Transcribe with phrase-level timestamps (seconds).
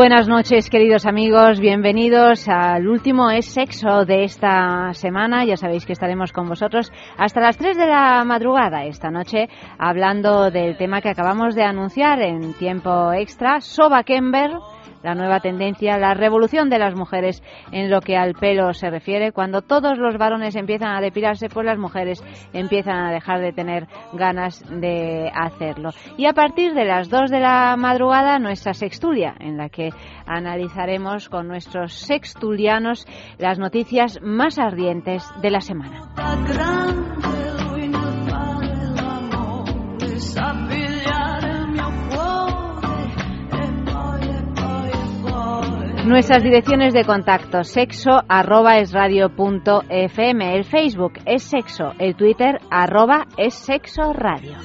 [0.00, 1.60] Buenas noches, queridos amigos.
[1.60, 5.44] Bienvenidos al último Es Sexo de esta semana.
[5.44, 10.50] Ya sabéis que estaremos con vosotros hasta las 3 de la madrugada esta noche hablando
[10.50, 14.52] del tema que acabamos de anunciar en tiempo extra, Soba Kember
[15.02, 17.42] la nueva tendencia, la revolución de las mujeres
[17.72, 19.32] en lo que al pelo se refiere.
[19.32, 22.22] Cuando todos los varones empiezan a depilarse, pues las mujeres
[22.52, 25.90] empiezan a dejar de tener ganas de hacerlo.
[26.16, 29.90] Y a partir de las 2 de la madrugada, nuestra sextulia, en la que
[30.26, 33.06] analizaremos con nuestros sextulianos
[33.38, 36.10] las noticias más ardientes de la semana.
[46.04, 48.74] Nuestras direcciones de contacto, sexo arroba
[49.36, 54.56] punto fm, el Facebook es sexo, el Twitter arroba es sexo radio.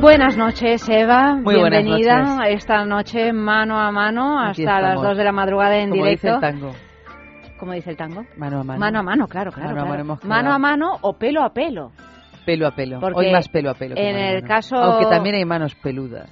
[0.00, 1.34] Buenas noches, Eva.
[1.36, 6.04] Muy Bienvenida esta noche mano a mano hasta las 2 de la madrugada en Como
[6.04, 6.26] directo.
[6.26, 6.72] Dice el tango.
[7.58, 8.24] ¿Cómo dice el tango?
[8.36, 8.80] Mano a mano.
[8.80, 9.70] Mano a mano, claro, claro.
[9.70, 9.88] Mano a claro.
[9.90, 10.54] mano hemos Mano quedado.
[10.54, 11.92] a mano o pelo a pelo.
[12.44, 13.00] Pelo a pelo.
[13.00, 13.94] Porque Hoy más pelo a pelo.
[13.94, 14.48] que en mano a el mano.
[14.48, 16.30] caso- Aunque también hay manos peludas.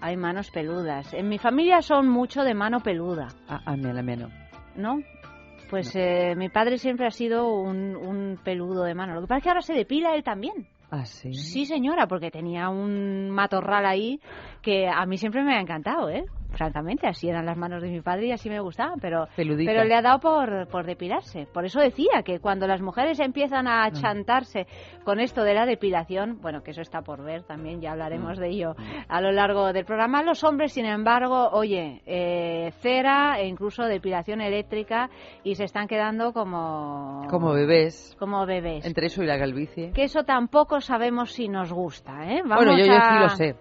[0.00, 1.14] Hay manos peludas.
[1.14, 4.28] En mi familia son mucho de mano peluda, Ah, a mí, a la mía no.
[4.76, 5.02] ¿no?
[5.70, 9.14] Pues eh, mi padre siempre ha sido un, un peludo de mano.
[9.14, 10.66] Lo que pasa es que ahora se depila él también.
[10.96, 11.34] Ah, sí.
[11.34, 14.20] Sí, señora, porque tenía un matorral ahí
[14.62, 16.24] que a mí siempre me ha encantado, ¿eh?
[16.54, 19.70] Francamente, así eran las manos de mi padre y así me gustaban, pero, Peludita.
[19.72, 21.46] pero le ha dado por, por depilarse.
[21.52, 23.84] Por eso decía que cuando las mujeres empiezan Ah.
[23.84, 24.66] a chantarse
[25.04, 28.48] con esto de la depilación, bueno, que eso está por ver también, ya hablaremos de
[28.48, 28.74] ello
[29.08, 30.22] a lo largo del programa.
[30.22, 35.10] Los hombres, sin embargo, oye, eh, cera e incluso depilación eléctrica
[35.42, 37.26] y se están quedando como...
[37.30, 38.16] Como bebés.
[38.18, 38.84] Como bebés.
[38.86, 39.92] Entre eso y la calvicie.
[39.92, 42.42] Que eso tampoco sabemos si nos gusta, ¿eh?
[42.44, 43.54] Vamos bueno, yo, sí lo sé.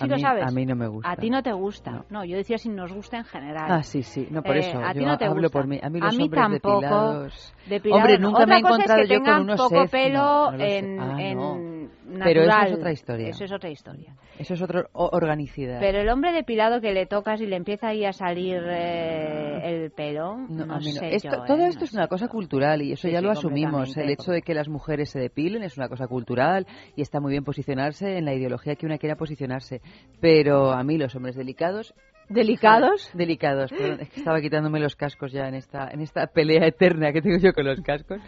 [0.00, 0.44] Sí a lo mí, sabes.
[0.44, 1.10] A mí no me gusta.
[1.10, 1.90] A ti no te gusta.
[1.90, 2.04] No.
[2.10, 3.66] No, yo decía si nos gusta en general.
[3.70, 4.26] Ah, sí, sí.
[4.30, 4.78] No, por Eh, eso.
[4.84, 5.58] a ti yo no te hablo gusta.
[5.58, 5.78] por mí.
[5.82, 6.80] A mí A los mí hombres tampoco.
[6.80, 7.54] depilados...
[7.68, 10.52] Depilado Hombre, nunca me he encontrado es que yo con unos poco sets, pelo no,
[10.52, 12.24] no en, Ah, en natural.
[12.24, 13.28] Pero eso es otra historia.
[13.28, 14.16] Eso es otra historia.
[14.38, 15.78] Eso es otra organicidad.
[15.80, 19.90] Pero el hombre depilado que le tocas y le empieza ahí a salir eh, el
[19.92, 21.68] pelo, no, sé Esto- yo, todo ¿eh?
[21.68, 23.96] esto es una cosa cultural y eso Sí, ya sí, lo asumimos.
[23.96, 26.66] El hecho de que las mujeres se depilen es una cosa cultural
[26.96, 29.80] y está muy bien posicionarse en la ideología que una quiera posicionarse.
[30.20, 31.94] Pero a mí los hombres delicados...
[32.30, 33.10] ¿Delicados?
[33.14, 37.12] Delicados, perdón, es que estaba quitándome los cascos ya en esta, en esta pelea eterna
[37.12, 38.20] que tengo yo con los cascos,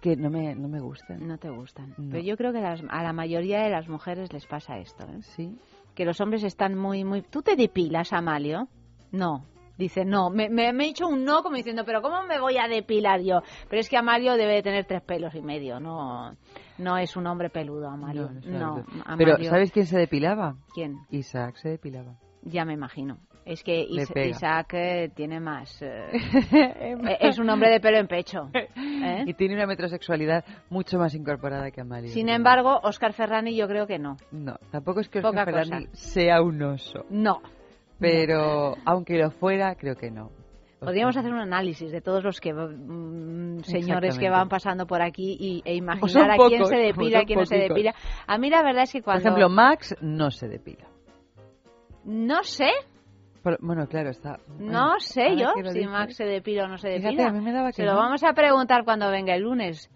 [0.00, 1.26] que no me, no me gustan.
[1.26, 1.94] No te gustan.
[1.96, 2.10] No.
[2.10, 5.22] Pero yo creo que las- a la mayoría de las mujeres les pasa esto, ¿eh?
[5.22, 5.56] Sí.
[5.94, 7.22] que los hombres están muy, muy...
[7.22, 8.66] ¿Tú te depilas, Amalio?
[9.12, 9.44] No.
[9.78, 10.28] Dice, no.
[10.30, 13.20] Me, me, me he dicho un no como diciendo, pero ¿cómo me voy a depilar
[13.22, 13.42] yo?
[13.68, 16.32] Pero es que Amalio debe de tener tres pelos y medio, no
[16.78, 18.30] no es un hombre peludo, Amalio.
[18.46, 18.84] No, no.
[19.04, 20.56] Amalio- Pero ¿sabes quién se depilaba?
[20.74, 20.96] ¿Quién?
[21.10, 22.16] Isaac se depilaba.
[22.42, 23.18] Ya me imagino.
[23.44, 24.10] Es que Is-.
[24.16, 25.80] Isaac eh, tiene más...
[25.82, 26.08] eh,
[26.52, 28.50] eh, es un hombre de pelo en pecho.
[28.54, 29.24] ¿eh?
[29.26, 32.10] Y tiene una metrosexualidad mucho más incorporada que Amalia.
[32.10, 34.16] Sin embargo, Oscar Ferrani yo creo que no.
[34.30, 35.96] No, tampoco es que Poca Oscar Ferrandi cosa.
[35.96, 37.04] sea un oso.
[37.10, 37.42] No.
[37.98, 40.30] Pero aunque lo fuera, creo que no.
[40.80, 45.36] Podríamos hacer un análisis de todos los que mm, señores que van pasando por aquí
[45.38, 47.94] y, e Como imaginar a quién pocos, se como depila, a quién no se depila.
[48.26, 49.20] A mí la verdad es que Por cuando...
[49.22, 50.86] ejemplo, Max no se depila.
[52.04, 52.70] no sé,
[53.60, 54.38] Bueno, claro, está.
[54.58, 57.28] no bueno, sé yo si Max se depila o no se Fíjate, depila.
[57.28, 59.90] a mí me daba que se lo vamos a preguntar cuando venga el lunes.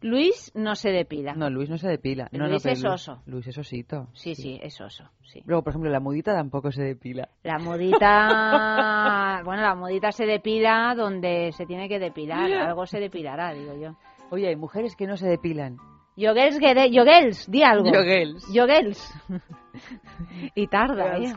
[0.00, 1.34] Luis no se depila.
[1.34, 2.28] No, Luis no se depila.
[2.30, 3.22] No, Luis es oso.
[3.24, 4.08] Luis es osito.
[4.12, 5.42] Sí, sí, es oso, sí.
[5.46, 7.30] Luego, por ejemplo, la mudita tampoco se depila.
[7.42, 13.54] La mudita, bueno, la mudita se depila donde se tiene que depilar, algo se depilará,
[13.54, 13.96] digo yo.
[14.30, 15.78] Oye, hay mujeres que no se depilan.
[16.16, 17.90] Yogels, Gede- Yogels, di algo.
[17.92, 18.46] Yogels.
[18.52, 19.14] Yogels.
[20.54, 21.32] y tarda, ¿eh?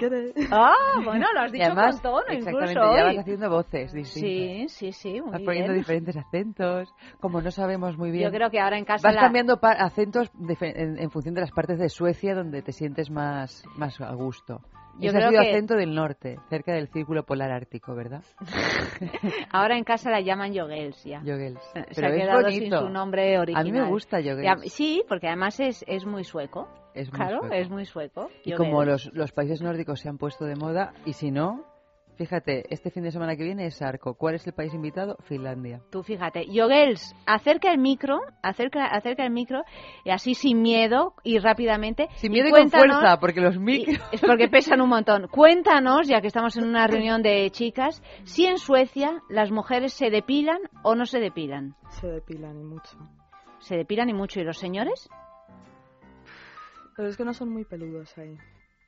[0.51, 0.71] Ah,
[1.03, 4.71] bueno, lo has dicho además, con tono exactamente, incluso ya vas haciendo voces distintas.
[4.73, 5.81] Sí, sí, sí, muy Vas poniendo bien.
[5.81, 8.25] diferentes acentos, como no sabemos muy bien.
[8.25, 10.29] Yo creo que ahora en casa Vas la- cambiando acentos
[10.61, 14.61] en, en función de las partes de Suecia donde te sientes más, más a gusto.
[14.99, 18.23] Yo ha creo sido que- acento del norte, cerca del círculo polar ártico, ¿verdad?
[19.51, 21.21] ahora en casa la llaman Yogels ya.
[21.23, 21.59] Yogels.
[21.73, 22.77] Se Pero ha es quedado bonito.
[22.79, 23.63] sin su nombre A original.
[23.65, 24.71] mí me gusta a- Yogels.
[24.73, 26.67] Sí, porque además es, es muy sueco.
[26.93, 27.53] Es muy claro, sueco.
[27.55, 28.29] es muy sueco.
[28.43, 28.57] Y Yogels.
[28.69, 31.63] como los, los países nórdicos se han puesto de moda, y si no,
[32.17, 34.15] fíjate, este fin de semana que viene es Arco.
[34.15, 35.17] ¿Cuál es el país invitado?
[35.23, 35.81] Finlandia.
[35.91, 39.63] Tú fíjate, Yogels, acerca el micro, acerca, acerca el micro,
[40.03, 42.07] y así sin miedo y rápidamente.
[42.15, 43.99] Sin miedo y con fuerza, porque los y- micros...
[44.11, 45.27] es porque pesan un montón.
[45.27, 50.09] Cuéntanos, ya que estamos en una reunión de chicas, si en Suecia las mujeres se
[50.09, 51.75] depilan o no se depilan.
[51.89, 52.97] Se depilan y mucho.
[53.59, 54.39] ¿Se depilan y mucho?
[54.39, 55.09] ¿Y los señores?
[56.95, 58.35] Pero es que no son muy peludos ahí.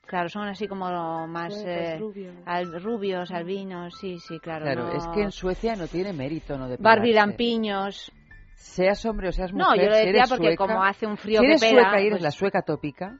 [0.06, 0.86] Claro, son así como
[1.28, 2.34] más eh, rubios.
[2.44, 4.64] al- rubios, albinos, sí, sí, claro.
[4.64, 6.68] Claro, no- es que en Suecia no tiene mérito no.
[6.78, 8.10] Barbilampiños.
[8.56, 11.40] Seas hombre o seas mujer, No, yo lo decía porque sueca- como hace un frío
[11.40, 13.18] si que eres pela, sueca y eres pues- la sueca tópica,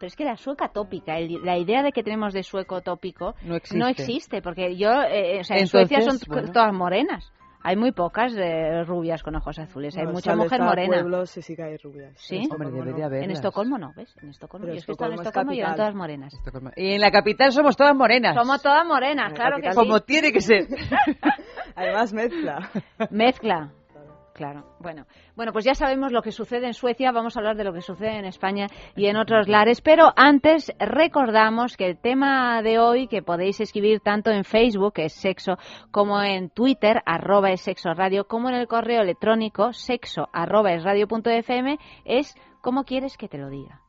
[0.00, 3.34] Pero es que la sueca tópica, el- la idea de que tenemos de sueco tópico
[3.42, 3.78] no existe.
[3.78, 6.52] no existe, porque yo, eh, o sea, en Entonces, Suecia son bueno.
[6.52, 7.32] todas morenas.
[7.68, 10.88] Hay muy pocas eh, rubias con ojos azules, hay No, mucha mujer morena.
[10.88, 12.14] pueblos y sí que hay rubias.
[12.16, 12.36] ¿Sí?
[12.36, 13.24] En Hombre, Estocolmo debería haber.
[13.24, 14.16] En Estocolmo no, ¿ves?
[14.22, 14.64] En Estocolmo.
[14.64, 16.32] Pero Yo es que estaba en Estocolmo es Estocolmo y eran todas morenas.
[16.32, 16.70] Estocolmo.
[16.76, 18.34] Y en la capital somos todas morenas.
[18.34, 19.76] Somos todas morenas, En la claro que sí.
[19.76, 20.66] Como tiene que ser.
[21.76, 22.70] Además mezcla.
[23.10, 23.70] Mezcla.
[24.38, 24.62] Claro.
[24.78, 25.04] Bueno,
[25.34, 27.10] bueno, pues ya sabemos lo que sucede en Suecia.
[27.10, 29.80] Vamos a hablar de lo que sucede en España y en otros lares.
[29.80, 35.06] Pero antes recordamos que el tema de hoy que podéis escribir tanto en Facebook, que
[35.06, 35.58] es sexo,
[35.90, 40.84] como en Twitter, arroba es sexo radio, como en el correo electrónico sexo arroba es
[40.84, 43.80] radio punto fm, es cómo quieres que te lo diga.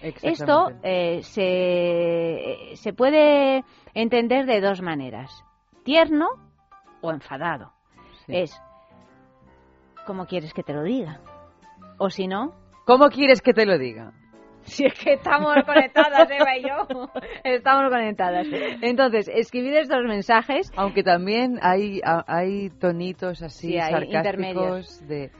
[0.00, 5.44] Esto eh, se, se puede entender de dos maneras,
[5.84, 6.26] tierno
[7.02, 7.74] o enfadado.
[8.24, 8.32] Sí.
[8.34, 8.62] Es
[10.06, 11.20] cómo quieres que te lo diga.
[11.98, 12.54] O si no,
[12.86, 14.12] ¿Cómo quieres que te lo diga?
[14.62, 17.08] si es que estamos conectadas, Eva y yo,
[17.44, 18.46] estamos conectadas.
[18.82, 20.70] Entonces, escribid estos mensajes.
[20.76, 25.08] Aunque también hay, hay tonitos así Sí, hay sarcásticos intermedios.
[25.08, 25.30] de...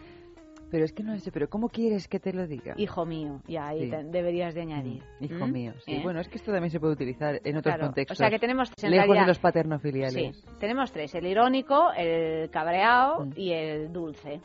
[0.70, 2.74] Pero es que no sé, pero ¿cómo quieres que te lo diga?
[2.76, 3.90] Hijo mío, ya ahí Sí.
[3.90, 5.02] te- deberías de añadir.
[5.20, 5.52] Hijo ¿Mm?
[5.52, 5.92] mío, sí.
[5.94, 6.00] ¿Eh?
[6.02, 8.16] Bueno, es que esto también se puede utilizar en otros Claro, contextos.
[8.16, 9.22] O sea que tenemos tres, en lejos realidad.
[9.24, 10.36] de los paternofiliales.
[10.36, 13.32] Sí, tenemos tres, el irónico, el cabreado Mm.
[13.36, 14.40] y el dulce.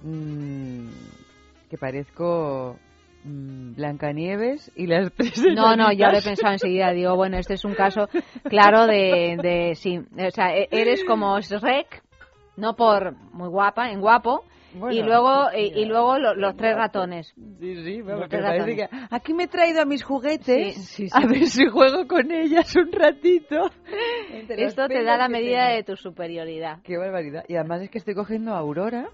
[0.03, 0.89] mm,
[1.69, 2.77] que parezco
[3.25, 6.93] Blancanieves y las tres No, no, ya lo he pensado enseguida.
[6.93, 8.09] Digo, bueno, este es un caso
[8.45, 9.99] claro de, de sí.
[9.99, 12.03] O sea, e- eres como Shrek,
[12.57, 16.57] no por muy guapa, en guapo, Bueno, y luego sí, y, y luego lo- los
[16.57, 17.33] tres ratones.
[17.61, 18.89] Sí, sí, vamos, tres que ratones.
[19.11, 21.11] aquí me he traído a mis juguetes Sí, sí, sí.
[21.13, 23.71] a ver si juego con ellas un ratito.
[24.49, 26.79] Esto te da la medida de tu superioridad.
[26.85, 27.45] Qué barbaridad.
[27.49, 29.09] Y además es que estoy cogiendo a Aurora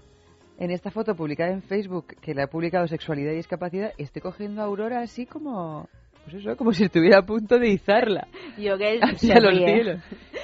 [0.57, 4.61] en esta foto publicada en Facebook, que la ha publicado Sexualidad y Discapacidad, estoy cogiendo
[4.61, 5.87] a Aurora así como,
[6.23, 10.01] pues eso, como si estuviera a punto de izarla Yo que hacia los cielos.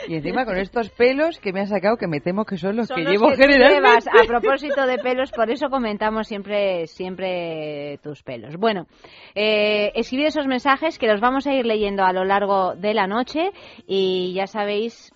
[0.07, 2.87] Y encima con estos pelos que me ha sacado, que me temo que son los
[2.87, 3.89] Son que los llevo que generalmente.
[3.89, 4.07] llevas.
[4.07, 8.57] A propósito de pelos, por eso comentamos siempre, siempre tus pelos.
[8.57, 8.87] Bueno,
[9.35, 13.07] eh, escribid esos mensajes que los vamos a ir leyendo a lo largo de la
[13.07, 13.51] noche
[13.87, 15.12] y ya sabéis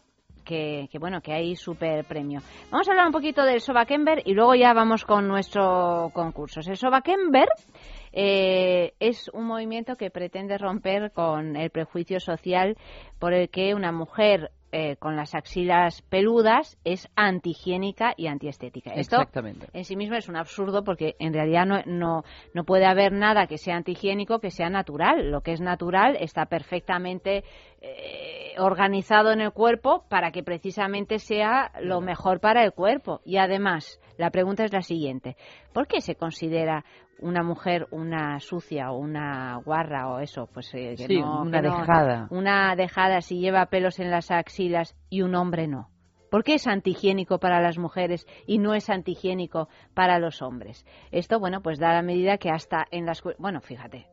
[0.47, 2.39] que, que, bueno que hay super premio.
[2.71, 6.61] Vamos a hablar un poquito del Sobakember y luego ya vamos con nuestro concurso.
[6.61, 7.49] El Sobakember
[8.13, 12.77] eh, es un movimiento que pretende romper con el prejuicio social
[13.19, 18.91] por el que una mujer eh, con las axilas peludas es antihigiénica y antiestética.
[18.91, 19.67] Esto Exactamente.
[19.73, 23.47] en sí mismo es un absurdo porque en realidad no, no, no puede haber nada
[23.47, 25.31] que sea antihigiénico que sea natural.
[25.31, 27.43] Lo que es natural está perfectamente
[27.81, 33.21] eh, organizado en el cuerpo para que precisamente sea lo mejor para el cuerpo.
[33.23, 35.37] Y además, la pregunta es la siguiente.
[35.73, 36.83] ¿Por qué se considera
[37.19, 40.47] una mujer una sucia o una guarra o eso?
[40.53, 42.27] Pues eh, que Sí, no- una que dejada.
[42.31, 44.56] Una dejada si lleva pelos en las axilas
[45.09, 45.89] y un hombre no.
[46.29, 50.85] ¿Por qué es antihigiénico para las mujeres y no es antihigiénico para los hombres?
[51.11, 53.21] Esto, bueno, pues da la medida que hasta en las...
[53.37, 54.07] Bueno, fíjate,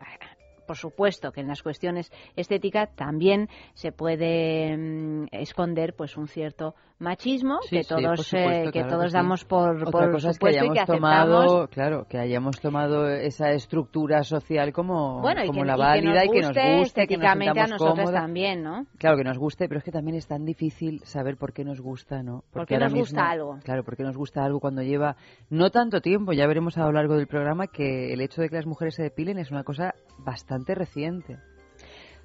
[0.66, 6.74] por supuesto que en las cuestiones estéticas también se puede mm, esconder pues un cierto
[6.98, 9.14] machismo Sí, que sí, todos eh, que claro todos que sí.
[9.16, 12.60] damos por, Otra por cosa es que y hayamos que aceptamos tomado, claro, que hayamos
[12.60, 16.40] tomado esa estructura social como, bueno como que, la y que válida y nos que
[16.40, 18.86] nos guste guste, que nos estéticamente a nosotros también, ¿no?
[18.98, 21.80] Claro que nos guste, pero es que también es tan difícil saber por qué nos
[21.80, 22.40] gusta, ¿no?
[22.52, 23.58] ¿Por Porque nos gusta mismo- algo?
[23.64, 25.16] Claro, porque nos gusta algo cuando lleva
[25.50, 26.32] no tanto tiempo.
[26.32, 29.02] Ya veremos a lo largo del programa que el hecho de que las mujeres se
[29.02, 31.38] depilen es una cosa bastante reciente.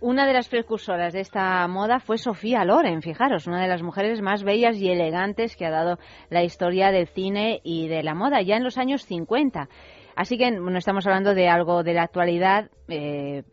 [0.01, 4.21] Una de las precursoras de esta moda fue Sofía Loren, fijaros, una de las mujeres
[4.21, 8.41] más bellas y elegantes que ha dado la historia del cine y de la moda,
[8.41, 9.67] ya en los años 50.
[10.15, 13.43] Así que no estamos hablando de algo de la actualidad, eh,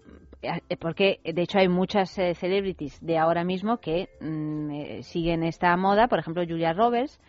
[0.42, 5.42] eh, porque de hecho hay muchas eh, celebrities de ahora mismo que mm, eh, siguen
[5.42, 7.20] esta moda, por ejemplo Julia Roberts,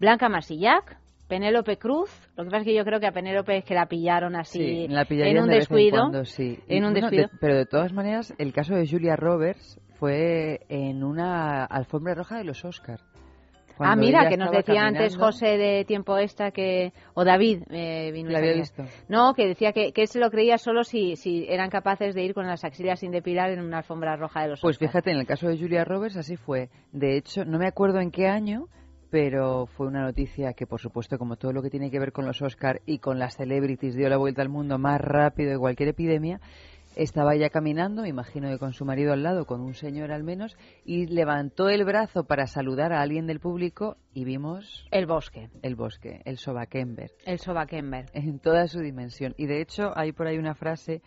[0.00, 2.10] Blanca Marsillac, Penélope Cruz.
[2.36, 4.58] Lo que pasa es que yo creo que a Penélope es que la pillaron así
[4.58, 5.98] Sí, la en un de vez en descuido.
[6.00, 6.58] cuando, sí.
[6.68, 7.38] En un bueno, de- descuido.
[7.40, 12.44] pero de todas maneras, el caso de Julia Roberts fue en una alfombra roja de
[12.44, 13.00] los Oscar.
[13.80, 18.30] Ah, mira, que nos decía antes José de Tiempo Extra que, o David, eh, vino
[18.30, 18.84] La esta había visto.
[19.08, 22.46] No, que decía que, se lo creía solo si, si eran capaces de ir con
[22.46, 24.92] las axilas sin depilar en una alfombra roja de los Pues Oscars.
[24.92, 26.68] fíjate, en el caso de Julia Roberts así fue.
[26.92, 28.68] De hecho, no me acuerdo en qué año,
[29.14, 32.26] pero fue una noticia que, por supuesto, como todo lo que tiene que ver con
[32.26, 35.90] los Oscar y con las celebrities, dio la vuelta al mundo más rápido de cualquier
[35.90, 36.40] epidemia.
[36.96, 40.24] Estaba ya caminando, me imagino que con su marido al lado, con un señor al
[40.24, 45.48] menos, y levantó el brazo para saludar a alguien del público y vimos El bosque,
[45.62, 48.06] el bosque, el Sobakember, el Sobakember.
[48.14, 49.32] en toda su dimensión.
[49.36, 51.02] Y de hecho, hay por ahí una frase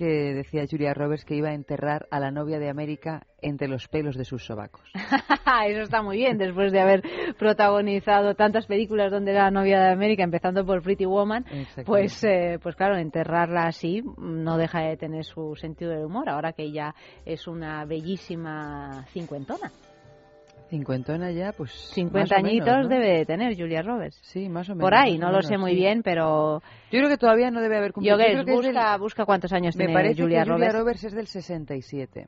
[0.00, 3.86] que decía Julia Roberts que iba a enterrar a la novia de América entre los
[3.86, 4.80] pelos de sus sobacos.
[5.66, 7.02] Eso está muy bien, después de haber
[7.38, 11.44] protagonizado tantas películas donde era la novia de América, empezando por Pretty Woman,
[11.84, 16.54] pues, eh, pues claro, enterrarla así no deja de tener su sentido del humor, ahora
[16.54, 16.94] que ella
[17.26, 19.70] es una bellísima cincuentona.
[20.70, 21.70] Cincuentona ya, pues.
[21.94, 22.88] 50 más o menos, añitos ¿no?
[22.88, 24.18] debe de tener Julia Roberts.
[24.22, 24.86] Sí, más o menos.
[24.86, 25.76] Por ahí, no lo sé muy sí.
[25.78, 28.16] bien, pero Yo creo que todavía no debe haber cumplido.
[28.16, 30.44] yo Yo que creo que es del- busca, busca cuántos años Me tiene parece Julia
[30.44, 30.78] que Julia Roberts.
[30.78, 32.26] Roberts es del 67.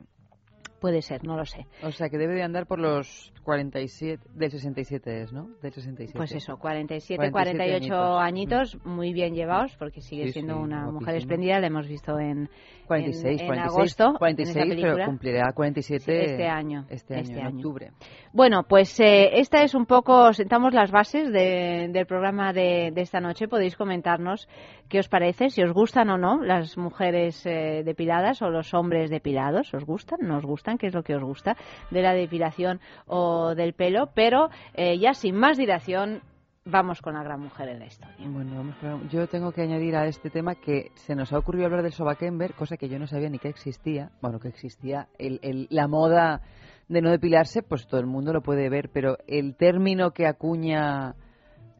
[0.83, 1.65] Puede ser, no lo sé.
[1.81, 4.21] O sea que debe de andar por los 47.
[4.35, 5.47] Del 67 es, ¿no?
[5.61, 6.17] Del 67.
[6.17, 10.91] Pues eso, 47, 47 48 añitos, muy bien llevados, porque sigue Sí, siendo sí, una
[10.91, 12.49] mujer espléndida, la hemos visto en,
[12.87, 13.77] 46, en, en 46.
[13.77, 14.93] agosto, en 46, esa película.
[14.95, 17.55] pero cumplirá 47 Este año, Este año, este en año.
[17.55, 17.91] octubre.
[18.33, 23.01] Bueno, pues eh, esta es un poco, sentamos las bases de- del programa de, de
[23.01, 23.47] esta noche.
[23.47, 24.49] Podéis comentarnos
[24.89, 29.09] qué os parece, si os gustan o no las mujeres eh, depiladas o los hombres
[29.09, 29.73] depilados.
[29.73, 30.19] ¿Os gustan?
[30.23, 30.72] ¿No os gustan?
[30.77, 31.55] ¿Qué es lo que os gusta
[31.91, 34.09] de la depilación o del pelo?
[34.13, 36.21] Pero eh, ya sin más dilación,
[36.65, 38.15] vamos con la gran mujer en la historia.
[38.27, 41.65] Bueno, vamos con- yo tengo que añadir a este tema que se nos ha ocurrido
[41.65, 44.11] hablar del Sobakember, cosa que yo no sabía ni que existía.
[44.21, 46.41] Bueno, que existía el- la moda
[46.87, 51.15] de no depilarse, pues todo el mundo lo puede ver, pero el término que acuña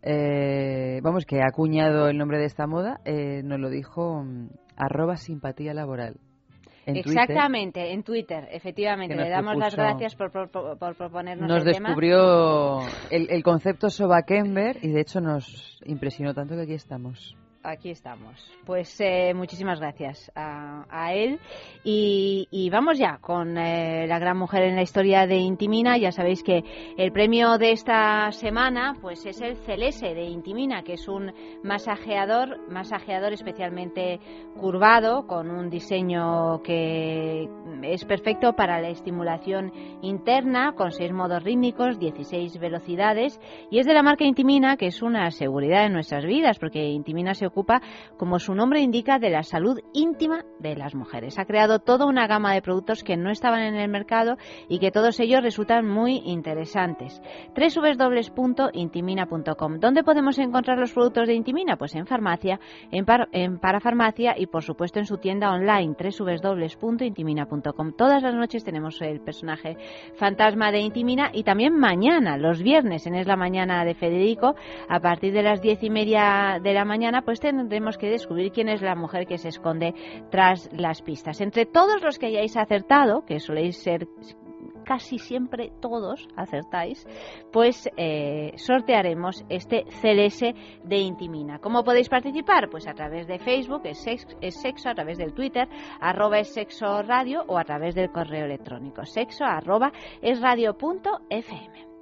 [0.01, 4.49] eh, vamos, que ha acuñado el nombre de esta moda, eh, nos lo dijo mm,
[4.75, 6.17] arroba simpatía laboral.
[6.85, 9.15] En Twitter, Exactamente, en Twitter, efectivamente.
[9.15, 11.89] Le damos las gracias por, por, por- proponernos nos el tema.
[11.89, 17.37] descubrió el, el concepto Sobakenber y de hecho nos impresionó tanto que aquí estamos.
[17.65, 18.35] Aquí estamos.
[18.65, 21.39] Pues eh, muchísimas gracias a, él.
[21.85, 25.97] Y, y vamos ya con eh, la gran mujer en la historia de Intimina.
[25.97, 26.61] Ya sabéis que
[26.97, 31.31] el premio de esta semana pues es el Celese de Intimina, que es un
[31.63, 34.19] masajeador, masajeador especialmente
[34.59, 37.47] curvado, con un diseño que
[37.83, 43.39] es perfecto para la estimulación interna, con seis modos rítmicos, 16 velocidades,
[43.71, 47.33] y es de la marca Intimina, que es una seguridad en nuestras vidas, porque Intimina
[47.33, 47.81] se ocupa,
[48.17, 51.37] como su nombre indica, de la salud íntima de las mujeres.
[51.37, 54.91] Ha creado toda una gama de productos que no estaban en el mercado y que
[54.91, 57.21] todos ellos resultan muy interesantes.
[57.55, 59.79] www.intimina.com.
[59.79, 61.77] ¿Dónde podemos encontrar los productos de Intimina?
[61.77, 62.59] Pues en farmacia,
[62.91, 67.93] en, par- en parafarmacia y por supuesto en su tienda online www.intimina.com.
[67.97, 69.77] Todas las noches tenemos el personaje
[70.15, 74.55] fantasma de Intimina y también mañana, los viernes, en Es la Mañana de Federico,
[74.89, 78.69] a partir de las diez y media de la mañana, pues tendremos que descubrir quién
[78.69, 79.93] es la mujer que se esconde
[80.31, 81.41] tras las pistas.
[81.41, 84.07] Entre todos los que hayáis acertado, que soléis ser
[84.85, 87.07] casi siempre todos acertáis,
[87.53, 90.41] pues eh, sortearemos este CLS
[90.83, 91.59] de Intimina.
[91.59, 92.69] ¿Cómo podéis participar?
[92.69, 95.69] Pues a través de Facebook, es, sex- es sexo, a través del Twitter,
[96.01, 101.21] arroba es sexo radio o a través del correo electrónico, sexo arroba es radio punto
[101.29, 101.93] fm.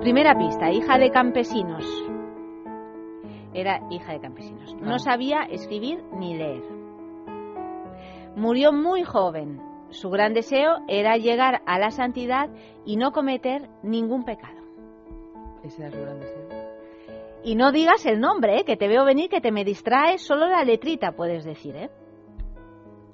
[0.00, 1.84] Primera pista, hija de campesinos.
[3.54, 4.74] Era hija de campesinos.
[4.80, 6.62] No sabía escribir ni leer.
[8.36, 9.60] Murió muy joven.
[9.90, 12.50] Su gran deseo era llegar a la santidad
[12.84, 14.60] y no cometer ningún pecado.
[15.62, 16.48] Ese era su gran deseo.
[17.44, 18.64] Y no digas el nombre, ¿eh?
[18.64, 21.90] que te veo venir, que te me distraes, solo la letrita puedes decir, ¿eh?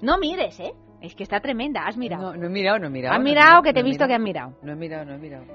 [0.01, 0.73] No mires, ¿eh?
[1.01, 2.31] Es que está tremenda, has mirado.
[2.31, 3.13] No, no he mirado, no he mirado.
[3.13, 4.49] has no mirado, que te he no visto que has mirado.
[4.49, 4.65] mirado.
[4.65, 5.45] No he mirado, no he mirado.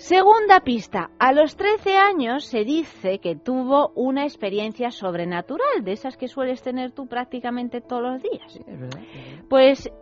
[0.00, 1.10] Segunda pista.
[1.18, 6.62] A los 13 años se dice que tuvo una experiencia sobrenatural, de esas que sueles
[6.62, 8.50] tener tú prácticamente todos los días.
[8.50, 8.98] Sí, es verdad.
[8.98, 9.44] es verdad.
[9.50, 9.92] Pues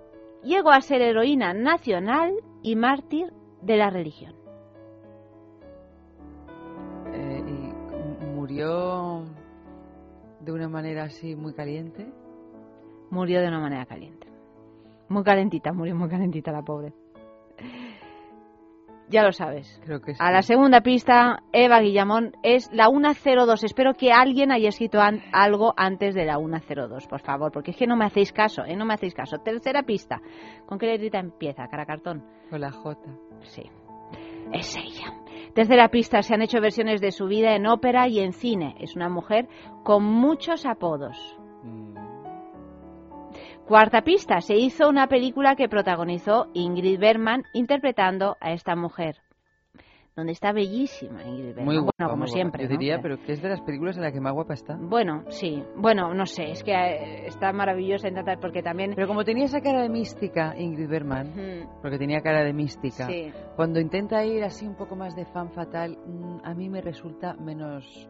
[0.44, 2.32] llegó a ser heroína nacional
[2.62, 4.36] y mártir de la religión.
[7.12, 9.24] Eh, y murió
[10.38, 12.06] de una manera así muy caliente.
[13.10, 14.28] Murió de una manera caliente.
[15.08, 16.94] Muy calentita, murió muy calentita la pobre.
[19.10, 19.80] Ya lo sabes.
[19.84, 20.18] Creo que sí.
[20.22, 23.64] A la segunda pista, Eva Guillamón es la 102.
[23.64, 27.76] Espero que alguien haya escrito an- algo antes de la 102, por favor, porque es
[27.78, 28.76] que no me hacéis caso, ¿eh?
[28.76, 29.38] No me hacéis caso.
[29.38, 30.20] Tercera pista.
[30.66, 31.66] ¿Con qué letrita empieza?
[31.68, 32.22] Caracartón.
[32.50, 32.98] Con la J.
[33.44, 33.62] Sí,
[34.52, 35.14] es ella.
[35.54, 38.74] Tercera pista, se han hecho versiones de su vida en ópera y en cine.
[38.78, 39.48] Es una mujer
[39.84, 41.16] con muchos apodos.
[41.64, 41.96] Mm,
[43.68, 49.16] Cuarta pista, se hizo una película que protagonizó Ingrid Bergman interpretando a esta mujer.
[50.16, 51.64] Donde está bellísima Ingrid Bergman.
[51.66, 51.92] Muy guapa.
[51.98, 52.62] bueno, como muy siempre.
[52.62, 52.78] Yo ¿no?
[52.78, 54.74] diría, pero que es de las películas en las que más guapa está.
[54.80, 55.62] Bueno, sí.
[55.76, 58.94] Bueno, no sé, es que eh, está maravillosa en tantas porque también...
[58.94, 63.30] Pero como tenía esa cara de mística, Ingrid Bergman, porque tenía cara de mística, Sí,
[63.54, 67.34] cuando intenta ir así un poco más de fan fatal, mm, a mí me resulta
[67.34, 68.08] menos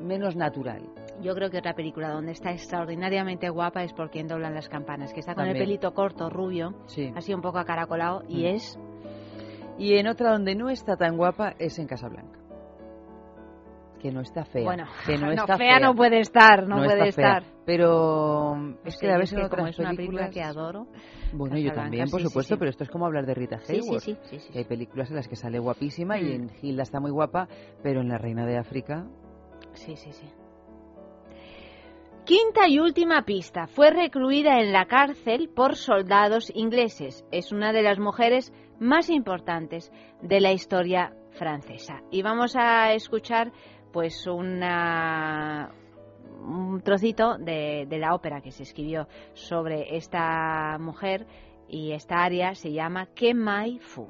[0.00, 0.82] menos natural.
[1.20, 5.12] Yo creo que otra película donde está extraordinariamente guapa es por quien doblan las campanas,
[5.12, 5.66] que está con el También.
[5.66, 7.12] pelito corto, rubio, Sí.
[7.16, 8.46] así un poco acaracolado, y Mm.
[8.54, 8.78] es...
[9.78, 12.38] Y en otra donde no está tan guapa es en Casablanca.
[14.00, 14.62] Que no está fea.
[14.64, 17.38] Bueno, que no, no, está fea, no puede estar, no, puede está fea.
[17.38, 17.42] estar.
[17.66, 20.86] Pero es que la yo ves es en otras es una película que adoro.
[21.32, 22.58] Bueno, yo también, por sí, sí, supuesto, sí.
[22.58, 24.02] pero esto es como hablar de Rita Sí, sí, Hayworth.
[24.02, 24.68] sí, sí, sí, que hay sí.
[24.68, 26.32] películas en las que sale guapísima y Mm.
[26.32, 27.48] en Hilda está muy guapa,
[27.82, 29.04] pero en La Reina de África...
[29.74, 30.28] Sí, sí, sí.
[32.28, 33.66] Quinta y última pista.
[33.68, 37.24] Fue recluida en la cárcel por soldados ingleses.
[37.32, 42.02] Es una de las mujeres más importantes de la historia francesa.
[42.10, 43.50] Y vamos a escuchar
[43.94, 44.60] pues un
[46.84, 51.24] trocito de, la ópera que se escribió sobre esta mujer
[51.66, 54.06] y esta área se llama Que mai fu.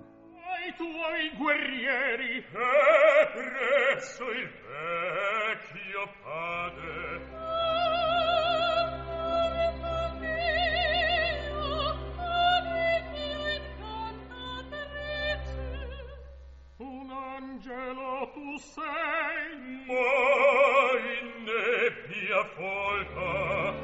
[17.58, 19.50] angelo tu sei
[19.86, 23.74] ma in nebbia folta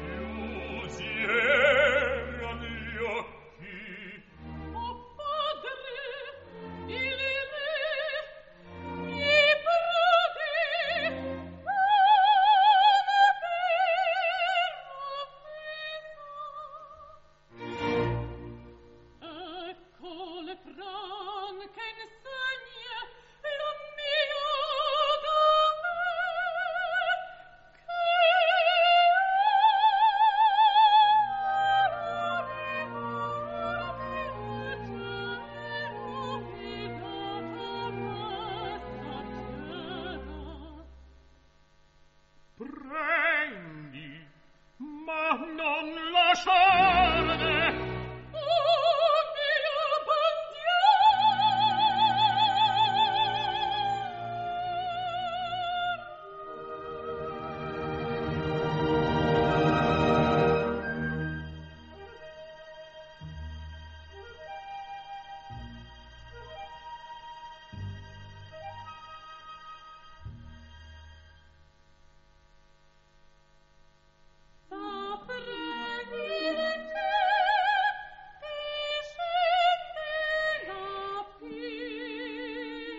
[0.00, 2.17] chiusi e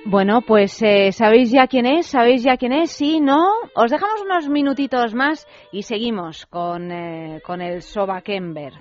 [0.09, 3.45] Bueno, pues eh, sabéis ya quién es, sabéis ya quién es, sí, no.
[3.75, 8.73] Os dejamos unos minutitos más y seguimos con, eh, con el Soba Kember.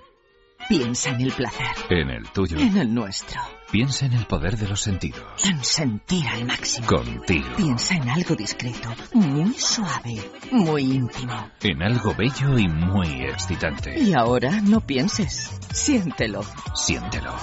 [0.71, 1.67] Piensa en el placer.
[1.91, 2.59] En el tuyo.
[2.59, 3.43] En el nuestro.
[3.71, 5.45] Piensa en el poder de los sentidos.
[5.45, 6.87] En sentir al máximo.
[6.87, 7.57] Contigo.
[7.59, 10.17] Piensa en algo discreto, muy suave,
[10.51, 11.51] muy íntimo.
[11.63, 14.01] En algo bello y muy excitante.
[14.01, 15.61] Y ahora no pienses.
[15.75, 16.41] Siéntelo.
[16.75, 17.35] Siéntelo.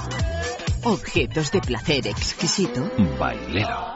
[0.85, 2.91] Objetos de placer exquisito.
[3.17, 3.95] Bailelo.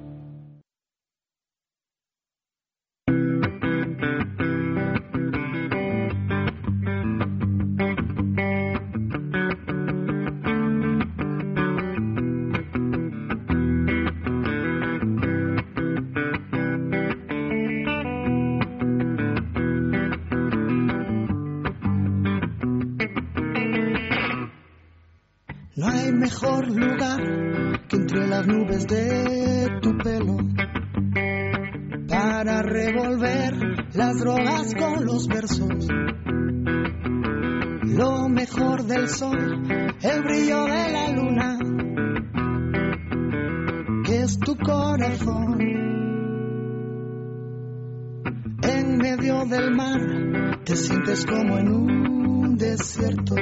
[26.13, 27.19] Mejor lugar
[27.87, 30.37] que entre las nubes de tu pelo
[32.07, 33.53] para revolver
[33.93, 35.87] las drogas con los versos.
[37.83, 39.63] Lo mejor del sol,
[40.01, 41.57] el brillo de la luna,
[44.03, 45.59] que es tu corazón.
[48.63, 53.35] En medio del mar te sientes como en un desierto.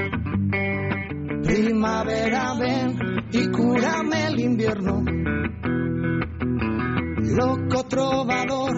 [1.49, 2.95] Primavera ven
[3.31, 5.01] y cúrame el invierno.
[7.17, 8.75] Loco trovador,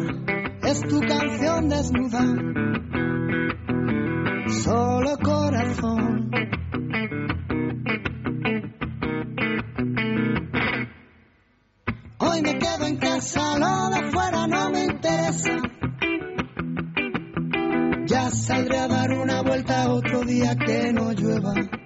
[0.64, 2.24] es tu canción desnuda.
[4.64, 6.32] Solo corazón.
[12.20, 15.58] Hoy me quedo en casa, lo de afuera no me interesa.
[18.06, 21.81] Ya saldré a dar una vuelta otro día que no llueva.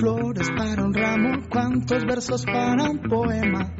[0.00, 3.70] Flores para un ramo, cuántos versos para un poema.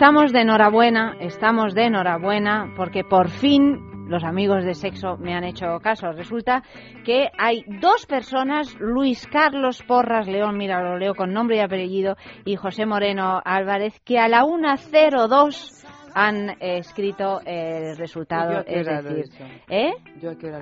[0.00, 5.44] Estamos de enhorabuena, estamos de enhorabuena porque por fin los amigos de sexo me han
[5.44, 6.10] hecho caso.
[6.12, 6.62] Resulta
[7.04, 12.16] que hay dos personas, Luis Carlos Porras León, mira, lo leo con nombre y apellido,
[12.46, 15.79] y José Moreno Álvarez, que a la 1.02
[16.14, 19.24] han eh, escrito el resultado, ¿Y yo a qué es decir?
[19.68, 19.92] ¿eh?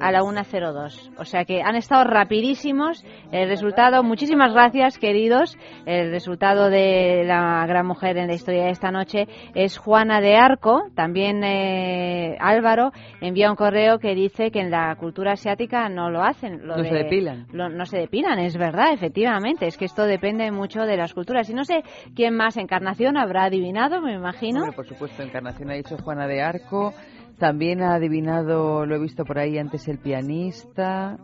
[0.00, 0.30] A a la dicho?
[0.30, 1.10] 1.02.
[1.18, 3.04] O sea que han estado rapidísimos.
[3.32, 5.56] El resultado, muchísimas gracias, queridos.
[5.86, 10.36] El resultado de la gran mujer en la historia de esta noche es Juana de
[10.36, 10.82] Arco.
[10.94, 16.22] También eh, Álvaro envía un correo que dice que en la cultura asiática no lo
[16.22, 16.66] hacen.
[16.66, 17.46] Lo No se de- depilan.
[17.52, 19.66] lo- no se depilan, es verdad, efectivamente.
[19.66, 21.48] Es que esto depende mucho de las culturas.
[21.50, 21.82] Y no sé
[22.14, 24.60] quién más, Encarnación, habrá adivinado, me imagino.
[24.62, 26.92] Hombre, por supuesto, Encarnación ha dicho Juana de Arco.
[27.38, 31.16] También ha adivinado, lo he visto por ahí antes, el pianista,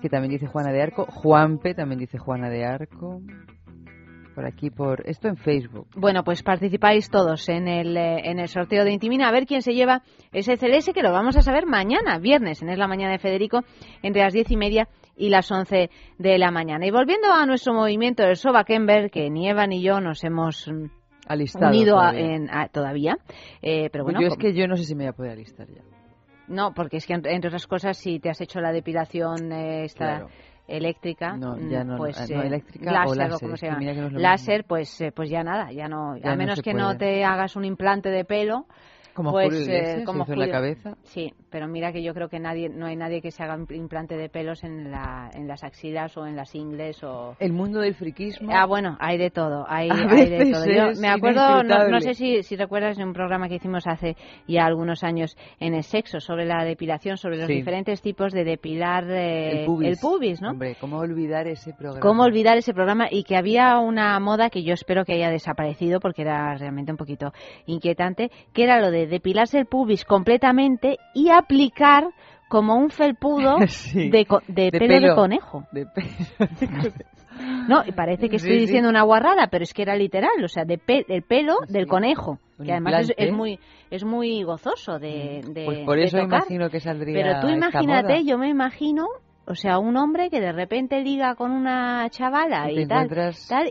[0.00, 1.06] que también dice Juana de Arco.
[1.06, 3.20] Juanpe también dice Juana de Arco.
[4.34, 5.86] Por aquí, por esto en Facebook.
[5.96, 9.28] Bueno, pues participáis todos en el, eh, en el sorteo de Intimina.
[9.28, 12.68] A ver quién se lleva ese CLS que lo vamos a saber mañana, viernes, en
[12.68, 13.60] Es la Mañana de Federico,
[14.02, 16.84] entre las diez y media y las once de la mañana.
[16.84, 20.68] Y volviendo a nuestro movimiento del Soba Kember, que ni Eva ni yo nos hemos
[20.68, 20.86] mm,
[21.26, 22.34] Alistado unido a- todavía.
[22.34, 23.18] en- a- todavía.
[23.62, 25.66] Eh, pero bueno, yo es que yo no sé si me voy a poder alistar
[25.68, 25.82] ya.
[26.48, 30.06] no, porque es que entre otras cosas, si te has hecho la depilación eh, esta
[30.06, 30.28] Claro.
[30.68, 33.66] eléctrica, No, mm, ya no, pues no, eh, eléctrica o láser, láser, como es se
[33.66, 36.60] llama, que no láser, pues eh, pues ya nada, ya no, Ya a no menos
[36.60, 36.98] que no puede.
[36.98, 38.66] te hagas un implante de pelo,
[39.14, 40.96] Como pues, Julio Iglesias, eh, se como hizo en la Julio- cabeza.
[41.04, 43.66] Sí, pero mira que yo creo que nadie, no hay nadie que se haga un
[43.74, 47.36] implante de pelos en, la, en las axilas o en las ingles o...
[47.38, 48.50] El mundo del friquismo.
[48.52, 50.64] Ah, bueno, hay de todo, hay, de todo.
[50.66, 54.16] Yo me acuerdo, no, no sé si, si recuerdas de un programa que hicimos hace
[54.48, 57.54] ya algunos años en el sexo, sobre la depilación, sobre los Sí.
[57.54, 59.88] diferentes tipos de depilar eh, el pubis.
[59.90, 60.50] el pubis, ¿no?
[60.50, 62.00] Hombre, ¿cómo olvidar ese programa?
[62.00, 63.06] ¿Cómo olvidar ese programa?
[63.10, 66.96] Y que había una moda que yo espero que haya desaparecido porque era realmente un
[66.98, 67.32] poquito
[67.66, 72.08] inquietante, que era lo de depilarse el pubis completamente y aplicar
[72.48, 75.64] como un felpudo Sí, de, de de pelo, de conejo.
[75.72, 76.08] De pelo.
[77.68, 78.58] No, y parece que estoy sí.
[78.60, 81.72] diciendo una guarrada, pero es que era literal, o sea, de pe- el pelo Sí.
[81.72, 83.58] del conejo, que además es, es muy
[83.90, 86.38] es muy gozoso de, de Pues por de eso tocar.
[86.42, 88.22] imagino que saldría Pero tú esta imagínate, moda.
[88.24, 89.06] yo me imagino,
[89.46, 93.08] o sea, un hombre que de repente liga con una chavala Y te y, tal,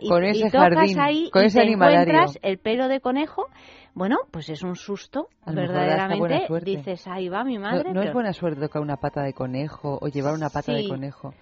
[0.02, 3.00] y, con y ese tocas jardín, ahí con y ese te encuentras el pelo de
[3.00, 3.48] conejo.
[3.96, 6.48] Bueno, pues es un susto, verdaderamente.
[6.64, 7.94] Dices, ahí va mi No, madre.
[7.94, 10.88] no es pero- buena suerte tocar una pata de conejo o llevar una pata de
[10.88, 11.34] conejo.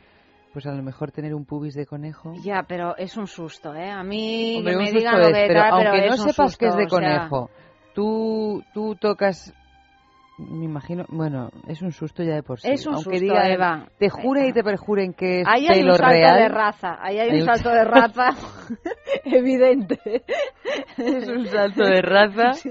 [0.54, 2.34] Pues a lo mejor tener un pubis de conejo.
[2.44, 3.90] Ya, pero es un susto, ¿eh?
[3.90, 6.20] A mí Hombre, que me susto digan lo que pero tal, pero aunque no es
[6.20, 7.50] un sepas que es de susto, o sea, conejo,
[7.94, 9.54] tú, tú tocas,
[10.50, 12.70] me imagino, bueno, es un susto ya de por sí.
[12.70, 13.86] Es un aunque susto, digan, Eva.
[13.98, 16.40] te juren y te perjuren que es Ahí hay un salto real.
[16.40, 18.30] de raza, ahí hay, Hay un un salto de raza
[19.26, 20.00] evidente.
[20.98, 22.70] Es un salto de raza Sí.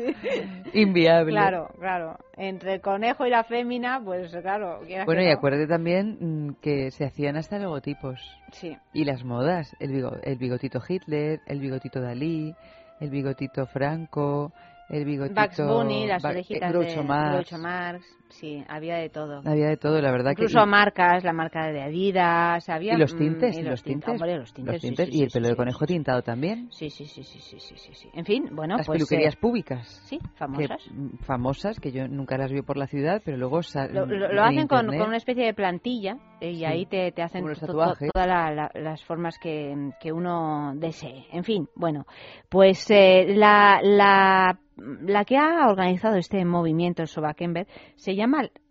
[0.73, 1.33] inviable.
[1.33, 2.17] Claro, claro.
[2.37, 4.81] Entre el conejo y la fémina, pues claro.
[5.05, 5.33] Bueno, y no.
[5.33, 8.21] acuérdate también mm, que se hacían hasta logotipos.
[8.53, 8.77] Sí.
[8.93, 12.55] Y las modas, el, bigo- el bigotito Hitler, el bigotito Dalí,
[13.01, 14.53] el bigotito Franco,
[14.91, 15.41] el bigotito...
[15.41, 17.33] Bugs Bunny, las orejitas Groucho de Marx.
[17.33, 18.20] Groucho Marx.
[18.31, 19.43] Sí, había de todo.
[19.45, 20.67] Había de todo, la verdad Incluso que...
[20.67, 22.95] marcas, la marca de Adidas, había...
[22.95, 25.17] Y los mm, tintes, y y los tintes, hombre, los tintes, los tintes, sí, y
[25.19, 26.69] sí, el sí, pelo de conejo tintado también.
[26.71, 28.09] Sí, sí, sí, sí, sí, sí, sí.
[28.15, 28.99] En fin, bueno, las pues...
[28.99, 29.87] peluquerías eh, públicas.
[30.07, 30.87] Sí, que, famosas.
[30.93, 33.61] mm, famosas, que yo nunca las vi por la ciudad, pero luego...
[33.93, 37.23] Lo, lo- lo hacen con, con una especie de plantilla eh, y ahí te, te
[37.23, 41.27] hacen todas la- la- las formas que, que uno desee.
[41.33, 42.07] En fin, bueno,
[42.49, 47.67] pues eh, la, la, la que ha organizado este movimiento, el Sobakenberg,
[47.97, 48.20] se llama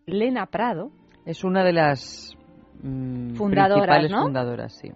[0.06, 0.92] Lena Prado
[1.26, 2.36] Es una de las...
[2.84, 4.22] mm, Fundadoras, principales ¿no?
[4.24, 4.90] fundadoras, sí.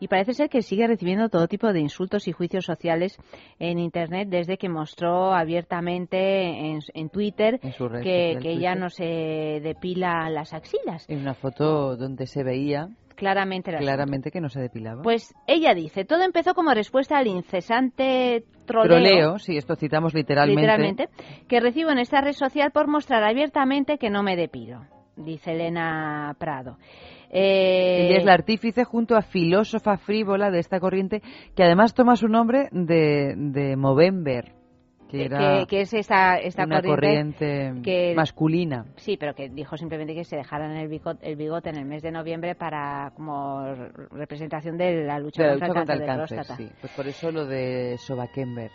[0.00, 3.16] y parece ser que sigue recibiendo todo tipo de insultos y juicios sociales
[3.58, 8.72] en Internet desde que mostró abiertamente en, en Twitter En su red que, que ella
[8.72, 8.78] Twitter.
[8.80, 11.04] no se depila las axilas.
[11.08, 12.88] En una foto donde se veía
[13.78, 15.02] Claramente que no se depilaba.
[15.02, 20.60] Pues ella dice, todo empezó como respuesta al incesante troleo, Troleo, sí, esto citamos literalmente.
[20.62, 21.08] literalmente,
[21.48, 24.82] que recibo en esta red social por mostrar abiertamente que no me depilo,
[25.16, 26.78] dice Elena Prado.
[27.32, 31.22] Eh, Ella es la artífice junto a filósofa frívola de esta corriente
[31.54, 34.52] que además toma su nombre de, de Movember,
[35.10, 37.34] que que, era que es esta, esta una corriente,
[37.68, 38.86] corriente que- masculina.
[38.96, 42.02] Sí, pero que dijo simplemente que se dejaran el bigote, el bigote en el mes
[42.02, 43.74] de noviembre para como
[44.12, 46.56] representación de la lucha, De la contra, lucha el contra cáncer el de cáncer, próstata.
[46.56, 46.70] sí.
[46.80, 48.70] Pues por eso lo de Sobakember.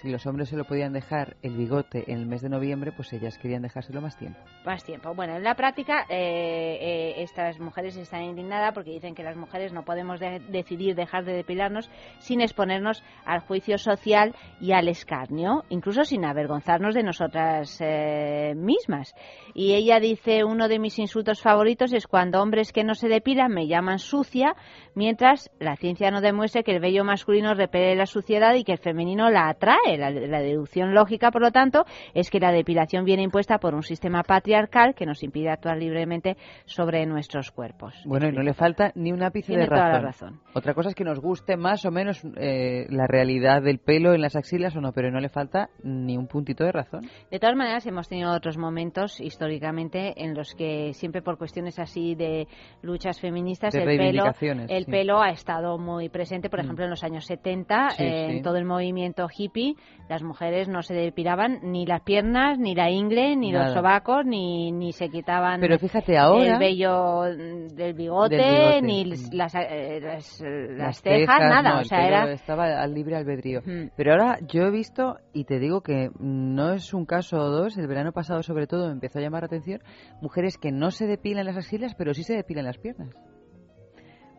[0.00, 3.12] Si los hombres se lo podían dejar el bigote en el mes de noviembre, pues
[3.12, 4.38] ellas querían dejárselo más tiempo.
[4.64, 5.12] Más tiempo.
[5.12, 9.72] Bueno, en la práctica, eh, eh, estas mujeres están indignadas porque dicen que las mujeres
[9.72, 15.64] no podemos de- decidir dejar de depilarnos sin exponernos al juicio social y al escarnio,
[15.68, 19.14] incluso sin avergonzarnos de nosotras eh, mismas.
[19.52, 23.50] Y ella dice, uno de mis insultos favoritos es cuando hombres que no se depilan
[23.50, 24.54] me llaman sucia,
[24.94, 28.78] mientras la ciencia no demuestre que el vello masculino repele la suciedad y que el
[28.78, 29.87] femenino la atrae.
[29.96, 33.82] La, la deducción lógica, por lo tanto, es que la depilación viene impuesta por un
[33.82, 37.94] sistema patriarcal que nos impide actuar libremente sobre nuestros cuerpos.
[38.04, 39.92] Bueno, y no le falta ni un ápice Tiene de toda razón.
[40.02, 40.40] la razón.
[40.54, 44.20] Otra cosa es que nos guste más o menos eh, la realidad del pelo en
[44.20, 47.02] las axilas o no, pero no le falta ni un puntito de razón.
[47.30, 52.14] De todas maneras, hemos tenido otros momentos históricamente en los que siempre por cuestiones así
[52.14, 52.46] de
[52.82, 54.24] luchas feministas De el pelo,
[54.68, 54.90] el sí.
[54.90, 56.50] pelo ha estado muy presente.
[56.50, 56.64] Por Mm.
[56.64, 58.36] ejemplo, en los años 70, Sí, eh, sí.
[58.36, 59.74] en todo el movimiento hippie,
[60.08, 64.72] las mujeres no se depilaban ni las piernas, ni la ingle, ni los sobacos, ni,
[64.72, 66.54] ni se quitaban Pero fíjate ahora...
[66.54, 69.08] el vello del bigote, Del bigote, ni mm.
[69.32, 71.74] las, eh, las, eh, las las cejas, nada.
[71.74, 72.32] no, o sea, era...
[72.32, 73.60] estaba al libre albedrío.
[73.64, 73.90] Mm.
[73.96, 77.76] Pero ahora yo he visto, y te digo que no es un caso o dos,
[77.76, 79.82] el verano pasado sobre todo me empezó a llamar la atención,
[80.22, 83.14] mujeres que no se depilan las axilas, pero sí se depilan las piernas.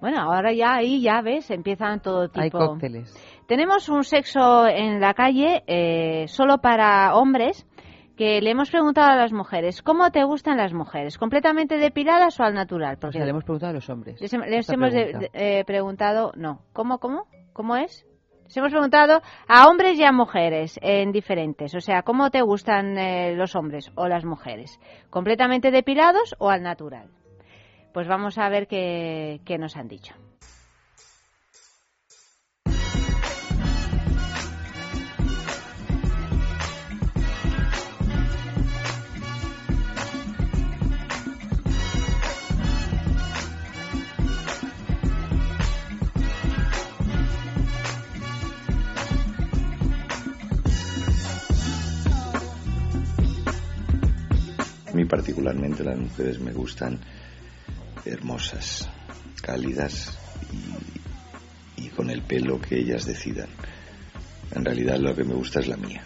[0.02, 2.42] Bueno, ahora ya ahí ya ves, empiezan todo tipo.
[2.42, 3.14] Hay cócteles.
[3.50, 7.66] Tenemos un sexo en la calle eh, solo para hombres
[8.16, 11.18] que le hemos preguntado a las mujeres, ¿cómo te gustan las mujeres?
[11.18, 12.98] ¿Completamente depiladas o al natural?
[12.98, 14.22] O Porque sea, le hemos preguntado a los hombres.
[14.22, 15.30] les, les hemos de- pregunta.
[15.34, 17.26] de- eh, preguntado, no, ¿cómo, cómo?
[17.52, 18.06] ¿Cómo es?
[18.46, 21.74] Se hemos preguntado a hombres y a mujeres en diferentes.
[21.74, 24.80] O sea, ¿cómo te gustan eh, los hombres o las mujeres?
[25.10, 27.10] ¿Completamente depilados o al natural?
[27.94, 30.14] Pues vamos a ver qué, qué nos han dicho.
[55.10, 57.00] Particularmente las mujeres me gustan
[58.06, 58.88] hermosas,
[59.42, 60.18] cálidas
[61.76, 63.50] y, y con el pelo que ellas decidan.
[64.56, 66.04] En realidad lo que me gusta es la mía.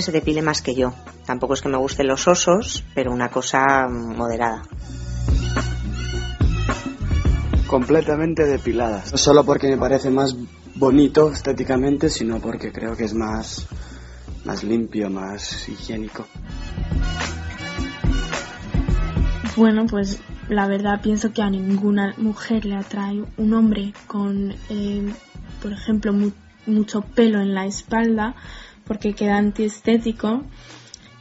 [0.00, 0.94] se depile más que yo.
[1.26, 4.62] Tampoco es que me gusten los osos, pero una cosa moderada.
[7.66, 9.12] Completamente depiladas.
[9.12, 10.36] No solo porque me parece más
[10.74, 13.66] bonito estéticamente, sino porque creo que es más,
[14.44, 16.26] más limpio, más higiénico.
[19.56, 25.12] Bueno, pues la verdad pienso que a ninguna mujer le atrae un hombre con, eh,
[25.60, 26.32] por ejemplo, mu
[26.64, 28.36] mucho pelo en la espalda
[28.86, 30.44] porque queda antiestético,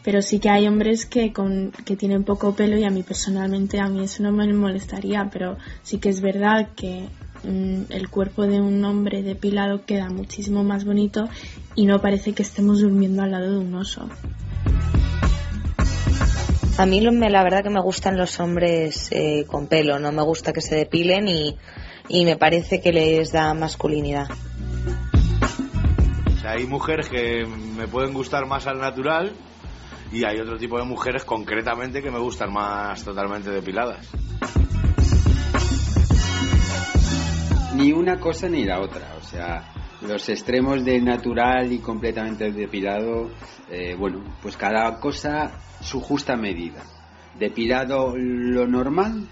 [0.03, 3.79] pero sí que hay hombres que, con, que tienen poco pelo y a mí personalmente
[3.79, 7.07] a mí eso no me molestaría, pero sí que es verdad que
[7.43, 11.27] el cuerpo de un hombre depilado queda muchísimo más bonito
[11.75, 14.09] y no parece que estemos durmiendo al lado de un oso.
[16.77, 20.53] A mí la verdad que me gustan los hombres eh, con pelo, no me gusta
[20.53, 21.57] que se depilen y,
[22.07, 24.27] y me parece que les da masculinidad.
[26.27, 29.33] O sea, hay mujeres que me pueden gustar más al natural
[30.11, 34.07] y hay otro tipo de mujeres concretamente que me gustan más totalmente depiladas.
[37.81, 43.31] Ni una cosa ni la otra, o sea, los extremos de natural y completamente depilado,
[43.71, 46.83] eh, bueno, pues cada cosa su justa medida.
[47.39, 49.27] Depilado lo normal,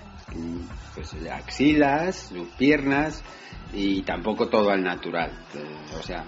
[0.95, 3.23] pues axilas, sus piernas
[3.71, 6.25] y tampoco todo al natural, eh, o sea,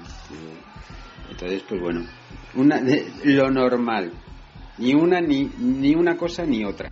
[1.27, 2.05] entonces pues bueno,
[2.53, 2.79] una,
[3.23, 4.11] lo normal,
[4.77, 6.91] ni una ni, ni una cosa ni otra.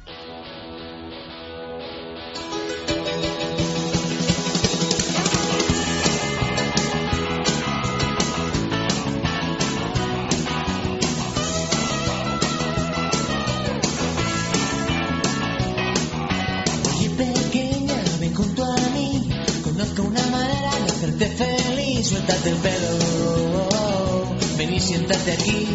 [25.11, 25.65] Aquí.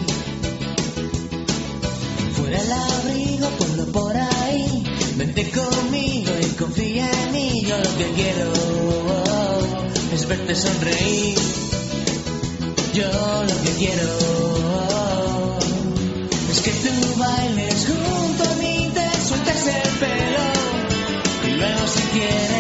[2.37, 4.85] Fuera el abrigo, ponlo por ahí.
[5.17, 8.53] Vente conmigo y confía en mí Yo lo que quiero
[10.13, 11.39] Es verte sonreír.
[12.95, 15.59] Yo lo que quiero
[16.53, 20.47] Es que tú bailes junto a mí Te sueltes el pelo.
[21.49, 22.55] Y luego si quieres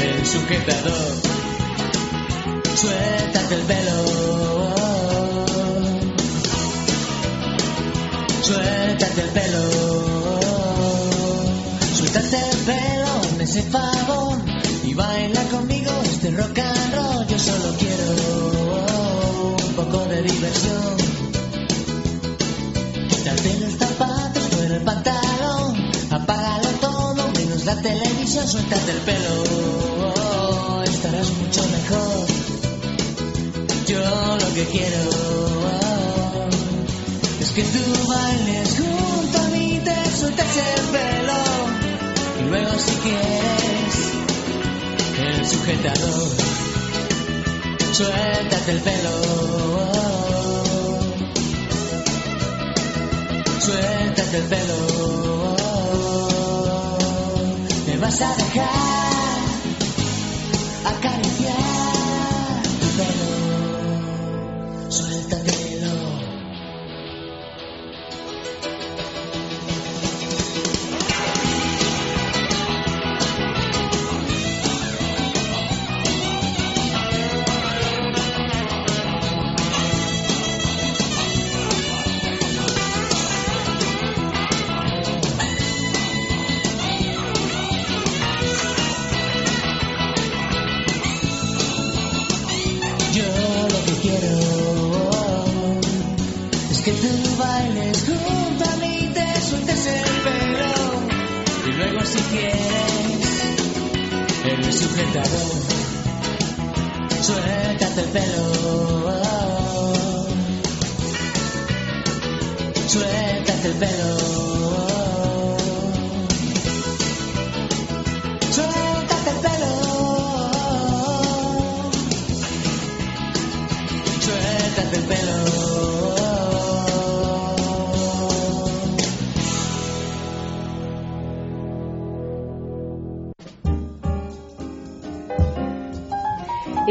[0.00, 1.14] el sujetador
[2.76, 4.27] suéltate el pelo
[9.18, 9.62] suéltate el pelo.
[11.96, 14.38] Suéltate el pelo en ese favor
[14.84, 17.26] y baila conmigo este rock and roll.
[17.26, 20.96] Yo solo quiero un poco de diversión.
[23.08, 25.90] Quítate los zapatos fuera el pantalón.
[26.10, 28.46] Apágalo todo menos la televisión.
[28.46, 32.26] Suéltate el pelo estarás mucho mejor.
[33.86, 35.68] Yo lo que quiero
[37.40, 39.07] es que tú bailes
[40.38, 41.40] te sueltes el pelo
[42.40, 43.94] y luego si quieres
[45.18, 46.48] el sujetador
[47.98, 49.10] suéltate el pelo.
[53.60, 55.56] Suéltate el pelo.
[57.86, 58.97] Me vas a dejar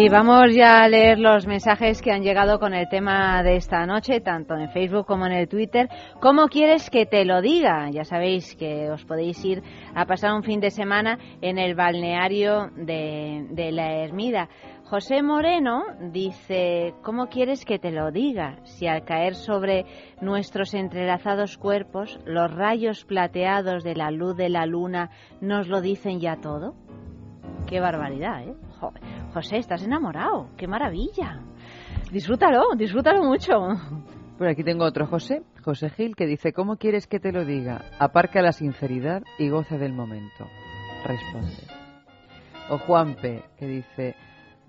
[0.09, 4.21] Vamos ya a leer los mensajes que han llegado con el tema de esta noche,
[4.21, 5.89] tanto en Facebook como en el Twitter.
[6.21, 7.89] ¿Cómo quieres que te lo diga?
[7.91, 9.61] Ya sabéis que os podéis ir
[9.93, 14.47] a pasar un fin de semana en el balneario de, de la Ermida.
[14.85, 18.59] José Moreno dice, ¿cómo quieres que te lo diga?
[18.63, 19.85] Si al caer sobre
[20.21, 25.09] nuestros entrelazados cuerpos los rayos plateados de la luz de la luna
[25.41, 26.75] nos lo dicen ya todo.
[27.67, 28.55] Qué barbaridad, ¿eh?
[28.79, 29.16] Joder.
[29.37, 30.49] José, estás enamorado.
[30.57, 31.39] Qué maravilla.
[32.11, 33.53] Disfrútalo, disfrútalo mucho.
[34.35, 37.85] Por aquí tengo otro José, José Gil, que dice, ¿cómo quieres que te lo diga?
[37.99, 40.47] Aparca la sinceridad y goza del momento.
[41.05, 41.53] Responde.
[42.71, 44.15] O Juanpe, que dice,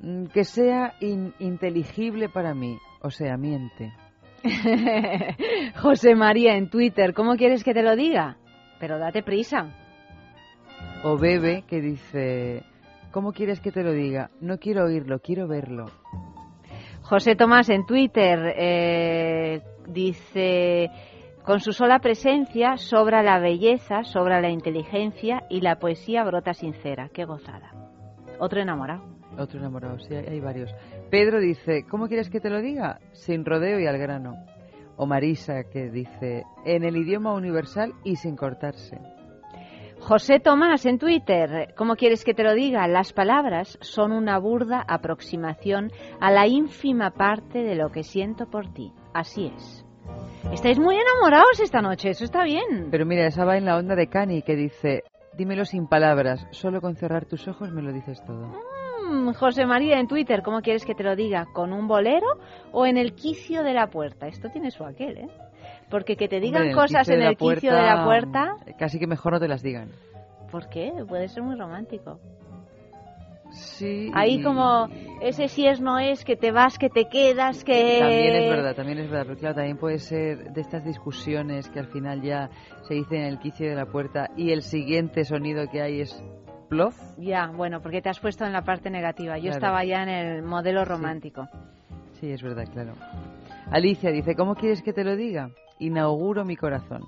[0.00, 3.94] "Mm, que sea in- inteligible para mí, o sea, miente.
[5.80, 8.36] José María en Twitter, ¿cómo quieres que te lo diga?
[8.78, 9.74] Pero date prisa.
[11.04, 12.64] O Bebe, que dice,
[13.12, 14.30] ¿cómo quieres que te lo diga?
[14.40, 15.86] No quiero oírlo, quiero verlo.
[17.02, 20.90] José Tomás en Twitter eh, dice,
[21.42, 27.08] con su sola presencia sobra la belleza, sobra la inteligencia y la poesía brota sincera.
[27.12, 27.72] Qué gozada.
[28.38, 29.02] Otro enamorado.
[29.38, 30.70] Otro enamorado, sí, hay hay varios.
[31.10, 32.98] Pedro dice, ¿cómo quieres que te lo diga?
[33.12, 34.34] Sin rodeo y al grano.
[34.96, 38.98] O Marisa, que dice, en el idioma universal y sin cortarse.
[40.00, 42.86] José Tomás en Twitter, ¿cómo quieres que te lo diga?
[42.88, 45.90] Las palabras son una burda aproximación
[46.20, 48.92] a la ínfima parte de lo que siento por ti.
[49.12, 49.84] Así es.
[50.52, 52.88] Estáis muy enamorados esta noche, eso está bien.
[52.90, 55.02] Pero mira, esa va en la onda de Cani, que dice,
[55.36, 58.52] dímelo sin palabras, solo con cerrar tus ojos me lo dices todo.
[59.10, 61.46] Mm, José María en Twitter, ¿cómo quieres que te lo diga?
[61.52, 62.26] ¿Con un bolero
[62.72, 64.26] o en el quicio de la puerta?
[64.26, 65.28] Esto tiene su aquel, ¿eh?
[65.90, 69.06] Porque que te digan Hombre, cosas en el quicio de la puerta, puerta, Casi que
[69.06, 69.90] mejor no te las digan.
[70.50, 70.92] ¿por qué?
[71.06, 72.18] Puede ser muy romántico.
[73.50, 74.10] Sí.
[74.14, 74.88] Ahí como
[75.22, 77.98] ese si es no es, que te vas, que te quedas, que...
[77.98, 81.78] También es verdad, también es verdad, pero claro, también puede ser de estas discusiones que
[81.78, 82.50] al final ya
[82.82, 86.22] se dicen en el quicio de la puerta y el siguiente sonido que hay es
[86.68, 86.94] plof.
[87.16, 89.36] Ya, bueno, porque te has puesto en la parte negativa.
[89.38, 89.56] Yo Claro.
[89.56, 91.48] estaba ya en el modelo romántico.
[92.20, 92.92] Sí, es verdad, claro.
[93.70, 95.50] Alicia dice, ¿cómo quieres que te lo diga?
[95.78, 97.04] Inauguro mi corazón.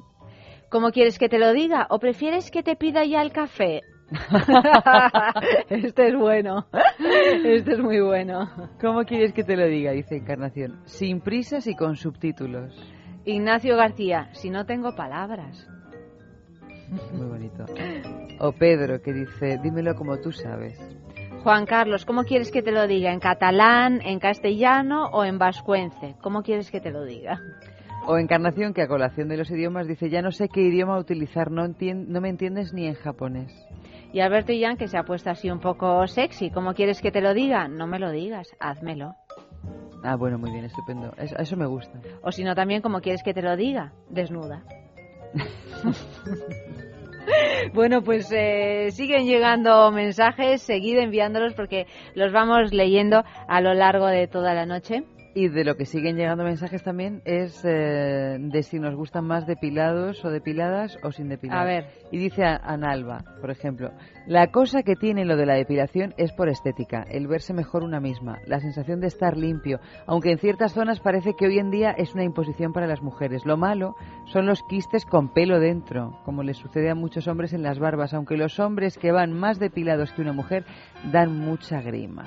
[0.71, 1.87] ¿Cómo quieres que te lo diga?
[1.91, 3.81] ¿O prefieres que te pida ya el café?
[5.69, 6.67] este es bueno.
[7.45, 8.49] Este es muy bueno.
[8.81, 9.93] ¿Cómo quieres que te lo diga?
[9.93, 10.81] Dice Encarnación.
[10.85, 12.75] Sin prisas y con subtítulos.
[13.25, 15.69] Ignacio García, si no tengo palabras.
[17.13, 17.67] Muy bonito.
[18.41, 20.79] O Pedro, que dice, dímelo como tú sabes.
[21.43, 23.13] Juan Carlos, ¿cómo quieres que te lo diga?
[23.13, 26.17] ¿En catalán, en castellano o en vascuence?
[26.21, 27.41] ¿Cómo quieres que te lo diga?
[28.07, 31.51] O Encarnación, que a colación de los idiomas dice, ya no sé qué idioma utilizar,
[31.51, 33.53] no, no me entiendes ni en japonés.
[34.13, 36.51] Y Alberto Illán, que se ha puesto así un poco sexy.
[36.51, 37.69] ¿Cómo quieres que te lo diga?
[37.69, 39.15] No me lo digas, házmelo.
[40.03, 41.13] Ah, bueno, muy bien, estupendo.
[41.17, 42.01] Eso, eso me gusta.
[42.23, 43.93] O si no, también, ¿cómo quieres que te lo diga?
[44.09, 44.65] Desnuda.
[47.75, 54.07] Bueno, pues eh, siguen llegando mensajes, seguid enviándolos porque los vamos leyendo a lo largo
[54.07, 55.05] de toda la noche.
[55.33, 59.47] Y de lo que siguen llegando mensajes también es eh, de si nos gustan más
[59.47, 61.59] depilados o depiladas o sin depilar.
[61.59, 61.87] A ver.
[62.11, 63.93] Y dice Analba, por ejemplo,
[64.27, 68.01] la cosa que tiene lo de la depilación es por estética, el verse mejor una
[68.01, 69.79] misma, la sensación de estar limpio,
[70.09, 73.47] aunque en ciertas zonas parece que hoy en día es una imposición para las mujeres.
[73.47, 73.95] Lo malo
[74.33, 78.15] son los quistes con pelo dentro, como les sucede a muchos hombres en las barbas,
[78.15, 80.65] aunque los hombres que van más depilados que una mujer
[81.13, 82.25] dan mucha grima.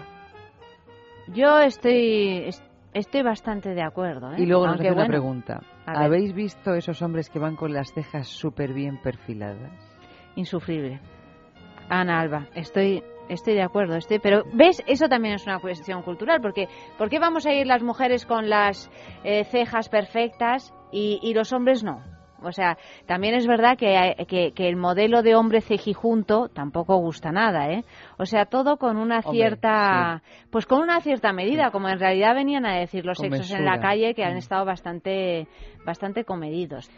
[1.33, 2.63] Yo estoy est-
[2.93, 4.31] estoy bastante de acuerdo.
[4.31, 4.35] ¿eh?
[4.37, 5.61] Y luego nos Aunque, hace una pregunta.
[5.85, 9.71] ¿Habéis visto esos hombres que van con las cejas súper bien perfiladas?
[10.35, 10.99] Insufrible.
[11.89, 16.41] Ana Alba, estoy estoy de acuerdo, estoy, pero ves, eso también es una cuestión cultural,
[16.41, 16.67] porque
[16.97, 18.91] ¿por qué vamos a ir las mujeres con las
[19.23, 22.01] eh, cejas perfectas y, y los hombres no?
[22.43, 26.97] O sea, también es verdad que, hay- que, que el modelo de hombre cejijunto tampoco
[26.97, 27.83] gusta nada, ¿eh?
[28.17, 32.35] O sea, todo con una Hombre, cierta, pues con una cierta medida, como en realidad
[32.35, 34.37] venían a decir los Con sexos en la calle, que han Mm.
[34.37, 35.47] estado bastante,
[35.85, 36.89] bastante comedidos.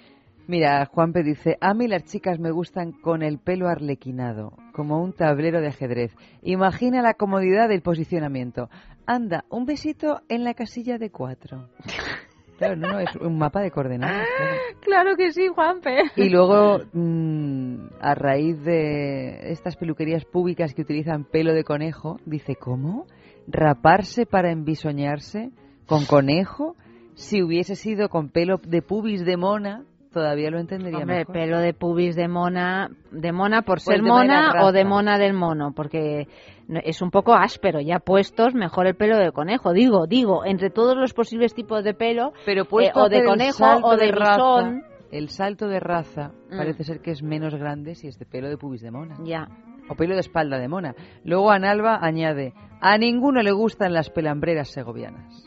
[0.47, 5.11] Mira, Juanpe dice, a mí las chicas me gustan con el pelo arlequinado, como un
[5.11, 6.15] tablero de ajedrez.
[6.43, 8.69] Imagina la comodidad del posicionamiento.
[9.07, 11.69] Anda, un besito en la casilla de cuatro.
[12.57, 14.27] Claro, no, no, es un mapa de coordenadas.
[14.37, 14.55] claro.
[14.81, 16.03] Claro que sí, Juanpe.
[16.15, 22.55] Y luego, mm, a raíz de estas peluquerías públicas que utilizan pelo de conejo, dice,
[22.55, 23.07] ¿cómo?
[23.47, 25.51] ¿Raparse para embisoñarse
[25.85, 26.75] con conejo?
[27.15, 29.85] Si hubiese sido con pelo de pubis de mona,
[30.15, 31.33] todavía lo entendería Hombre, mejor.
[31.33, 35.33] pelo de pubis de mona, de mona por ser de mona o de mona del
[35.33, 36.27] mono, porque
[36.67, 39.73] es un poco áspero, ya puestos, mejor el pelo de conejo.
[39.73, 43.23] Digo, digo, entre todos los posibles tipos de pelo, Pero eh, puesto a o de
[43.23, 44.83] conejo o de, raza, bisón.
[45.11, 46.57] el salto de raza Mm.
[46.57, 49.15] parece ser que es menos grande si es de pelo de pubis de mona.
[49.23, 49.47] Ya.
[49.89, 50.95] O pelo de espalda de mona.
[51.23, 55.44] Luego Analba añade, a ninguno le gustan las pelambreras segovianas.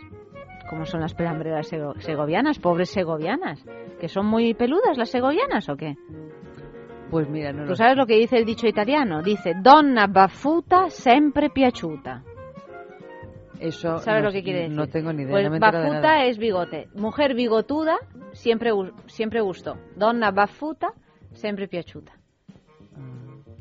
[0.69, 2.59] ¿Cómo son las pelambreras sego- segovianas?
[2.59, 3.65] Pobres segovianas.
[4.01, 5.97] ¿Que son muy peludas las segovianas o qué?
[7.11, 7.99] Pues mira, no ¿Tú lo sabes sé.
[7.99, 9.23] lo que dice el dicho italiano?
[9.23, 12.23] Dice, donna baffuta sempre piaciuta.
[13.61, 14.77] Eso ¿Sabes no, lo que quiere decir?
[14.77, 15.59] No tengo ni idea, Pues no
[16.13, 16.25] nada.
[16.27, 16.89] es bigote.
[16.95, 17.97] Mujer bigotuda
[18.33, 18.71] siempre,
[19.07, 19.77] siempre gustó.
[19.97, 20.93] Donna baffuta
[21.33, 22.13] sempre piaciuta.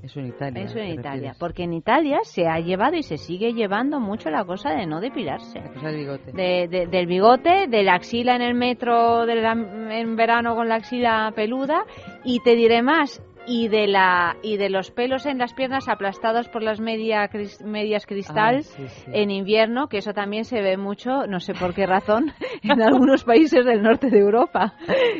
[0.07, 0.63] Eso en Italia.
[0.63, 1.11] Eso en ¿te Italia.
[1.11, 1.37] refieres?
[1.37, 4.99] Porque en Italia se ha llevado y se sigue llevando mucho la cosa de no
[4.99, 5.59] depilarse.
[5.59, 6.31] La cosa del bigote.
[6.33, 10.67] De- de- del bigote, de la axila en el metro de la- en verano con
[10.69, 11.83] la axila peluda
[12.23, 16.49] y te diré más y de la y de los pelos en las piernas aplastados
[16.49, 19.11] por las media cris- medias cristal Ah, sí, sí.
[19.13, 22.33] en invierno que eso también se ve mucho no sé por qué razón
[22.63, 24.73] en algunos países del norte de Europa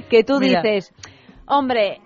[0.10, 0.62] que tú Mira.
[0.62, 0.94] dices
[1.48, 2.02] hombre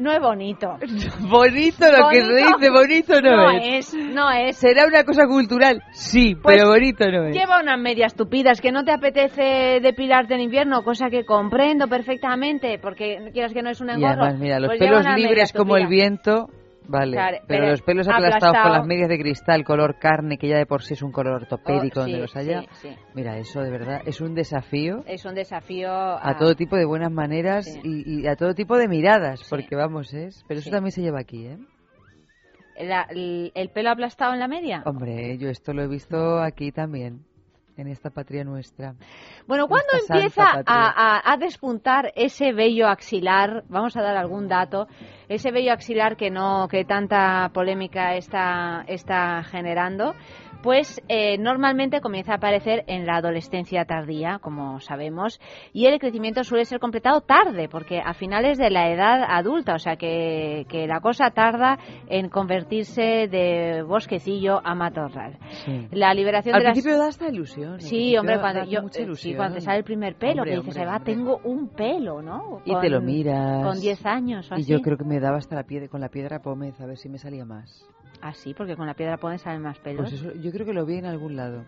[0.00, 0.76] no es bonito
[1.20, 3.92] Bonito lo que se dice, bonito no, no es.
[3.92, 5.82] es no es ¿Será una cosa cultural?
[5.92, 7.34] Sí, Pues, pero bonito no es.
[7.36, 12.78] Lleva unas medias tupidas que no te apetece depilarte en invierno, cosa que comprendo perfectamente,
[12.78, 14.22] porque quieras que no es un Y engorro.
[14.22, 16.48] además, mira, los pues pelos libres como el viento,
[16.90, 17.16] vale.
[17.16, 18.64] Pero, pero los pelos aplastados aplastado.
[18.64, 21.34] por las medias de cristal, color carne, que ya de por sí es un color
[21.42, 22.60] ortopédico Oh, donde los haya.
[22.62, 22.96] sí, sí.
[23.14, 27.10] Mira, eso de verdad es un desafío Es un desafío a todo tipo de buenas
[27.10, 30.44] maneras y, y a todo tipo de miradas, porque vamos, es.
[30.48, 31.58] Pero eso también se lleva aquí, ¿eh?
[32.78, 34.82] La- el, el pelo aplastado en la media.
[34.86, 37.20] Hombre, yo esto lo he visto aquí también,
[37.76, 38.94] en esta patria nuestra.
[39.46, 43.64] Bueno, ¿cuándo empieza a despuntar ese vello axilar?
[43.68, 44.86] Vamos a dar algún dato.
[45.28, 50.14] Ese vello axilar que no, que tanta polémica está, está generando.
[50.62, 55.40] Pues eh, normalmente comienza a aparecer en la adolescencia tardía, como sabemos,
[55.72, 59.78] y el crecimiento suele ser completado tarde, porque a finales de la edad adulta, o
[59.78, 65.38] sea que, que la cosa tarda en convertirse de bosquecillo a matorral.
[65.64, 65.88] Sí.
[65.92, 67.80] La liberación Al de las- principio da hasta ilusión.
[67.80, 69.36] Sí, hombre, cuando yo ilusión.
[69.36, 71.14] cuando te sale el primer pelo, Hombre, que dices, hombre, "Eva, hombre.
[71.14, 72.60] tengo un pelo, ¿no?
[72.66, 73.64] Y te lo miras.
[73.64, 76.10] Con 10 años o Y yo creo que me daba hasta la piedra, con la
[76.10, 77.88] piedra pómez, a ver si me salía más.
[78.22, 80.10] Ah, sí, porque con la piedra pones salen más pelos.
[80.10, 81.64] Pues yo creo que lo vi en algún lado.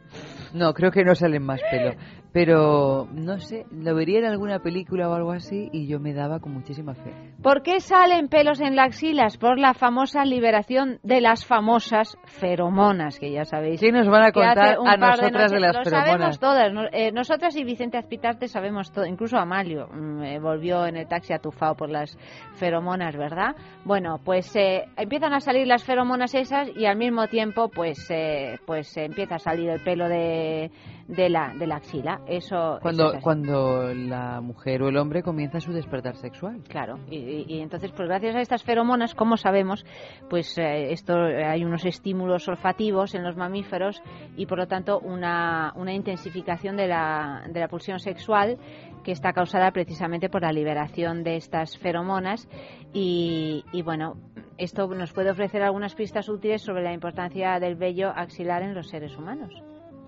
[0.52, 1.94] No, creo que no salen más pelo.
[2.32, 6.40] Pero, no sé, lo vería en alguna película o algo así y yo me daba
[6.40, 7.12] con muchísima fe.
[7.42, 9.36] ¿Por qué salen pelos en las axilas?
[9.36, 13.80] Por la famosa liberación de las famosas feromonas, que ya sabéis.
[13.80, 16.38] ¿Qué nos van a contar a de nosotras de las Lo feromonas?
[16.38, 16.72] sabemos todas.
[16.92, 19.06] eh, nosotras y Vicente Azpitarte sabemos todo.
[19.06, 22.16] Incluso Amalio mm, eh, volvió en el taxi atufado por las
[22.54, 23.54] feromonas, ¿verdad?
[23.84, 28.58] Bueno, pues eh, empiezan a salir las feromonas esas y al mismo tiempo pues eh,
[28.66, 30.70] pues eh, empieza a salir el pelo de,
[31.14, 32.20] de la de la axila.
[32.26, 36.60] Eso Cuando, es cuando la mujer o el hombre comienza su despertar sexual.
[36.68, 39.84] Claro, y, y- y entonces, pues gracias a estas feromonas, como sabemos,
[40.30, 44.02] pues eh, esto hay unos estímulos olfativos en los mamíferos
[44.36, 48.56] y por lo tanto una, una intensificación de la, de la pulsión sexual
[49.04, 52.48] que está causada precisamente por la liberación de estas feromonas
[52.94, 54.16] y, y, bueno,
[54.58, 58.88] esto nos puede ofrecer algunas pistas útiles sobre la importancia del vello axilar en los
[58.88, 59.52] seres humanos.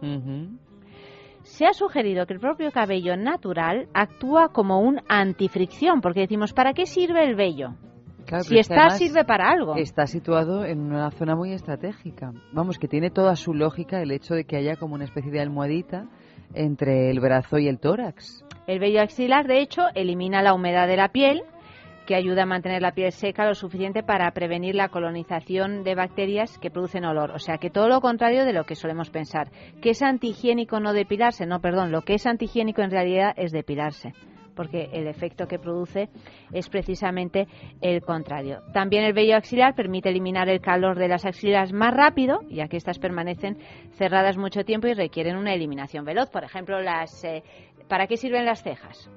[0.03, 0.59] Ujú.
[1.45, 6.73] Se ha sugerido que el propio cabello natural actúa como un antifricción, porque decimos, ¿para
[6.73, 7.75] qué sirve el vello?
[8.25, 9.77] Claro, si está, sirve para algo.
[9.77, 12.33] Está situado en una zona muy estratégica.
[12.53, 15.41] Vamos, que tiene toda su lógica el hecho de que haya como una especie de
[15.41, 16.07] almohadita
[16.55, 18.43] entre el brazo y el tórax.
[18.67, 21.43] El vello axilar, de hecho, elimina la humedad de la piel,
[22.07, 26.59] que ayuda a mantener la piel seca lo suficiente para prevenir la colonización de bacterias
[26.59, 27.31] que producen olor.
[27.33, 29.51] O sea, que todo lo contrario de lo que solemos pensar.
[29.81, 31.47] Que es antihigiénico no depilarse.
[31.47, 34.13] No, perdón, lo que es antihigiénico en realidad es depilarse.
[34.55, 36.11] Porque el efecto que produce
[36.53, 37.49] es precisamente
[37.81, 38.61] el contrario.
[38.73, 42.77] También el vello axilar permite eliminar el calor de las axilas más rápido, ya que
[42.77, 43.59] estas permanecen
[43.95, 46.31] cerradas mucho tiempo y requieren una eliminación veloz.
[46.31, 47.43] Por ejemplo, las, eh,
[47.89, 49.11] ¿para qué sirven las cejas?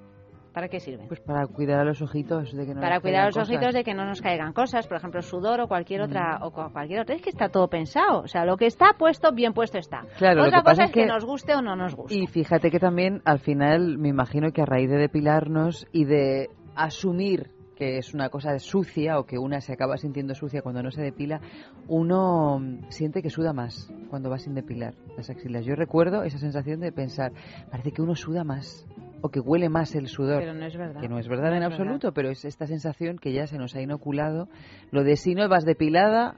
[0.58, 1.08] ¿Para qué sirven?
[1.08, 3.48] Pues para cuidar a los ojitos de que no para nos cuidar a los cosas.
[3.50, 6.44] ojitos de que no nos caigan cosas, por ejemplo, sudor o cualquier otra Mm.
[6.46, 7.14] o cu- cualquier otra.
[7.14, 10.02] Es que está todo pensado, o sea, lo que está puesto bien puesto está.
[10.18, 11.94] Claro, lo otra que pasa cosa es es que, que- nos guste o no nos
[11.96, 12.16] guste.
[12.18, 16.50] Y fíjate que también al final me imagino que a raíz de depilarnos y de
[16.76, 20.92] asumir que es una cosa sucia o que una se acaba sintiendo sucia cuando no
[20.92, 21.40] se depila,
[21.88, 25.66] uno mm, siente que suda más cuando va sin depilar las axilas.
[25.66, 27.32] Yo recuerdo esa sensación de pensar,
[27.70, 28.86] parece que uno suda más
[29.22, 30.40] o que huele más el sudor.
[30.40, 31.02] Pero no es verdad.
[31.02, 33.58] Que no es verdad No en es absoluto, pero es esta sensación que ya se
[33.58, 34.48] nos ha inoculado.
[34.92, 36.36] Lo de si no vas depilada,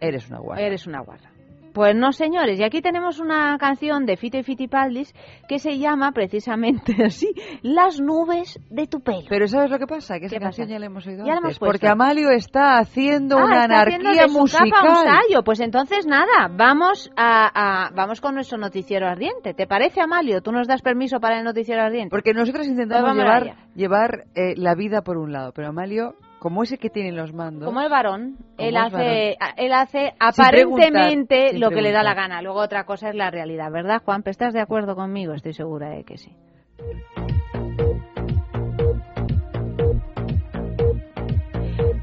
[0.00, 0.62] eres una guarra.
[0.62, 1.29] Eres una guarra.
[1.72, 5.14] Pues no, señores, y aquí tenemos una canción de Fito y Fitipaldis
[5.48, 9.22] que se llama precisamente así, Las nubes de tu pelo.
[9.28, 10.18] Pero ¿sabes lo que pasa?
[10.18, 10.72] Que esa ¿Qué canción pasa?
[10.74, 13.80] ya la hemos oído Ya la antes, hemos porque Amalio está haciendo Ah, una está
[13.82, 14.70] haciendo anarquía de su musical.
[14.70, 15.42] capa un sallo.
[15.44, 19.54] Pues entonces nada, vamos a, a- vamos con nuestro noticiero ardiente.
[19.54, 20.40] ¿Te parece, Amalio?
[20.42, 22.10] ¿Tú nos das permiso para el noticiero ardiente?
[22.10, 26.62] Porque nosotros intentamos Pues llevar, llevar eh, la vida por un lado, pero Amalio, como
[26.62, 31.70] ese que tiene los mandos, Como el varón, él hace, él hace aparentemente sin lo
[31.70, 32.40] que le da la gana.
[32.40, 34.22] Luego otra cosa es la realidad, ¿verdad, Juan?
[34.24, 35.34] ¿Estás de acuerdo conmigo?
[35.34, 36.34] Estoy segura de que sí.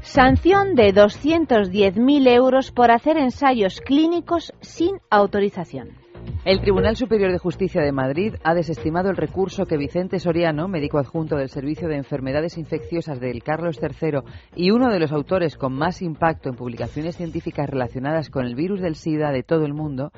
[0.02, 6.07] Sanción de 210.000 euros por hacer ensayos clínicos sin autorización.
[6.44, 10.98] El Tribunal Superior de Justicia de Madrid ha desestimado el recurso que Vicente Soriano, médico
[10.98, 14.20] adjunto del Servicio de Enfermedades Infecciosas del Carlos III
[14.54, 18.80] y uno de los autores con más impacto en publicaciones científicas relacionadas con el virus
[18.80, 20.12] del SIDA de todo el mundo,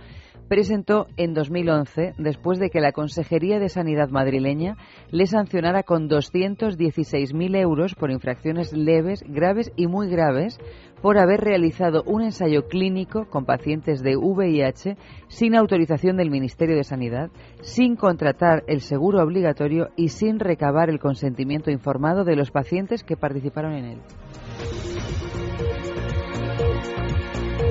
[0.50, 4.76] presentó en 2011 después de que la Consejería de Sanidad madrileña
[5.10, 10.58] le sancionara con 216.000 euros por infracciones leves, graves y muy graves
[11.02, 14.96] por haber realizado un ensayo clínico con pacientes de VIH
[15.28, 17.30] sin autorización del Ministerio de Sanidad,
[17.62, 23.16] sin contratar el seguro obligatorio y sin recabar el consentimiento informado de los pacientes que
[23.16, 23.98] participaron en él.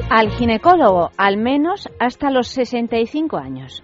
[0.09, 3.83] Al ginecólogo, al menos hasta los 65 años.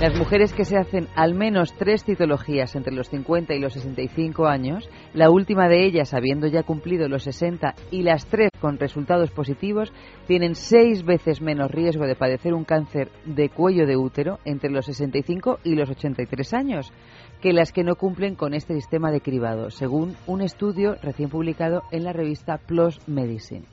[0.00, 4.46] Las mujeres que se hacen al menos tres citologías entre los 50 y los 65
[4.46, 9.32] años, la última de ellas habiendo ya cumplido los 60 y las tres con resultados
[9.32, 9.92] positivos,
[10.28, 14.86] tienen seis veces menos riesgo de padecer un cáncer de cuello de útero entre los
[14.86, 16.92] 65 y los 83 años
[17.40, 21.82] que las que no cumplen con este sistema de cribado, según un estudio recién publicado
[21.90, 23.64] en la revista PLOS Medicine.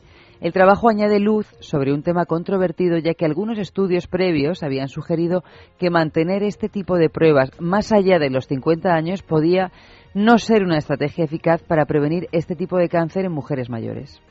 [0.42, 5.44] El trabajo añade luz sobre un tema controvertido ya que algunos estudios previos habían sugerido
[5.80, 9.72] que mantener este tipo de pruebas más allá de los 50 años podía
[10.14, 14.22] no ser una estrategia eficaz para prevenir este tipo de cáncer en mujeres mayores.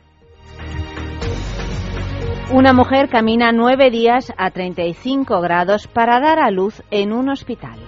[2.52, 7.78] Una mujer camina nueve días a 35 grados para dar a luz en un hospital.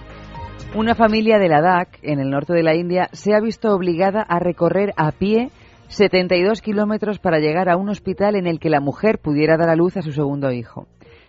[0.75, 4.39] Una familia de Ladakh, en el norte de la India, se ha visto obligada a
[4.39, 5.49] recorrer a pie
[5.89, 9.75] 72 kilómetros para llegar a un hospital en el que la mujer pudiera dar a
[9.75, 10.87] luz a su segundo hijo.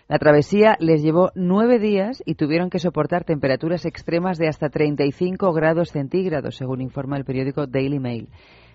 [0.09, 5.53] La travesía les llevó nueve días y tuvieron que soportar temperaturas extremas de hasta 35
[5.53, 8.29] grados centígrados, según informa el periódico Daily Mail.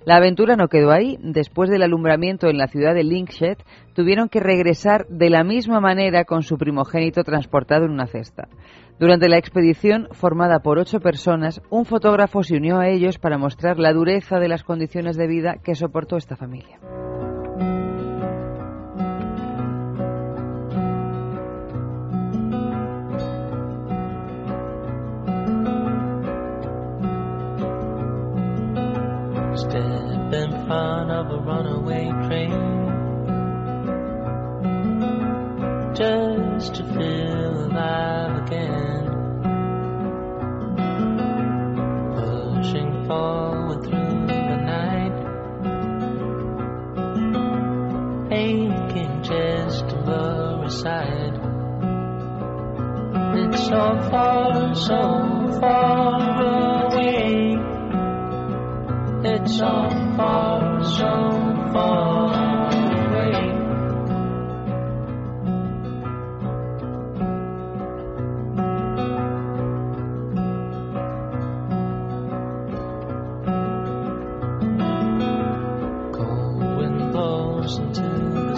[0.05, 1.17] La aventura no quedó ahí.
[1.21, 3.57] Después del alumbramiento en la ciudad de Linkshed,
[3.93, 8.47] tuvieron que regresar de la misma manera con su primogénito transportado en una cesta.
[8.99, 13.79] Durante la expedición, formada por ocho personas, un fotógrafo se unió a ellos para mostrar
[13.79, 16.79] la dureza de las condiciones de vida que soportó esta familia.
[37.73, 39.05] Alive again.
[42.15, 45.15] Pushing forward through the night,
[48.31, 51.39] aching just to lower aside.
[53.35, 57.57] It's so far, so far away.
[59.25, 62.52] It's so far, so far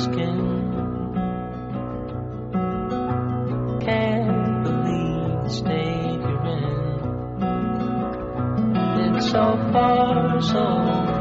[0.06, 0.40] skin.
[3.82, 6.76] Can't believe the state you're in.
[9.16, 10.66] It's so far, so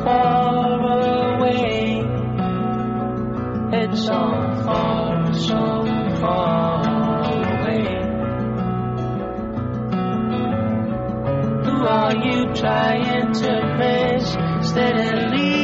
[0.04, 2.02] far away.
[3.80, 4.22] It's so
[4.64, 5.62] far, so
[6.20, 6.82] far
[7.38, 7.86] away.
[11.64, 14.24] Who are you trying to miss?
[14.68, 15.63] Steadily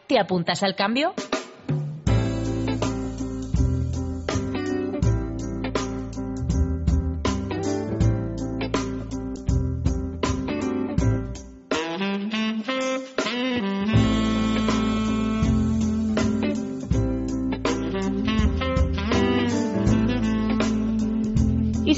[0.11, 1.13] ¿Te apuntas al cambio?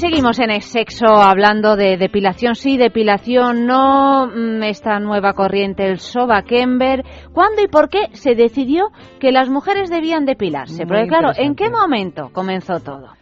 [0.04, 5.98] Seguimos en el sexo hablando de depilación sí, depilación no, mm, esta nueva corriente, el
[5.98, 7.02] Soba Kember.
[7.32, 10.84] ¿Cuándo y por qué se decidió que las mujeres debían depilarse?
[10.84, 13.14] Muy Porque claro, ¿en qué momento comenzó todo?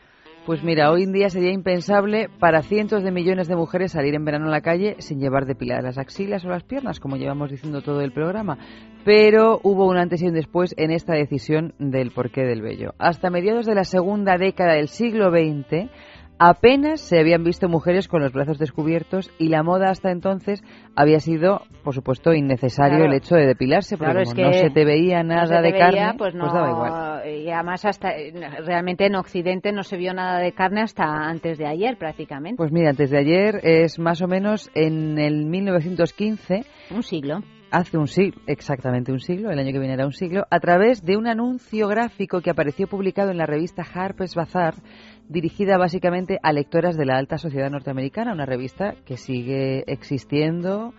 [0.45, 4.24] Pues mira, hoy en día sería impensable para cientos de millones de mujeres salir en
[4.24, 7.83] verano a la calle sin llevar depiladas las axilas o las piernas, como llevamos diciendo
[7.83, 8.59] todo el programa.
[9.05, 12.95] Pero hubo un antes y un después en esta decisión del porqué del vello.
[12.99, 15.89] Hasta mediados de la segunda década del siglo XX,
[16.39, 20.62] apenas se habían visto mujeres con los brazos descubiertos y la moda hasta entonces
[20.97, 23.12] había sido, por supuesto, innecesario Claro.
[23.12, 25.47] el hecho de depilarse, porque Claro, como es que no se te veía no nada
[25.47, 27.28] se te de veía, carne, pues, no, daba igual.
[27.43, 28.11] Y además hasta
[28.66, 32.57] realmente en Occidente no se vio nada de carne hasta antes de ayer prácticamente.
[32.57, 36.64] Pues mira, antes de ayer es más o menos en el 1915.
[36.91, 37.41] Un siglo.
[37.70, 41.03] Hace un siglo, exactamente un siglo, el año que viene era un siglo, a través
[41.07, 44.74] de un anuncio gráfico que apareció publicado en la revista Harper's Bazaar,
[45.29, 50.93] dirigida básicamente a lectoras de la alta sociedad norteamericana, una revista que sigue existiendo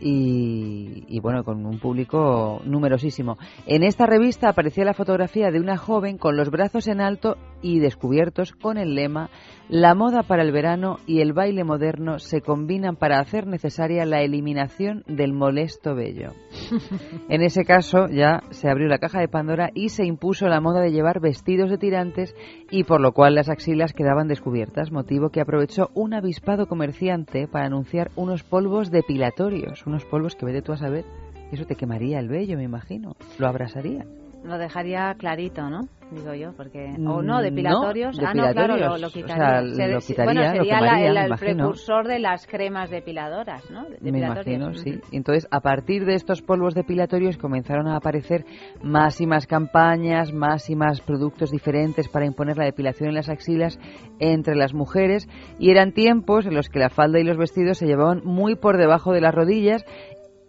[0.00, 3.38] y, y, bueno, con un público numerosísimo.
[3.66, 7.78] En esta revista aparecía la fotografía de una joven con los brazos en alto y
[7.78, 9.30] descubiertos con el lema
[9.70, 14.20] La moda para el verano y el baile moderno se combinan para hacer necesaria la
[14.20, 16.32] eliminación del molesto vello.
[17.30, 20.82] En ese caso ya se abrió la caja de Pandora y se impuso la moda
[20.82, 22.36] de llevar vestidos de tirantes
[22.70, 27.64] y por lo cual las axilas quedaban descubiertas, motivo que aprovechó un avispado comerciante para
[27.64, 31.06] anunciar unos polvos depilatorios, unos polvos que vete tú a saber,
[31.50, 34.04] eso te quemaría el vello, me imagino, lo abrasaría.
[34.44, 35.88] Lo dejaría clarito, ¿no?
[36.10, 36.94] Digo yo, porque...
[37.06, 38.16] O Mm, no, depilatorios.
[38.20, 39.62] no, ah, no, claro, lo, O sea, quitaría.
[39.62, 43.86] lo Se- quitaría, bueno, lo sería la- el, precursor de las cremas depiladoras, ¿no?
[44.02, 45.00] Me imagino, sí.
[45.12, 48.44] Entonces, a partir de estos polvos depilatorios comenzaron a aparecer
[48.82, 53.30] más y más campañas, más y más productos diferentes para imponer la depilación en las
[53.30, 53.78] axilas
[54.20, 55.26] entre las mujeres
[55.58, 58.76] y eran tiempos en los que la falda y los vestidos se llevaban muy por
[58.76, 59.84] debajo de las rodillas,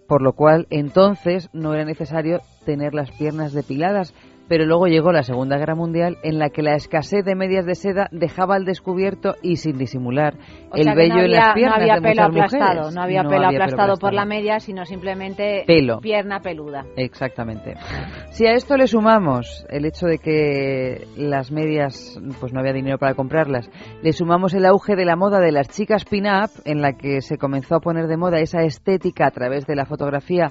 [0.07, 4.13] por lo cual entonces no era necesario tener las piernas depiladas.
[4.47, 7.75] Pero luego llegó la Segunda Guerra Mundial en la que la escasez de medias de
[7.75, 10.35] seda dejaba al descubierto y sin disimular
[10.71, 12.95] O el vello no en las piernas no había de pelo muchas aplastado, mujeres.
[12.95, 15.99] no había pelo había aplastado por la media, sino simplemente Pelo.
[15.99, 16.85] pierna peluda.
[16.95, 17.75] Exactamente.
[18.31, 22.97] Si a esto le sumamos el hecho de que las medias, pues no había dinero
[22.97, 23.69] para comprarlas,
[24.03, 27.37] le sumamos el auge de la moda de las chicas pin-up, en la que se
[27.37, 30.47] comenzó a poner de moda esa estética a través de la fotografía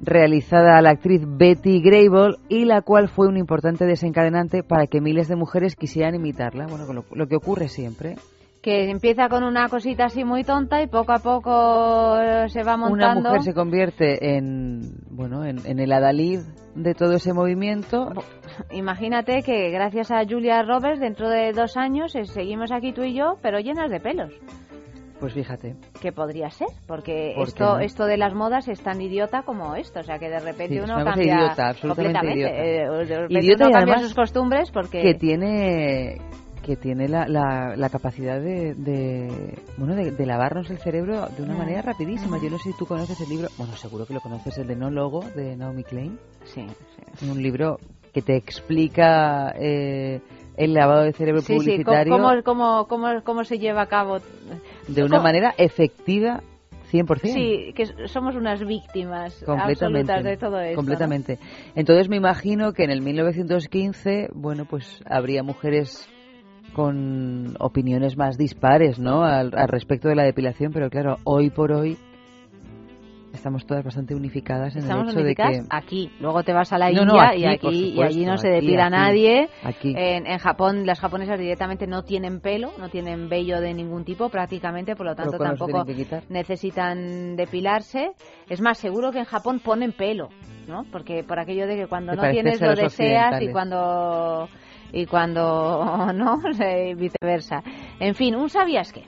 [0.00, 5.00] realizada a la actriz Betty Grable y la cual fue un importante desencadenante para que
[5.00, 8.16] miles de mujeres quisieran imitarla, bueno, lo, lo que ocurre siempre.
[8.62, 12.74] Que empieza con una cosita así muy tonta y poco a poco eh, se va
[12.74, 13.28] Una montando.
[13.28, 14.80] mujer se convierte en,
[15.10, 16.40] bueno, en, en el adalid
[16.74, 18.08] de todo ese movimiento.
[18.72, 23.14] Imagínate que gracias a Julia Roberts, dentro de dos años eh, seguimos aquí tú y
[23.14, 24.32] yo, pero llenas de pelos.
[25.20, 25.76] Pues fíjate.
[26.00, 27.78] Que podría ser, porque ¿Por qué esto no?
[27.80, 30.80] esto de las modas es tan idiota como esto, o sea que de repente Sí,
[30.80, 33.02] uno cambia idiota, absolutamente completamente, idiota.
[33.02, 36.20] eh, de repente Idiota uno y cambia sus costumbres porque que tiene
[36.62, 41.42] que tiene la, la, la capacidad de, de bueno de, de lavarnos el cerebro de
[41.44, 41.58] una Mm.
[41.58, 42.38] manera rapidísima.
[42.42, 44.74] Yo no sé si tú conoces el libro, bueno, seguro que lo conoces, el de
[44.74, 46.18] No Logo de Naomi Klein.
[46.44, 46.66] Sí,
[47.30, 47.78] Un libro
[48.12, 50.20] que te explica eh,
[50.56, 54.18] el lavado de cerebro Sí, sí, publicitario cómo, cómo, cómo, cómo se lleva a cabo.
[54.88, 55.22] de una ¿Cómo?
[55.22, 56.42] manera efectiva
[56.92, 57.18] 100%.
[57.32, 60.70] Sí, que somos unas víctimas completamente absolutas de todo esto.
[60.70, 60.76] ¿no?
[60.76, 61.38] completamente
[61.74, 66.08] entonces me imagino que en el 1915 bueno pues habría mujeres
[66.74, 71.72] con opiniones más dispares no al, al respecto de la depilación pero claro hoy por
[71.72, 71.98] hoy
[73.46, 76.10] estamos todas bastante unificadas en Estamos el hecho unificadas de que aquí.
[76.18, 78.48] Luego te vas a la No, no, India aquí, y aquí y allí no se
[78.48, 79.48] depila nadie.
[79.62, 79.94] aquí.
[79.96, 84.30] En, en Japón las japonesas directamente no tienen pelo, no tienen vello de ningún tipo
[84.30, 85.84] prácticamente, por lo tanto tampoco
[86.28, 88.10] necesitan depilarse.
[88.48, 90.28] Es más, seguro que en Japón ponen pelo,
[90.66, 90.82] ¿no?
[90.90, 94.48] Porque por aquello de que cuando Te no tienes lo deseas y cuando
[94.92, 96.38] y cuando no,
[96.96, 97.62] viceversa.
[98.00, 99.04] En fin, un sabías qué.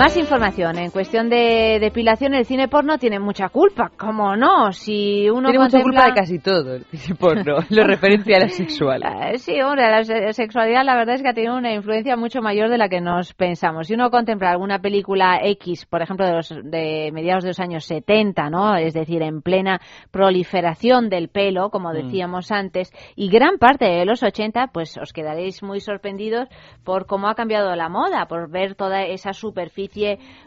[0.00, 0.78] Más información.
[0.78, 3.90] En cuestión de depilación, el cine porno tiene mucha culpa.
[3.98, 4.72] ¿Cómo no?
[4.72, 8.48] Si uno tiene mucha culpa de casi todo el cine porno lo referente a la
[8.48, 12.16] sexual Eh, Sí, hombre, la se- sexualidad la verdad es que ha tenido una influencia
[12.16, 13.88] mucho mayor de la que nos pensamos.
[13.88, 17.84] Si uno contempla alguna película X, por ejemplo, de, los, de mediados de los años
[17.84, 18.76] 70, ¿no?
[18.76, 21.94] Es decir, en plena proliferación del pelo, como Mm.
[21.96, 26.48] decíamos antes, y gran parte de los 80, pues os quedaréis muy sorprendidos
[26.84, 29.89] por cómo ha cambiado la moda, por ver toda esa superficie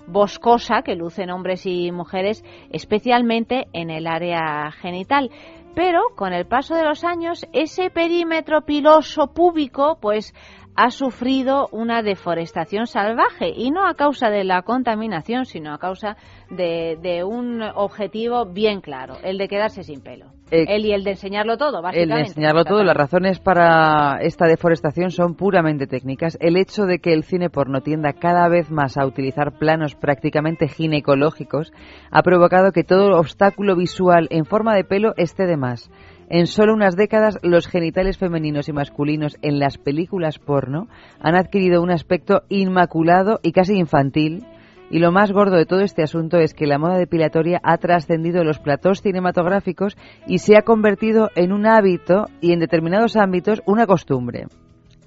[0.07, 5.29] boscosa que lucen hombres y mujeres, especialmente en el área genital.
[5.75, 10.33] Pero con el paso de los años, ese perímetro piloso púbico, pues
[10.75, 16.17] ha sufrido una deforestación salvaje y no a causa de la contaminación, sino a causa
[16.49, 20.27] de, de un objetivo bien claro, el de quedarse sin pelo.
[20.51, 22.15] Eh, el y el de enseñarlo todo, El básicamente.
[22.15, 26.37] de enseñarlo todo, las razones para esta deforestación son puramente técnicas.
[26.41, 30.67] El hecho de que el cine porno tienda cada vez más a utilizar planos prácticamente
[30.67, 31.71] ginecológicos
[32.11, 35.89] ha provocado que todo obstáculo visual en forma de pelo esté de más.
[36.35, 40.87] En solo unas décadas, los genitales femeninos y masculinos en las películas porno
[41.19, 44.43] han adquirido un aspecto inmaculado y casi infantil.
[44.89, 48.43] Y lo más gordo de todo este asunto es que la moda depilatoria ha trascendido
[48.43, 53.85] los platós cinematográficos y se ha convertido en un hábito y en determinados ámbitos una
[53.85, 54.47] costumbre.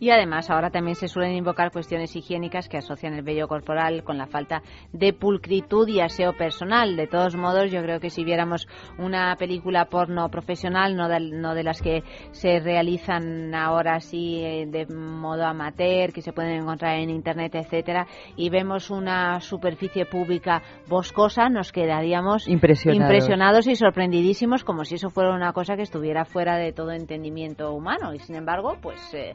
[0.01, 4.19] Y además ahora también se suelen invocar cuestiones higiénicas que asocian el vello corporal con
[4.19, 6.97] la falta de pulcritud y aseo personal.
[6.97, 8.67] De todos modos, yo creo que si viéramos
[8.99, 14.67] una película porno profesional, no de, no de las que se realizan ahora así eh,
[14.67, 20.63] de modo amateur, que se pueden encontrar en internet, etcétera, y vemos una superficie pública
[20.89, 23.03] boscosa, nos quedaríamos Impresionados.
[23.03, 27.73] impresionados y sorprendidísimos como si eso fuera una cosa que estuviera fuera de todo entendimiento
[27.73, 28.13] humano.
[28.15, 29.33] Y sin embargo, pues eh,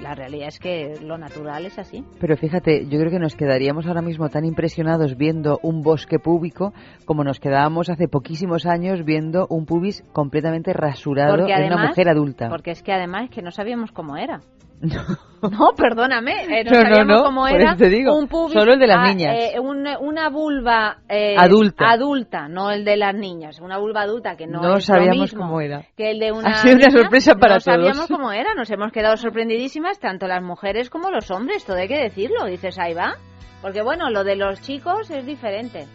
[0.00, 2.04] la realidad es que lo natural es así.
[2.20, 6.72] Pero fíjate, yo creo que nos quedaríamos ahora mismo tan impresionados viendo un bosque público
[7.04, 11.88] como nos quedábamos hace poquísimos años viendo un pubis completamente rasurado Porque en una además-
[11.90, 12.48] mujer adulta.
[12.48, 14.40] Porque es que además que no sabíamos cómo era.
[14.80, 18.86] No, perdóname, eh, no, sabíamos no, cómo era te digo, un pubis, solo el de
[18.86, 19.36] las ah, niñas.
[19.38, 21.88] eh, un- una vulva eh, Adulta.
[21.90, 25.18] adulta, no el de las niñas, una vulva adulta que no, No es lo sabíamos
[25.18, 25.82] mismo cómo era.
[25.96, 28.08] que el de una Ha sido una sorpresa para no sabíamos todos.
[28.18, 31.98] cómo era, nos hemos quedado sorprendidísimas tanto las mujeres como los hombres, todo hay que
[32.02, 33.16] decirlo, dices, ahí va,
[33.62, 35.86] porque bueno, lo de los chicos es diferente.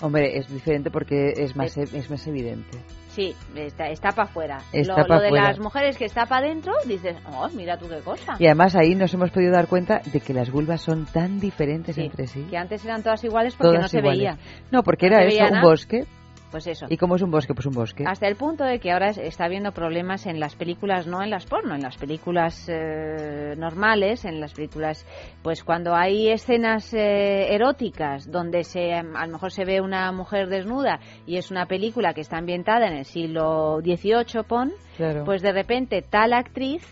[0.00, 2.78] Hombre, es diferente porque es más, e- es más evidente.
[3.18, 4.58] Sí, está, está para afuera.
[4.72, 5.48] Lo, pa' lo de fuera.
[5.48, 8.36] las mujeres que está para adentro, dices, oh, mira tú qué cosa.
[8.38, 11.96] Y además ahí nos hemos podido dar cuenta de que las vulvas son tan diferentes
[11.96, 12.44] Sí, entre sí.
[12.48, 14.18] Que antes eran todas iguales porque Todas no se iguales.
[14.20, 14.38] veía.
[14.70, 15.68] No, porque No era eso, veía un nada.
[15.68, 16.04] bosque.
[16.50, 16.86] Pues eso.
[16.88, 17.52] ¿Y cómo es un bosque?
[17.52, 18.04] Pues un bosque.
[18.06, 21.28] Hasta el punto de que ahora es- está habiendo problemas en las películas, no en
[21.28, 25.04] las porno, en las películas eh, normales, en las películas,
[25.42, 30.48] pues cuando hay escenas eh, eróticas donde se, a lo mejor se ve una mujer
[30.48, 35.24] desnuda y es una película que está ambientada en el siglo XVIII, pon, Claro.
[35.24, 36.82] pues de repente tal actriz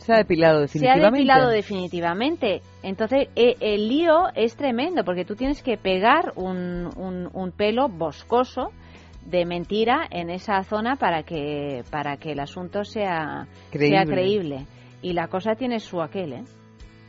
[0.00, 1.16] se ha depilado se ha definitivamente.
[1.18, 2.62] depilado definitivamente.
[2.82, 7.88] Entonces, e- el lío es tremendo porque tú tienes que pegar un, un, un pelo
[7.88, 8.70] boscoso
[9.30, 13.96] de mentira en esa zona para que para que el asunto sea Creíble.
[13.96, 14.66] sea creíble
[15.02, 16.44] y la cosa tiene su aquel ¿eh?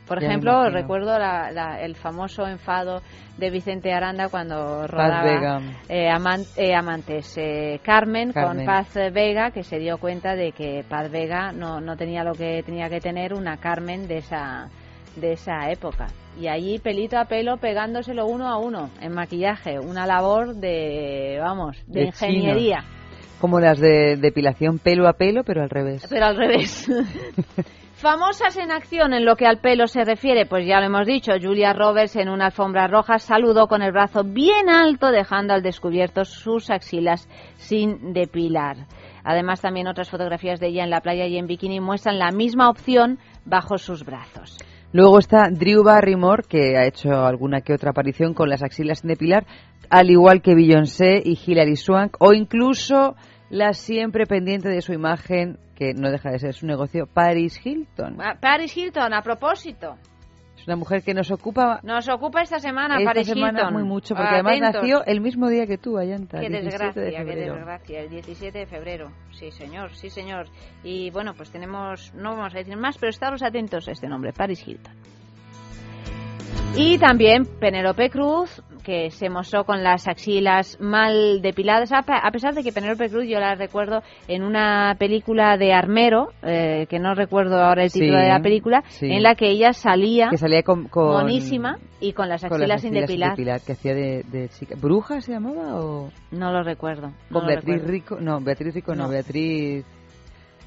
[0.06, 3.00] por Ya ejemplo recuerdo la- la- el famoso enfado
[3.38, 6.10] de Vicente Aranda cuando rodaba eh,
[6.56, 8.56] eh, amantes eh, Carmen, Carmen.
[8.58, 12.32] con Paz Vega que se dio cuenta de que Paz Vega no, no tenía lo
[12.34, 14.68] que tenía que tener una Carmen de esa
[15.16, 16.06] de esa época
[16.40, 21.76] y allí pelito a pelo pegándoselo uno a uno en maquillaje una labor de vamos
[21.86, 22.84] de, De ingeniería
[23.40, 26.06] Como las de depilación pelo a pelo, pero al revés.
[26.08, 26.88] pero al revés
[28.00, 31.32] Famosas en acción en lo que al pelo se refiere, pues ya lo hemos dicho,
[31.38, 36.24] Julia Roberts en una alfombra roja saludó con el brazo bien alto dejando al descubierto
[36.24, 38.86] sus axilas sin depilar.
[39.22, 42.70] Además también otras fotografías de ella en la playa y en bikini muestran la misma
[42.70, 44.56] opción bajo sus brazos.
[44.92, 49.08] Luego está Drew Barrymore, que ha hecho alguna que otra aparición con las axilas sin
[49.08, 49.46] depilar,
[49.88, 53.14] al igual que Beyoncé y Hilary Swank, o incluso
[53.50, 58.16] la siempre pendiente de su imagen, que no deja de ser su negocio, Paris Hilton.
[58.20, 59.94] Ah, Paris Hilton, a propósito,
[60.60, 63.72] Es una mujer que nos ocupa nos ocupa esta semana esta Paris semana Hilton.
[63.72, 66.38] muy mucho, porque además nació el mismo día que tú, Ayanta.
[66.38, 69.10] Qué 17 de desgracia, qué desgracia, el 17 de febrero.
[69.32, 70.48] Sí, señor, sí, señor.
[70.84, 74.34] Y bueno, pues tenemos, no vamos a decir más, pero estaros atentos a este nombre,
[74.34, 74.92] Paris Hilton.
[76.76, 82.30] Y también Penélope Cruz, que se mostró con las axilas mal depiladas, a pe- a
[82.30, 86.98] pesar de que Penélope Cruz yo la recuerdo en una película de Armero, eh, que
[86.98, 89.06] no recuerdo ahora el título Sí, de la película, sí.
[89.10, 92.68] en la que ella salía, Que salía con, con- monísima y con las con axilas,
[92.68, 93.60] las sin depilar.
[93.60, 94.74] que hacía de, de chica.
[94.80, 96.10] ¿Bruja se llamaba o...?
[96.30, 97.08] No lo recuerdo.
[97.08, 97.92] no Con lo Beatriz recuerdo.
[97.92, 99.08] Rico, no, Beatriz Rico no, No.
[99.10, 99.84] Beatriz...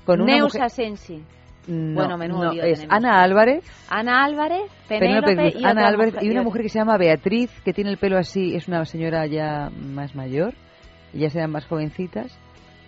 [0.06, 1.24] Con una Neus mujer- Asensi.
[1.68, 2.88] No, bueno, menudo no, es tenemos.
[2.98, 6.98] Ana Álvarez, Ana Álvarez, Penélope y Ana Álvarez mujer- y una mujer que se llama
[6.98, 10.54] Beatriz, que tiene el pelo así, es una señora ya más mayor,
[11.14, 12.38] ellas eran más jovencitas.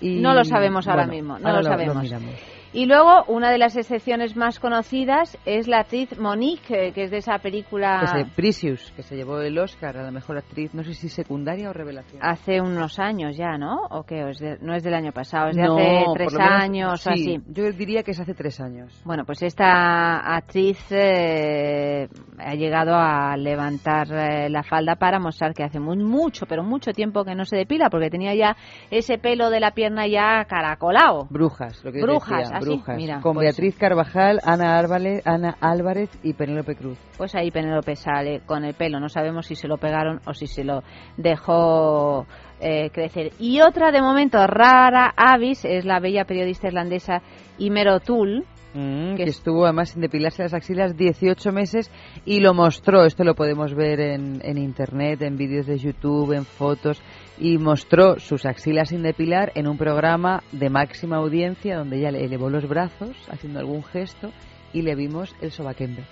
[0.01, 2.03] Y, No lo sabemos ahora bueno, mismo, no ahora lo sabemos.
[2.03, 2.54] miramos.
[2.77, 7.19] Y luego, una de las excepciones más conocidas es la actriz Monique, que es de
[7.19, 10.83] esa película Que se, Precious, que se llevó el Oscar a la mejor actriz, no
[10.83, 12.19] sé si secundaria o revelación.
[12.21, 13.77] hace unos años ya, ¿no?
[13.91, 14.25] ¿O qué?
[14.25, 16.93] ¿O es de- no es del año pasado, es de No, hace tres menos, años
[16.93, 17.43] o sí, así.
[17.47, 18.91] Yo diría que es hace tres años.
[19.05, 22.09] Bueno, pues esta actriz eh,
[22.39, 26.91] ha llegado a levantar eh, la falda para mostrar que hace muy, mucho, pero mucho
[26.91, 28.57] tiempo que no se depila, porque tenía ya
[28.91, 31.27] ese pelo de la pierna ya caracolado.
[31.29, 32.97] Brujas, lo que Brujas, decía, brujas.
[32.97, 36.97] mira, con pues- Beatriz Carvajal, Ana Álvarez, Ana Álvarez y Penélope Cruz.
[37.17, 38.99] Pues ahí Penélope sale con el pelo.
[38.99, 40.83] No sabemos si se lo pegaron o si se lo
[41.17, 42.25] dejó
[42.59, 43.31] eh, crecer.
[43.39, 47.21] Y otra de momento rara avis es la bella periodista irlandesa
[47.57, 48.45] Imero Tull.
[48.73, 51.89] Mm, Que que es- estuvo además sin depilarse las axilas 18 meses
[52.25, 53.05] y lo mostró.
[53.05, 57.01] Esto lo podemos ver en, en internet, en vídeos de YouTube, en fotos.
[57.37, 62.23] Y mostró sus axilas sin depilar en un programa de máxima audiencia donde ella le
[62.23, 64.31] elevó los brazos haciendo algún gesto
[64.71, 66.03] y le vimos el sobaquembe.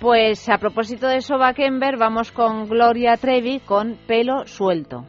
[0.00, 5.04] Pues a propósito de Soba Kember, vamos con Gloria Trevi con pelo suelto.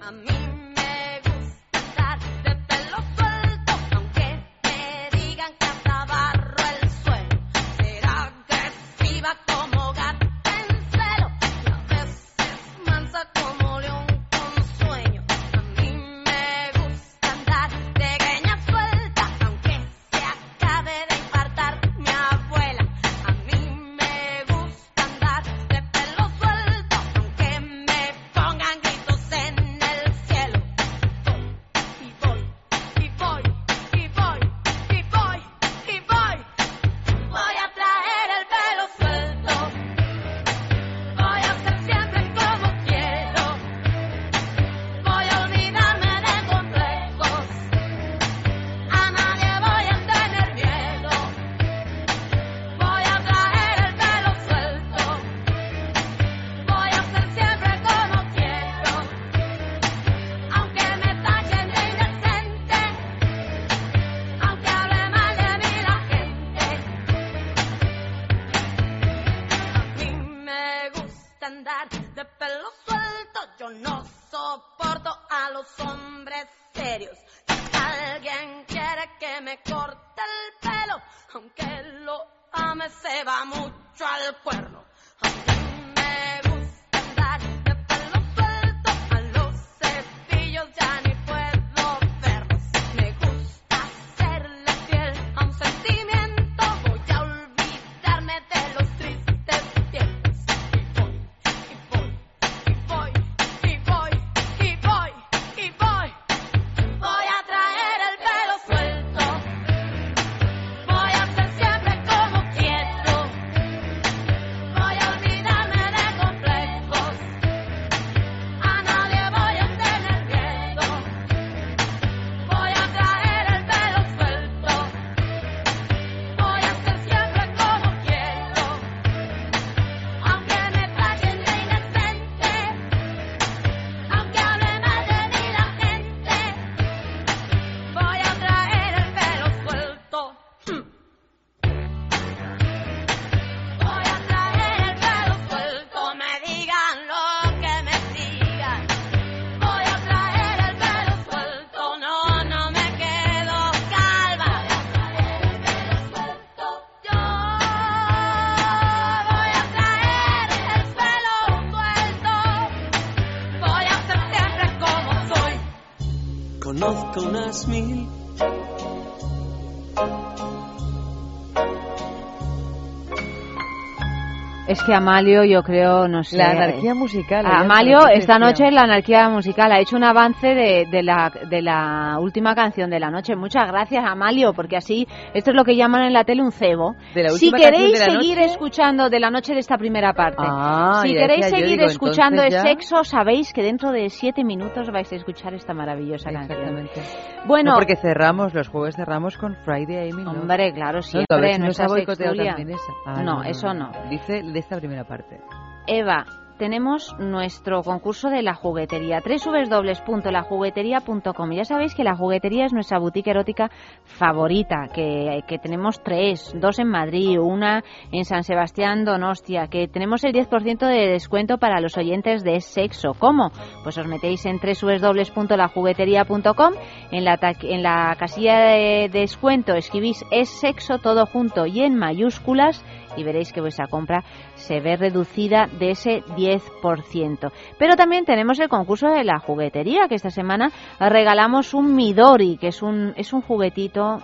[174.92, 176.38] Que Amalio, yo creo, no sé.
[176.38, 177.46] La anarquía musical.
[177.46, 182.18] Amalio, esta noche la anarquía musical ha hecho un avance de, de, la, de la
[182.20, 183.36] última canción de la noche.
[183.36, 186.96] Muchas gracias, Amalio, porque así, esto es lo que llaman en la tele un cebo.
[187.16, 188.52] ¿De la Si queréis de la seguir noche?
[188.52, 192.52] escuchando de la noche de esta primera parte, Ah, si queréis seguir digo, escuchando el
[192.52, 196.60] ya- sexo, sabéis que dentro de siete minutos vais a escuchar esta maravillosa canción.
[196.60, 197.02] Exactamente.
[197.48, 200.32] Bueno, No, porque cerramos, los jueves cerramos con Friday Amy, ¿no?
[200.32, 202.56] Hombre, claro, No, siempre, a ver si nos nuestra ha boicoteado sextulia.
[202.56, 202.92] también esa.
[203.06, 203.92] Ah, No, eso no.
[204.10, 205.40] Dice de esta primera parte.
[205.88, 206.26] Eva,
[206.62, 211.52] tenemos nuestro concurso de la juguetería, www.lajuguetería.com.
[211.54, 213.72] Ya sabéis que la juguetería es nuestra boutique erótica
[214.04, 220.24] favorita, que, que tenemos tres, dos en Madrid, una en San Sebastián, Donostia, que tenemos
[220.24, 223.16] el 10% de descuento para los oyentes de sexo.
[223.18, 223.50] ¿Cómo?
[223.82, 226.74] Pues os metéis en www.lajuguetería.com,
[227.10, 232.86] en la, en la casilla de descuento escribís es sexo todo junto y en mayúsculas
[233.18, 234.24] y veréis que vuestra compra
[234.62, 237.52] se ve reducida de ese 10%.
[237.78, 242.68] Pero también tenemos el concurso de la juguetería, que esta semana regalamos un Midori, que
[242.68, 244.20] es un, es un juguetito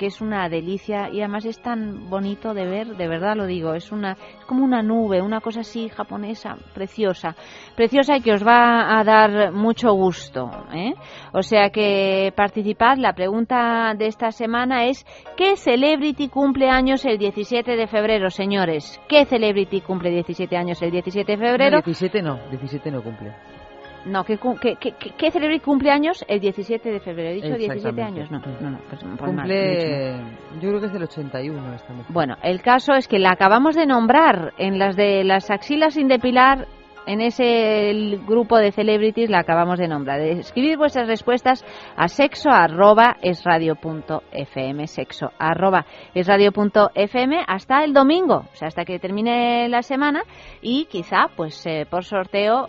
[0.00, 3.74] que es una delicia y además es tan bonito de ver, de verdad lo digo,
[3.74, 7.36] es una es como una nube, una cosa así japonesa, preciosa,
[7.76, 10.94] preciosa y que os va a dar mucho gusto, ¿eh?
[11.34, 15.04] O sea que participad, la pregunta de esta semana es
[15.36, 18.98] ¿qué celebrity cumple años el 17 de febrero, señores?
[19.06, 21.76] ¿Qué celebrity cumple 17 años el 17 de febrero?
[21.76, 23.34] No, 17 no, 17 no cumple.
[24.06, 27.30] No, ¿qué, cu- qué, qué, qué- qué celebrity cumple años el 17 de febrero?
[27.30, 28.20] He dicho 17 Exactamente.
[28.20, 29.46] años, no, no, no, pues, pues mal.
[29.46, 30.14] Cumple,
[30.60, 32.12] yo creo que es del 81 esta mujer.
[32.12, 36.08] Bueno, el caso es que la acabamos de nombrar en las de las axilas sin
[36.08, 36.66] depilar.
[37.06, 40.20] En ese grupo de celebrities la acabamos de nombrar.
[40.20, 41.64] Escribid vuestras respuestas
[41.96, 47.94] a sexo arroba es radio punto fm, sexo arroba es radio punto fm hasta el
[47.94, 50.22] domingo, o sea, hasta que termine la semana
[50.60, 52.68] y quizá, pues eh, por sorteo,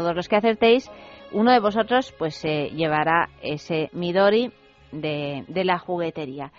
[0.00, 0.90] todos los que acertéis,
[1.32, 4.50] uno de vosotros pues se llevará ese Midori
[4.92, 6.52] de, de la juguetería.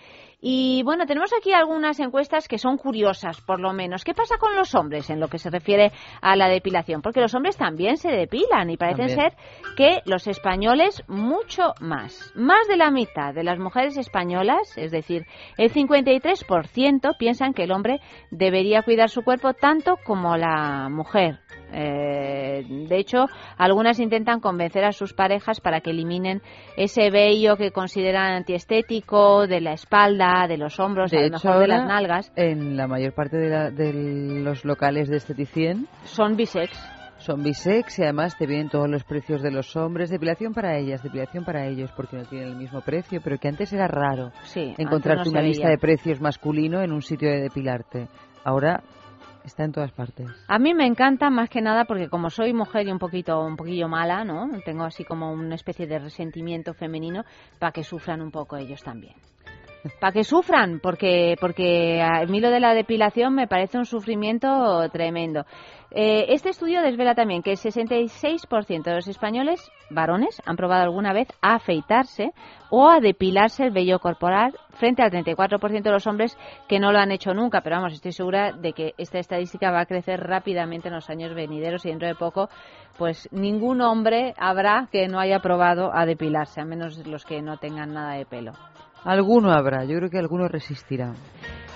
[0.44, 4.02] Y bueno, tenemos aquí algunas encuestas que son curiosas, por lo menos.
[4.02, 7.00] ¿Qué pasa con los hombres en lo que se refiere a la depilación?
[7.00, 9.20] Porque los hombres también se depilan y parece También.
[9.20, 9.36] ser
[9.76, 12.32] que los españoles mucho más.
[12.34, 15.26] Más de la mitad de las mujeres españolas, es decir,
[15.58, 18.00] el 53% piensan que el hombre
[18.32, 21.38] debería cuidar su cuerpo tanto como la mujer.
[21.72, 23.26] Eh, de hecho,
[23.56, 26.42] algunas intentan convencer a sus parejas para que eliminen
[26.76, 31.48] ese vello que consideran antiestético de la espalda, de los hombros, a de lo hecho,
[31.48, 32.32] mejor de las nalgas.
[32.36, 33.92] en la mayor parte de, la- de
[34.42, 36.70] los locales de esteticien son bisex.
[37.18, 41.04] Son bisex y además te vienen todos los precios de los hombres, depilación para ellas,
[41.04, 44.74] depilación para ellos, porque no tienen el mismo precio, pero que antes era raro Sí,
[44.76, 48.08] encontrarte no una lista de precios masculino en un sitio de depilarte.
[48.44, 48.82] Ahora
[49.44, 50.28] está en todas partes.
[50.48, 53.56] A mí me encanta más que nada porque como soy mujer y un poquito un
[53.56, 54.48] poquillo mala, ¿no?
[54.64, 57.24] Tengo así como una especie de resentimiento femenino
[57.58, 59.14] para que sufran un poco ellos también.
[60.00, 64.88] Para que sufran, porque, porque a mí lo de la depilación me parece un sufrimiento
[64.90, 65.44] tremendo.
[65.94, 71.12] Eh, este estudio desvela también que el 66% de los españoles, varones, han probado alguna
[71.12, 72.32] vez a afeitarse
[72.70, 76.98] o a depilarse el vello corporal frente al 34% de los hombres que no lo
[76.98, 77.60] han hecho nunca.
[77.60, 81.34] Pero vamos, estoy segura de que esta estadística va a crecer rápidamente en los años
[81.34, 82.48] venideros y dentro de poco,
[82.96, 87.58] pues ningún hombre habrá que no haya probado a depilarse, a menos los que no
[87.58, 88.52] tengan nada de pelo.
[89.04, 91.12] Alguno habrá, yo creo que alguno resistirá.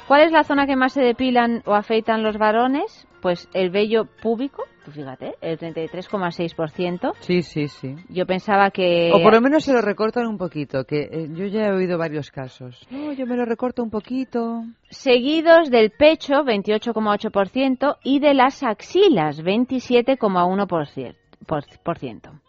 [0.06, 3.08] ¿Cuál es la zona que más se depilan o afeitan los varones?
[3.20, 7.12] Pues el vello púbico, fíjate, el 33,6%.
[7.18, 7.96] Sí, sí, sí.
[8.08, 9.10] Yo pensaba que...
[9.12, 11.98] O por lo menos se lo recortan un poquito, que eh, yo ya he oído
[11.98, 12.86] varios casos.
[12.92, 14.62] No, yo me lo recorto un poquito.
[14.90, 22.40] Seguidos del pecho, 28,8%, y de las axilas, 27,1%.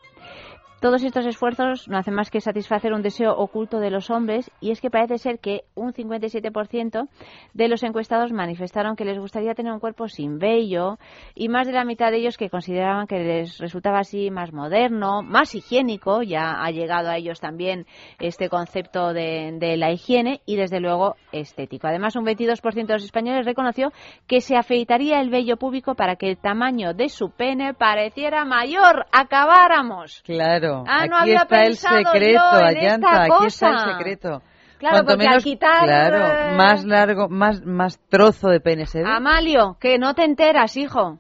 [0.80, 4.70] Todos estos esfuerzos no hacen más que satisfacer un deseo oculto de los hombres y
[4.70, 7.08] es que parece ser que un 57%
[7.56, 11.00] de los encuestados manifestaron que les gustaría tener un cuerpo sin vello
[11.34, 15.24] y más de la mitad de ellos que consideraban que les resultaba así más moderno,
[15.24, 17.88] más higiénico, ya ha llegado a ellos también
[18.20, 21.88] este concepto de, de la higiene y desde luego estético.
[21.88, 23.92] Además, un 22% de los españoles reconoció
[24.28, 29.08] que se afeitaría el vello púbico para que el tamaño de su pene pareciera mayor.
[29.12, 30.22] ¡Acabáramos!
[30.24, 30.67] Claro.
[30.88, 34.42] Ah, no aquí había está el secreto, esta aquí está el secreto.
[34.78, 38.86] Claro, Cuanto porque al menos, quitar, claro, eh, más largo, más, más trozo de pene
[38.86, 39.10] se ve.
[39.10, 41.18] Amalio, que no te enteras, hijo.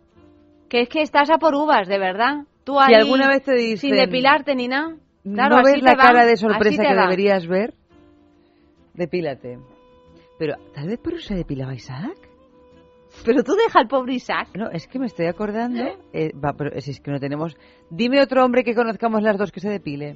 [0.69, 2.43] Que es que estás a por uvas, de verdad.
[2.63, 4.95] Tú Si ahí, alguna vez te dicen, sin depilarte ni nada.
[5.23, 7.01] Claro, ¿No ves la cara de sorpresa que va.
[7.03, 7.73] deberías ver?
[8.93, 9.57] Depílate.
[10.37, 12.26] Pero, ¿tal vez por eso se depilaba Isaac?
[13.25, 14.49] Pero tú deja al pobre Isaac.
[14.55, 15.83] No, es que me estoy acordando.
[16.13, 17.57] eh, va, pero si es que no tenemos.
[17.89, 20.15] Dime otro hombre que conozcamos las dos que se depile.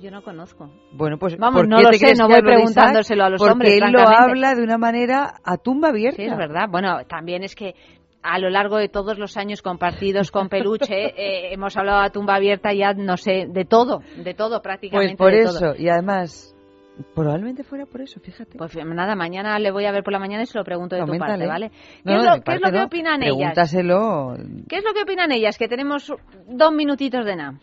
[0.00, 0.68] Yo no conozco.
[0.92, 1.36] Bueno, pues.
[1.38, 4.54] Vamos, ¿por no lo sé, no voy preguntándoselo a los Porque hombres, él lo habla
[4.54, 6.16] de una manera a tumba abierta.
[6.16, 6.66] Sí, es verdad.
[6.68, 7.74] Bueno, también es que
[8.24, 12.34] a lo largo de todos los años compartidos con Peluche eh, hemos hablado a tumba
[12.36, 15.16] abierta ya, no sé, de todo, de todo Pues prácticamente.
[15.16, 15.74] por de eso, todo.
[15.76, 16.51] y además,
[17.14, 18.58] probablemente fuera por eso, fíjate.
[18.58, 21.02] Pues nada, mañana le voy a ver por la mañana y se lo pregunto de
[21.02, 21.46] tu Coméntale.
[21.46, 21.70] parte, ¿vale?
[22.04, 22.84] No, ¿Qué, es de lo, qué es lo que no.
[22.84, 23.36] opinan ellas?
[23.54, 24.34] Pregúntaselo.
[24.68, 25.58] ¿Qué es lo que opinan ellas?
[25.58, 26.12] Que tenemos
[26.48, 27.58] dos minutitos de nada.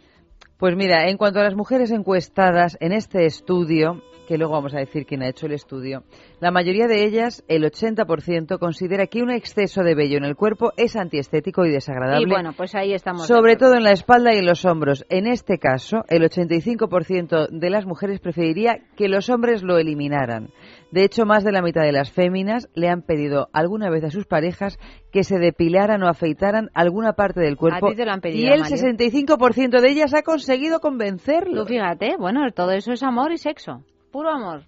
[0.57, 4.77] Pues mira, en cuanto a las mujeres encuestadas en este estudio, que luego vamos a
[4.77, 6.03] decir quién ha hecho el estudio,
[6.39, 10.72] la mayoría de ellas, el 80%, considera que un exceso de vello en el cuerpo
[10.77, 12.27] es antiestético y desagradable.
[12.27, 13.26] Y bueno, pues ahí estamos.
[13.26, 15.03] Sobre todo en la espalda y en los hombros.
[15.10, 20.49] En este caso, el 85% de las mujeres preferiría que los hombres lo eliminaran.
[20.91, 24.11] De hecho, más de la mitad de las féminas le han pedido alguna vez a
[24.11, 24.77] sus parejas
[25.11, 27.89] que se depilaran o afeitaran alguna parte del cuerpo.
[27.89, 28.77] ti te lo han pedido, y el Mario.
[28.77, 31.64] 65% de ellas ha conseguido convencerlo.
[31.64, 33.84] Tú fíjate, bueno, todo eso es amor y sexo.
[34.11, 34.64] Puro amor.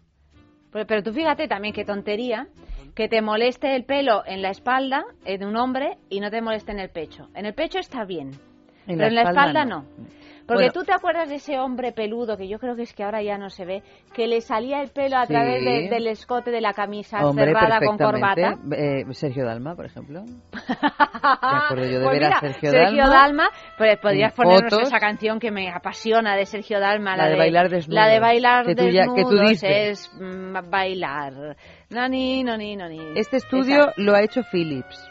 [0.72, 2.48] Pero, pero tú fíjate también qué tontería
[2.96, 6.72] que te moleste el pelo en la espalda de un hombre y no te moleste
[6.72, 7.30] en el pecho.
[7.36, 8.32] En el pecho está bien,
[8.88, 9.82] En pero en la espalda no.
[9.82, 9.86] no.
[10.48, 10.74] Porque Bueno.
[10.74, 13.38] tú te acuerdas de ese hombre peludo, que yo creo que es que ahora ya
[13.38, 15.34] no se ve, que le salía el pelo a Sí.
[15.34, 18.56] través de- del escote de la camisa Hombre, cerrada con corbata.
[18.76, 20.24] Eh, Sergio Dalma, por ejemplo.
[20.52, 24.88] Me acuerdo yo de Pues ver a mira, Sergio, Sergio Dalma, pues podrías ponernos fotos.
[24.88, 28.66] esa canción que me apasiona de Sergio Dalma, La de bailar desnudos, La de bailar
[28.66, 30.10] que tú ya- que tú dices.
[30.10, 31.56] es mm, bailar.
[31.90, 33.00] No ni, no ni, no ni.
[33.16, 33.94] Este estudio Esa.
[33.98, 35.08] lo ha hecho Philips.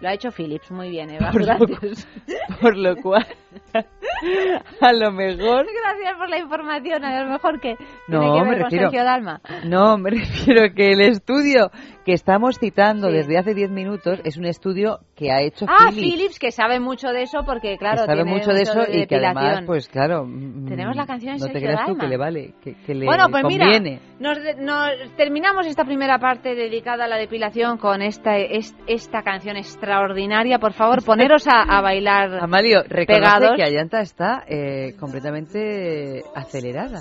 [0.00, 1.30] Lo ha hecho Philips, muy bien, Eva.
[1.32, 1.56] Por lo,
[2.60, 3.26] por lo cual,
[4.80, 5.66] a lo mejor...
[5.66, 7.74] Gracias por la información, a lo mejor que
[8.08, 9.40] No, tiene que me ver con refiero- Sergio Dalma.
[9.64, 11.70] No, me refiero que el estudio
[12.04, 16.14] que estamos citando desde hace 10 minutos es un estudio que ha hecho Ah, Philips.
[16.14, 19.06] Philips, que sabe mucho de eso porque, que claro, sabe tiene mucho de eso y
[19.06, 20.24] que además, pues claro...
[20.24, 22.94] mm, Tenemos la canción de No te Sergio creas tú que le vale, que, que
[22.94, 23.80] le Bueno, pues conviene.
[23.80, 28.74] mira, nos, de- nos terminamos esta primera parte dedicada a la depilación con esta es-
[28.86, 30.58] esta canción extraordinaria.
[30.58, 33.20] Por favor, poneros a, a bailar Amalio, reconoce
[33.56, 37.00] que Ayanta está eh, completamente acelerada.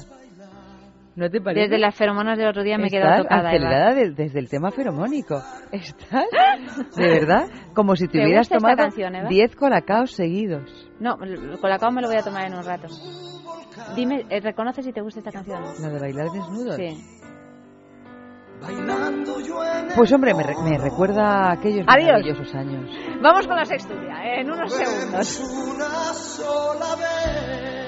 [1.15, 1.61] ¿No te parece?
[1.67, 3.49] Desde las feromonas del otro día me he quedado tocada.
[3.49, 5.41] Acelerada de- desde el tema feromónico.
[5.71, 6.25] ¿Estás?
[6.95, 9.27] De verdad, como si te ¿Te hubieras tomado canción, Eva?
[9.27, 10.87] 10 colacaos seguidos.
[10.99, 12.87] No, el colacao me lo voy a tomar en un rato.
[13.95, 15.59] Dime, eh, ¿reconoces si te gusta esta canción?
[15.81, 16.75] La de bailar desnudos.
[16.75, 17.03] Sí.
[19.95, 22.07] Pues hombre, me, re- me recuerda a aquellos Adiós.
[22.07, 22.89] maravillosos años.
[23.21, 25.39] Vamos con la sextulia, eh, en unos segundos.
[25.39, 27.86] Una sola vez.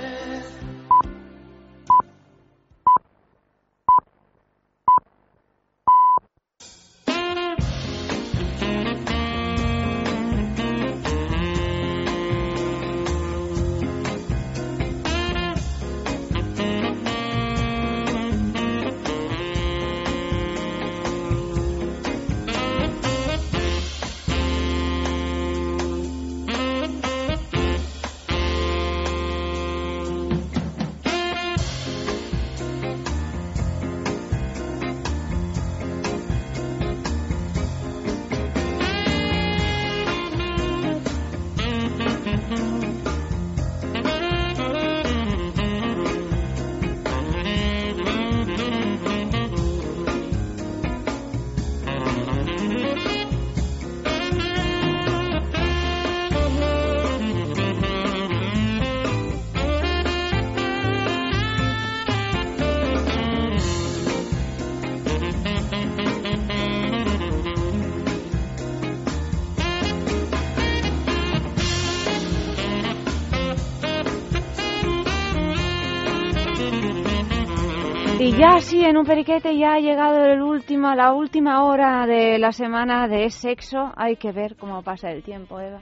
[78.40, 82.52] Ya sí, en un periquete ya ha llegado el último, la última hora de la
[82.52, 83.91] semana de sexo.
[83.95, 85.82] Hay que ver cómo pasa el tiempo, Eva.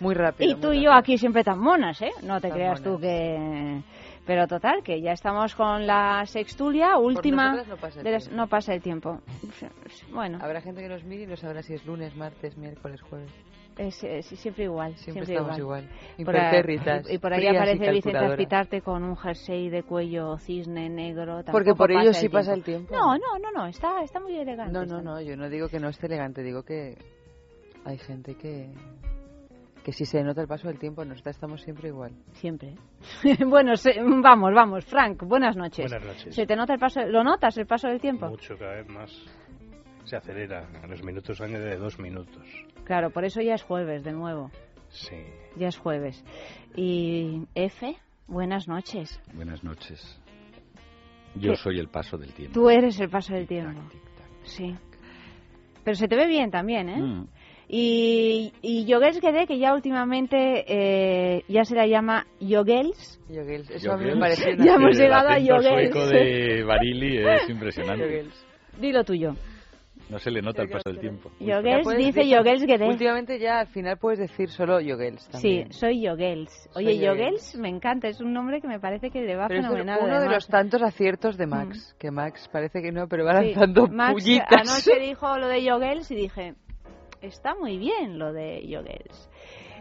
[0.00, 0.50] Muy rápido.
[0.50, 2.10] Y tú y yo aquí siempre tan monas, ¿eh?
[2.22, 3.02] No te Tan creas tú monas.
[3.02, 3.82] que...
[4.26, 7.54] Pero total, que ya estamos con la sextulia última.
[7.66, 9.20] no pasa de las- no pasa el tiempo.
[10.12, 13.30] Bueno, Habrá gente que nos mire y no sabrá si es lunes, martes, miércoles, jueves.
[13.78, 14.94] Es, es siempre igual.
[14.96, 15.84] Siempre Siempre, estamos igual.
[15.84, 16.34] igual, Por
[17.10, 18.18] y, y por ahí aparece Vicente.
[18.18, 21.42] Azpitarte con un jersey de cuello cisne negro.
[21.50, 22.94] Porque por ello sí pasa el tiempo.
[22.94, 24.72] No, no, no, no, está, está muy elegante.
[24.72, 26.98] No, está no, no, yo no digo que no esté elegante, digo que
[27.84, 28.70] hay gente que
[29.84, 32.12] que si se nota el paso del tiempo, nosotras estamos siempre igual.
[32.32, 32.74] Siempre.
[33.46, 34.84] bueno, se- vamos, vamos.
[34.84, 35.90] Frank, buenas noches.
[35.90, 36.34] Buenas noches.
[36.34, 37.00] ¿Se te nota el paso?
[37.06, 38.28] ¿Lo notas el paso del tiempo?
[38.28, 39.24] Mucho, cada vez más.
[40.08, 40.66] Se acelera.
[40.82, 42.42] A los minutos añade de dos minutos.
[42.84, 44.50] Claro, por eso ya es jueves de nuevo.
[44.88, 45.16] Sí.
[45.56, 46.24] Ya es jueves.
[46.74, 47.94] Y F,
[48.26, 49.20] buenas noches.
[49.34, 50.00] Buenas noches.
[51.34, 51.56] Yo ¿Qué?
[51.58, 52.54] soy el paso del tiempo.
[52.58, 53.78] Tú eres el paso del tiempo.
[54.44, 54.74] Sí.
[55.84, 57.02] Pero se te ve bien también, ¿eh?
[57.02, 57.26] Mm.
[57.68, 63.20] Y, y Yogels Guede, que ya últimamente eh, ya se la llama Yogels.
[63.28, 65.92] Yogels, eso a mí me parece Ya hemos El llegado a Yogels.
[65.92, 68.24] sueco de Barili es impresionante.
[68.80, 69.34] Dilo tuyo.
[70.10, 71.30] No se le nota el paso del tiempo.
[71.38, 72.88] Yogels dice Yogels Guede.
[72.88, 75.72] Últimamente ya al final puedes decir solo Yogels Sí, también.
[75.72, 76.68] soy Yogels.
[76.72, 77.18] Soy Oye, Yogels.
[77.18, 79.98] Yogels me encanta, es un nombre que me parece que le va Pero es fenomenal.
[80.00, 80.30] uno de además.
[80.30, 80.34] Mm.
[80.34, 84.12] los tantos aciertos de Max, que Max parece que no, pero va Sí, lanzando Max
[84.14, 84.48] pullitas.
[84.70, 86.54] anoche dijo lo de Yogels y dije,
[87.20, 89.28] está muy bien lo de Yogels.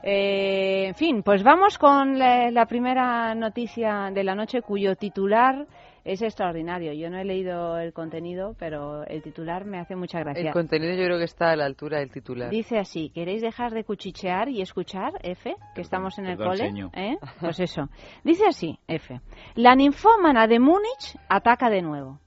[0.04, 5.66] Eh, en fin, pues vamos con la, la primera noticia de la noche cuyo titular
[6.08, 6.94] es extraordinario.
[6.94, 10.48] Yo no he leído el contenido, pero el titular me hace mucha gracia.
[10.48, 12.50] El contenido yo creo que está a la altura del titular.
[12.50, 15.54] Dice así, ¿queréis dejar de cuchichear y escuchar, F?
[15.76, 16.90] Que estamos en el perdón, cole.
[16.94, 17.18] ¿eh?
[17.42, 17.90] Pues eso.
[18.24, 19.20] Dice así, F.
[19.56, 22.20] La ninfómana de Múnich ataca de nuevo.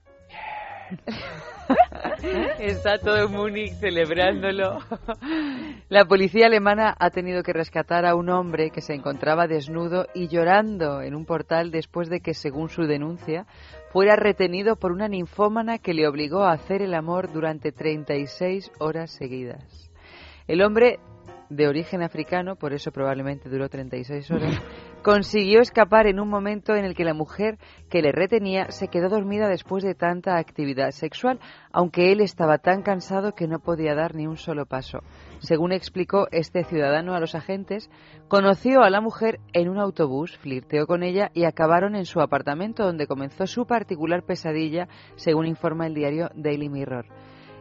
[2.58, 4.78] Está todo Múnich celebrándolo.
[5.88, 10.28] La policía alemana ha tenido que rescatar a un hombre que se encontraba desnudo y
[10.28, 13.46] llorando en un portal después de que, según su denuncia,
[13.92, 19.10] fuera retenido por una ninfómana que le obligó a hacer el amor durante 36 horas
[19.10, 19.90] seguidas.
[20.46, 20.98] El hombre,
[21.48, 24.60] de origen africano, por eso probablemente duró 36 horas,
[25.02, 27.58] consiguió escapar en un momento en el que la mujer
[27.88, 31.40] que le retenía se quedó dormida después de tanta actividad sexual,
[31.72, 35.00] aunque él estaba tan cansado que no podía dar ni un solo paso.
[35.38, 37.90] Según explicó este ciudadano a los agentes,
[38.28, 42.84] conoció a la mujer en un autobús, flirteó con ella y acabaron en su apartamento
[42.84, 47.06] donde comenzó su particular pesadilla, según informa el diario Daily Mirror.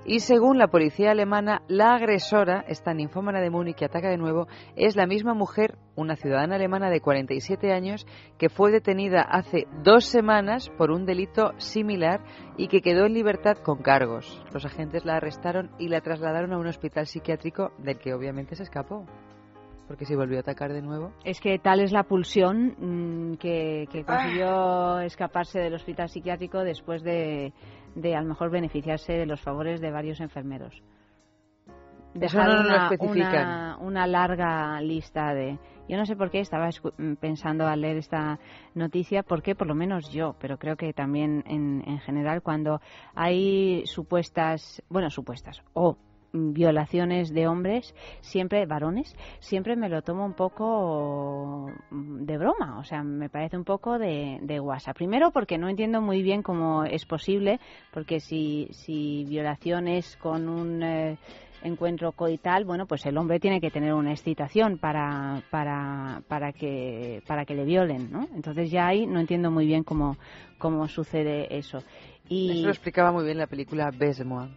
[0.05, 4.47] Y según la policía alemana, la agresora, esta ninfómana de Múnich que ataca de nuevo,
[4.76, 8.07] es la misma mujer, una ciudadana alemana de 47 años,
[8.38, 12.21] que fue detenida hace dos semanas por un delito similar
[12.57, 14.41] y que quedó en libertad con cargos.
[14.53, 18.63] Los agentes la arrestaron y la trasladaron a un hospital psiquiátrico del que obviamente se
[18.63, 19.05] escapó.
[19.88, 21.13] Porque si volvió a atacar de nuevo.
[21.26, 27.01] Es que tal es la pulsión mm, que, que consiguió escaparse del hospital psiquiátrico después
[27.01, 27.53] de,
[28.01, 30.81] de a lo mejor beneficiarse de los favores de varios enfermeros.
[32.13, 33.47] Eso Dejar lo una, especifican.
[33.47, 35.59] una, una larga lista de...
[35.88, 38.39] Yo no sé por qué estaba mm, pensando al leer esta
[38.73, 42.81] noticia, porque por lo menos yo, pero creo que también en, en general cuando
[43.15, 45.97] hay supuestas, bueno, supuestas, o
[46.31, 52.84] violaciones de hombres, siempre varones, siempre me lo tomo un poco mm, de broma, o
[52.84, 54.93] sea, me parece un poco de, de guasa.
[54.93, 57.60] Primero porque no entiendo muy bien cómo es posible,
[57.91, 61.18] porque si, si violaciones con un eh,
[61.64, 67.22] encuentro coital, bueno, pues el hombre tiene que tener una excitación para, para, para, que,
[67.27, 68.27] para que le violen, ¿no?
[68.35, 70.18] Entonces ya ahí no entiendo muy bien cómo,
[70.57, 71.80] cómo sucede eso.
[72.27, 74.49] Y, Eso lo explicaba muy bien la película Besmoa.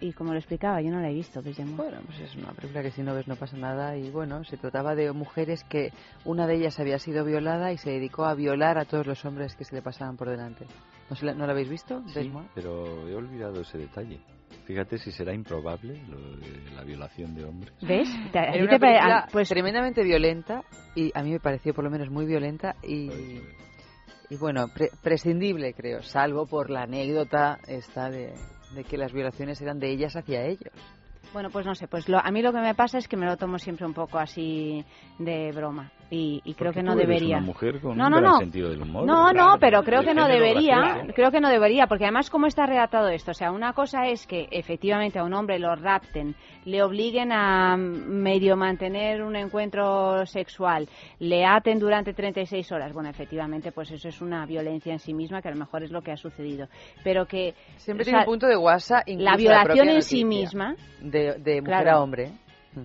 [0.00, 1.56] Y como lo explicaba, yo no la he visto, pues.
[1.76, 4.56] Bueno, pues es una película que si no ves no pasa nada y bueno, se
[4.56, 5.90] trataba de mujeres que
[6.24, 9.54] una de ellas había sido violada y se dedicó a violar a todos los hombres
[9.56, 10.66] que se le pasaban por delante.
[11.08, 12.02] ¿No, se la, ¿no la habéis visto?
[12.08, 14.18] Sí, pero he olvidado ese detalle.
[14.64, 17.72] Fíjate si será improbable lo de la violación de hombres.
[17.82, 18.08] ¿Ves?
[18.34, 20.62] A Era una te ah, pues tremendamente violenta
[20.94, 23.08] y a mí me pareció por lo menos muy violenta y,
[24.28, 28.32] y bueno, pre- prescindible creo, salvo por la anécdota esta de,
[28.74, 30.72] de que las violaciones eran de ellas hacia ellos.
[31.32, 33.26] Bueno, pues no sé, pues lo- a mí lo que me pasa es que me
[33.26, 34.84] lo tomo siempre un poco así
[35.18, 35.90] de broma.
[36.10, 37.38] Y, y creo que no debería.
[37.38, 38.38] una mujer con no, un no, gran no.
[38.38, 39.04] sentido del humor.
[39.06, 42.46] No, Claro, no, pero creo que no debería, creo que no debería, porque además cómo
[42.46, 46.34] está redactado esto, o sea, una cosa es que efectivamente a un hombre lo rapten,
[46.64, 50.88] le obliguen a medio mantener un encuentro sexual,
[51.18, 55.42] le aten durante 36 horas, bueno, efectivamente, pues eso es una violencia en sí misma,
[55.42, 56.68] que a lo mejor es lo que ha sucedido,
[57.02, 61.34] pero que Siempre o tiene un punto de incluso la violación en sí misma, De,
[61.38, 61.90] de mujer Claro.
[61.90, 62.30] a hombre.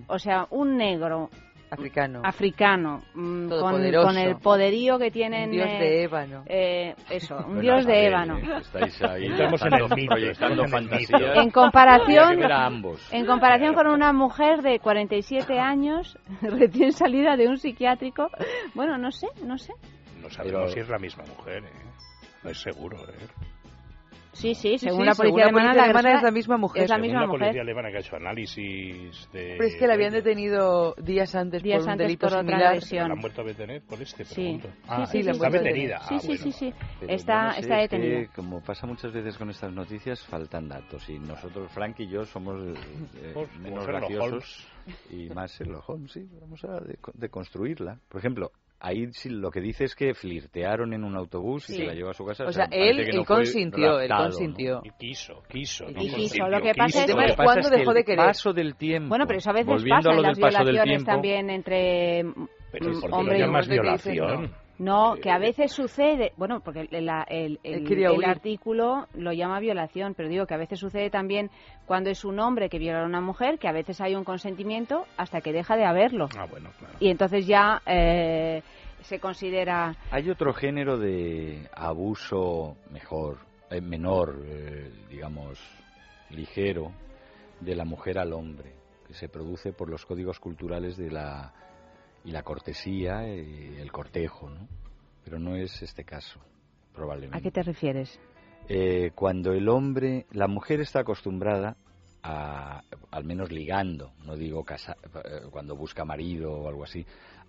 [0.08, 1.28] o sea, un negro
[1.72, 2.20] Africano.
[2.24, 6.42] africano mm, con, el poderío que tienen Un dios eh, de ébano.
[6.46, 10.06] eh, eso un Bueno, dios de ver, ébano eh, Estáis ahí Estamos en el mito,
[10.14, 11.52] proyectando en fantasías.
[11.52, 13.12] comparación ambos.
[13.12, 18.28] en comparación con una mujer de 47 años recién salida de un psiquiátrico
[18.74, 19.72] bueno no sé no sé
[20.20, 21.72] No sabemos Pero- si es la misma mujer, ¿eh?
[22.44, 23.26] No es seguro, ¿eh?
[24.32, 26.30] Sí sí Sí, según sí, la según policía la alemana policía la alemana es la
[26.30, 26.82] misma mujer.
[26.84, 29.54] es la Según misma la mujer policía alemana que ha hecho análisis de...
[29.58, 32.40] Pero es que la habían detenido días antes Días por un antes delito por otra
[32.42, 32.66] similar.
[32.68, 33.08] agresión.
[33.08, 34.24] ¿La han vuelto a detener por este?
[34.24, 34.34] Sí.
[34.34, 34.68] Pregunto.
[34.68, 35.50] Sí, Ah, sí, está sí, sí.
[35.58, 35.98] detenida.
[36.00, 36.42] Sí, Ah, sí, bueno.
[36.42, 36.74] sí, sí.
[37.00, 38.32] Pero Está, no sé, está es que, detenida.
[38.34, 41.08] como pasa muchas veces con estas noticias, faltan datos.
[41.08, 42.60] Y nosotros, Frank y yo, somos
[43.16, 44.66] eh, menos graciosos
[45.10, 46.12] y más Sherlock Holmes.
[46.12, 47.98] Sí, vamos a deco- deconstruirla.
[48.08, 48.50] Por ejemplo,
[48.82, 51.78] ahí sí lo que dice es que flirtearon en un autobús y Sí.
[51.78, 52.44] se la llevó a su casa.
[52.44, 54.34] O sea, él, que él no consintió, él raptado, ¿no?
[54.34, 54.80] consintió.
[54.84, 55.84] Y quiso, quiso.
[55.88, 56.48] Y no quiso.
[56.48, 57.00] Lo que pasa quiso.
[57.00, 58.26] es Lo que que pasa ¿cuándo es que dejó el de querer?
[58.26, 59.08] paso del tiempo.
[59.08, 62.24] bueno pero eso a veces volviendo pasa en las violaciones tiempo, también entre
[62.72, 64.52] Pero ¿por qué lo y llamas violación?
[64.82, 70.14] No, que a veces sucede, bueno, porque el, la- el- el- artículo lo llama violación,
[70.14, 71.50] pero digo que a veces sucede también
[71.86, 75.04] cuando es un hombre que viola a una mujer, que a veces hay un consentimiento
[75.16, 76.28] hasta que deja de haberlo.
[76.36, 76.94] Ah, bueno, claro.
[77.00, 78.62] Y entonces ya eh,
[79.02, 79.94] se considera...
[80.10, 83.38] Hay otro género de abuso mejor,
[83.70, 85.58] eh, menor, eh, digamos,
[86.30, 86.90] ligero,
[87.60, 88.72] de la mujer al hombre,
[89.06, 91.52] que se produce por los códigos culturales de la
[92.24, 94.68] y la cortesía y el cortejo, ¿no?
[95.24, 96.40] Pero no es este caso,
[96.94, 97.38] probablemente.
[97.38, 98.20] ¿A qué te refieres?
[98.68, 101.76] Eh, cuando el hombre, la mujer está acostumbrada
[102.22, 107.04] a, al menos ligando, no digo casa, eh, cuando busca marido o algo así,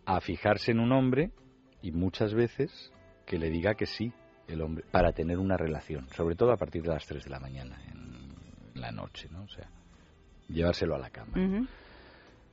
[0.05, 1.31] a fijarse en un hombre
[1.81, 2.91] y muchas veces
[3.25, 4.11] que le diga que sí
[4.47, 7.39] el hombre para tener una relación, sobre todo a partir de las 3 de la
[7.39, 9.43] mañana en la noche, ¿no?
[9.43, 9.69] O sea,
[10.49, 11.33] llevárselo a la cama.
[11.37, 11.67] Ujú.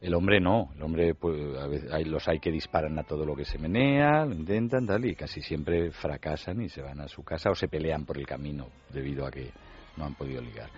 [0.01, 3.27] El hombre no, el hombre pues a veces hay los hay que disparan a todo
[3.27, 7.09] lo que se menea, lo intentan tal y casi siempre fracasan y se van a
[7.09, 9.51] su casa o se pelean por el camino debido a que
[9.99, 10.71] no han podido ligar.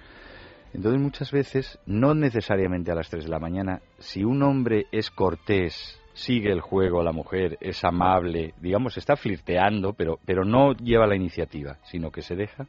[0.74, 5.10] Entonces muchas veces, no necesariamente a las 3 de la mañana, si un hombre es
[5.10, 10.72] cortés, sigue el juego a la mujer, es amable, digamos, está flirteando, pero, pero no
[10.72, 12.66] lleva la iniciativa, sino que se deja,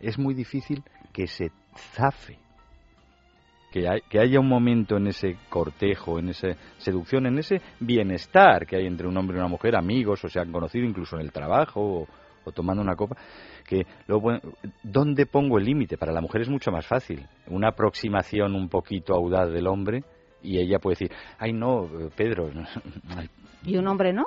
[0.00, 1.52] es muy difícil que se
[1.94, 2.38] zafe
[3.72, 8.66] que, hay- que haya un momento en ese cortejo, en esa seducción, en ese bienestar
[8.66, 11.22] que hay entre un hombre y una mujer, amigos, o se han conocido incluso en
[11.22, 12.06] el trabajo o,
[12.44, 13.16] o tomando una copa,
[13.66, 14.32] que luego,
[14.82, 15.96] ¿dónde pongo el límite?
[15.96, 17.26] Para la mujer es mucho más fácil.
[17.48, 20.02] Una aproximación un poquito audaz del hombre
[20.42, 22.50] y ella puede decir, ay no, Pedro,
[23.64, 24.24] ¿Y un hombre no?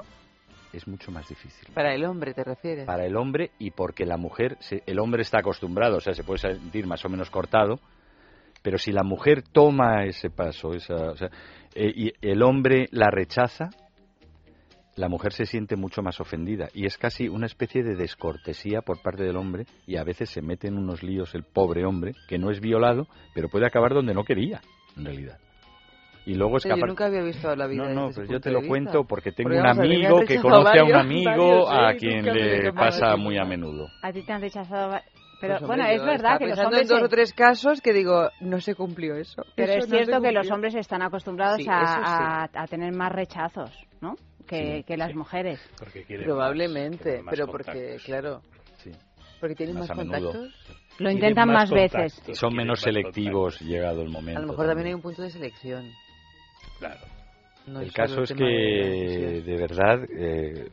[0.72, 2.86] es mucho más difícil Para el hombre, ¿te refieres?
[2.86, 6.24] para el hombre y porque la mujer, se- el hombre está acostumbrado, o sea, se
[6.24, 7.80] puede sentir más o menos cortado,
[8.66, 11.30] pero si la mujer toma ese paso, esa, o sea,
[11.76, 13.70] eh, y el hombre la rechaza,
[14.96, 19.04] la mujer se siente mucho más ofendida y es casi una especie de descortesía por
[19.04, 22.40] parte del hombre y a veces se mete en unos líos el pobre hombre que
[22.40, 23.06] no es violado,
[23.36, 24.62] pero puede acabar donde no quería,
[24.98, 25.38] en realidad.
[26.26, 26.90] Y luego Pero yo escapar.
[26.90, 29.62] nunca había visto la vida No, no, pero yo te lo cuento porque tengo Porque,
[29.62, 33.90] un amigo que conoce a un amigo varios, a quien le pasa muy a menudo.
[34.02, 35.00] A ti te han rechazado...
[35.42, 36.82] Pero Pues, bueno, hombre, es verdad que los hombres...
[36.84, 39.44] en dos se- o tres casos que digo, no se cumplió eso.
[39.56, 42.02] Pero Eso es no cierto que los hombres están acostumbrados Sí, a, sí.
[42.04, 43.72] a- a tener más rechazos,
[44.02, 44.16] ¿no?
[44.48, 45.60] Que, Sí, que las mujeres.
[46.24, 48.42] Probablemente, más, quieren más pero porque, claro,
[48.78, 48.92] Sí.
[49.40, 50.32] porque tienen más, Más a menudo.
[50.32, 50.78] contactos.
[51.00, 52.22] Lo intentan más, veces.
[52.34, 53.68] Son menos selectivos contactos.
[53.68, 54.40] llegado el momento.
[54.40, 55.92] A lo mejor también hay un punto de selección.
[56.80, 57.02] Claro.
[57.68, 59.46] No el caso es de que, decisión.
[59.46, 60.70] de verdad, eh,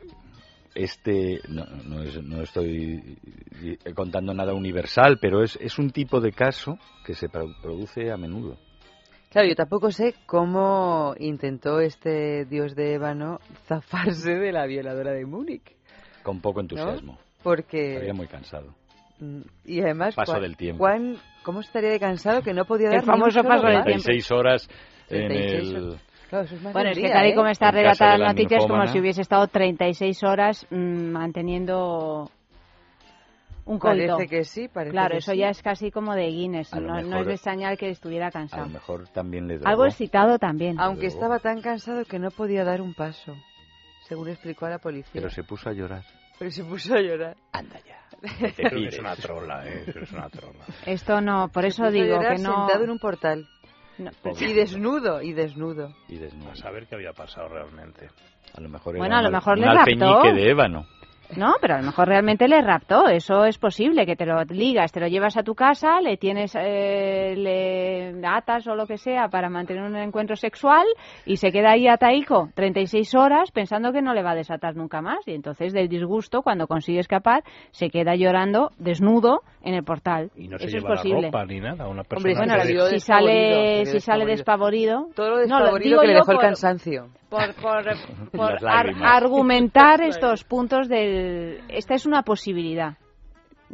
[0.75, 3.17] este, no, no, es- no estoy
[3.63, 8.11] eh, contando nada universal, pero es, es un tipo de caso que se pro- produce
[8.11, 8.57] a menudo.
[9.29, 15.25] Claro, yo tampoco sé cómo intentó este dios de ébano zafarse de la violadora de
[15.25, 15.75] Múnich.
[16.21, 17.17] Con poco entusiasmo.
[17.41, 17.93] Porque...
[17.93, 18.75] Estaría muy cansado.
[19.19, 20.79] Mm, Y además, Paso cuán- del tiempo.
[20.79, 23.85] cuán- ¿cómo estaría de cansado que no podía El dar un famoso paso del paso?
[23.85, 24.03] tiempo.
[24.03, 24.69] 36 horas
[25.09, 25.99] en 36 el...
[26.33, 27.35] Claro, eso es más Bueno, es que tal y ¿eh?
[27.35, 30.23] como está En caso redactada de la la noticia es como si hubiese estado 36
[30.23, 32.27] horas mm, manteniendo
[33.65, 34.15] un coito.
[34.17, 35.37] Parece que sí, parece Claro, que eso sí.
[35.37, 38.29] ya es casi como de Guinness, no, no mejor- es de extrañar que estuviera A
[38.29, 38.67] lo cansado.
[38.67, 39.69] mejor también le drogó.
[39.69, 40.79] Algo excitado también.
[40.79, 43.35] Aunque estaba tan cansado que no podía dar un paso.
[44.07, 45.11] según explicó a la policía.
[45.13, 46.03] Pero se puso a llorar.
[46.39, 47.37] Pero se puso a llorar.
[47.53, 47.99] Anda ya.
[48.87, 49.83] Es una trola, ¿eh?
[49.95, 50.65] Es una trola.
[50.85, 52.65] Esto no, por eso digo que no...
[52.67, 53.47] sentado en un portal.
[53.97, 54.09] No,
[54.39, 55.93] Y desnudo, y desnudo.
[56.07, 56.51] Y desnudo.
[56.51, 58.09] A saber qué había pasado realmente.
[58.55, 59.81] A lo mejor Bueno, era a lo un mejor un le raptó.
[59.91, 60.85] alfeñique de ébano.
[61.37, 63.07] No, pero a lo mejor realmente le raptó.
[63.07, 66.55] Eso es posible, que te lo ligas, te lo llevas a tu casa, le tienes,
[66.59, 70.85] eh, le atas o lo que sea para mantener un encuentro sexual
[71.25, 75.01] y se queda ahí ataico 36 horas pensando que no le va a desatar nunca
[75.01, 75.19] más.
[75.27, 80.31] Y entonces, del disgusto, cuando consigue escapar, se queda llorando desnudo en el portal.
[80.35, 81.21] Y no se Eso es lleva posible.
[81.21, 81.87] la ropa ni nada.
[81.87, 85.89] Una persona Hombre, Bueno, si despavorido, sale, si sale despavorido, Todo lo No, lo despavorido
[85.89, 87.07] digo que le dejó el cansancio.
[87.33, 87.83] Por,
[88.31, 91.59] por, ar- argumentar estos puntos del...
[91.69, 92.97] Esta es una posibilidad.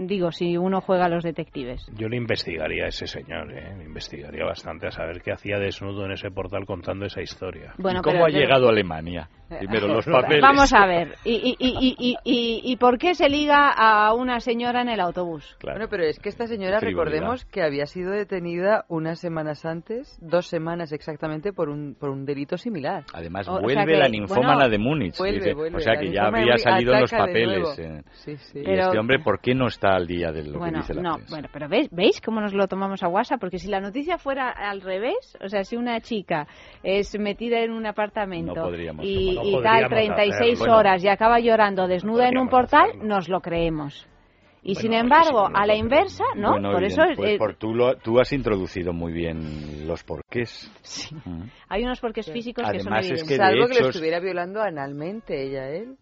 [0.01, 1.85] Digo, si uno juega a los detectives.
[1.97, 3.75] Yo le investigaría a ese señor, ¿eh?
[3.77, 7.73] Le investigaría bastante a saber qué hacía desnudo en ese portal contando esa historia.
[7.77, 9.27] Bueno, ¿Y cómo pero- ha pero- llegado a Alemania?
[9.59, 10.41] Primero los papeles.
[10.41, 11.15] Vamos a ver.
[11.25, 14.99] ¿Y, y, y, y, y, y por qué se liga a una señora en el
[15.01, 15.55] autobús?
[15.59, 15.79] Claro.
[15.79, 20.47] Bueno, pero es que esta señora, recordemos que había sido detenida unas semanas antes, dos
[20.47, 23.03] semanas exactamente, por un, por un delito similar.
[23.13, 25.17] Además, O- o vuelve sea que, la ninfómana bueno, de Múnich.
[25.17, 25.53] vuelve, dice.
[25.55, 27.79] vuelve, o sea que ya había salido en los papeles.
[27.79, 28.01] eh.
[28.11, 28.59] Sí, sí.
[28.59, 30.93] Y Pero- este hombre, ¿por qué no está al día de lo que Bueno, dice
[30.93, 31.33] la no, prensa?
[31.35, 33.39] bueno, pero ¿veis, ¿veis cómo nos lo tomamos a WhatsApp?
[33.39, 36.47] Porque si la noticia fuera al revés, o sea, si una chica
[36.83, 40.77] es metida en un apartamento No podríamos y, No y tal 36 hacerlo.
[40.77, 43.03] horas y acaba llorando desnuda en un portal, hacerlo.
[43.05, 44.07] nos lo creemos.
[44.61, 46.51] Y Bueno, sin sí, embargo, sí, no a la inversa, ¿no?
[46.51, 50.03] Bueno, por bien, eso pues eh, por tú, lo- tú has introducido muy bien los
[50.03, 50.69] porqués.
[51.25, 51.43] Mm.
[51.69, 53.27] hay unos porqués físicos que son Además, es evidentes.
[53.29, 55.95] que de Salvo que hecho lo es- estuviera violando analmente ella, él.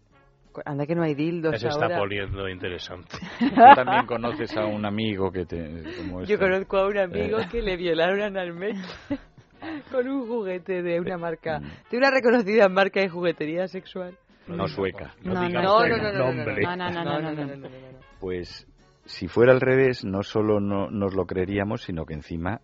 [0.64, 1.98] Anda que no hay dildos Ya se está ahora.
[1.98, 3.16] poniendo interesante.
[3.38, 5.82] Tú también conoces a un amigo que te...
[5.98, 6.38] como Yo este.
[6.38, 7.48] conozco a un amigo Eh.
[7.50, 8.82] que le violaron analmente
[9.90, 11.90] con un juguete de una marca, Mm.
[11.90, 14.16] de una reconocida marca de juguetería sexual.
[14.46, 15.14] No sueca.
[15.22, 17.56] No, no, no, no.
[17.56, 17.68] no.
[18.20, 18.66] Pues
[19.04, 22.60] si fuera al revés, no solo no nos lo creeríamos, sino que encima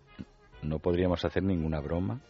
[0.63, 2.21] no podríamos hacer ninguna broma.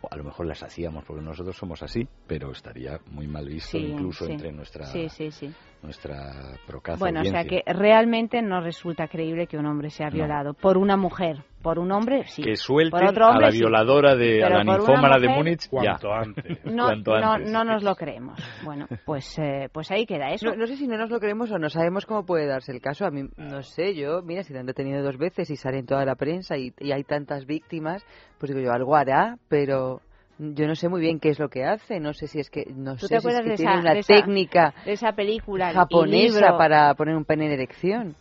[0.00, 3.78] O a lo mejor las hacíamos porque nosotros somos así, pero estaría muy mal visto
[3.78, 4.32] Sí, incluso sí.
[4.32, 5.52] entre nuestra Sí, sí, sí.
[5.82, 6.32] Nuestra
[6.66, 7.62] procaz Bueno, o sea audiencia.
[7.64, 10.16] que realmente no resulta creíble que un hombre sea No.
[10.16, 11.44] violado por una mujer.
[11.62, 12.40] Por un hombre, sí.
[12.40, 13.58] que suelte por otro a hombre, la sí.
[13.58, 15.68] violadora de a la ninfómana de Múnich ya.
[15.98, 16.44] Cuanto antes.
[16.64, 17.50] No, Cuanto no, antes.
[17.52, 18.38] no nos lo creemos.
[18.64, 20.46] Bueno, pues, eh, pues ahí queda eso.
[20.50, 22.80] No, no sé si no nos lo creemos o no sabemos cómo puede darse el
[22.80, 23.06] caso.
[23.06, 25.86] A mí, no sé, yo, mira, si te han detenido dos veces y sale en
[25.86, 28.06] toda la prensa y, y hay tantas víctimas,
[28.38, 30.00] pues digo yo, algo hará, pero
[30.38, 32.00] yo no sé muy bien qué es lo que hace.
[32.00, 33.80] No sé si es que, no ¿Tú sé te si es que de tiene esa-
[33.80, 38.14] una de esa- técnica de esa película japonesa para poner un pene en erección.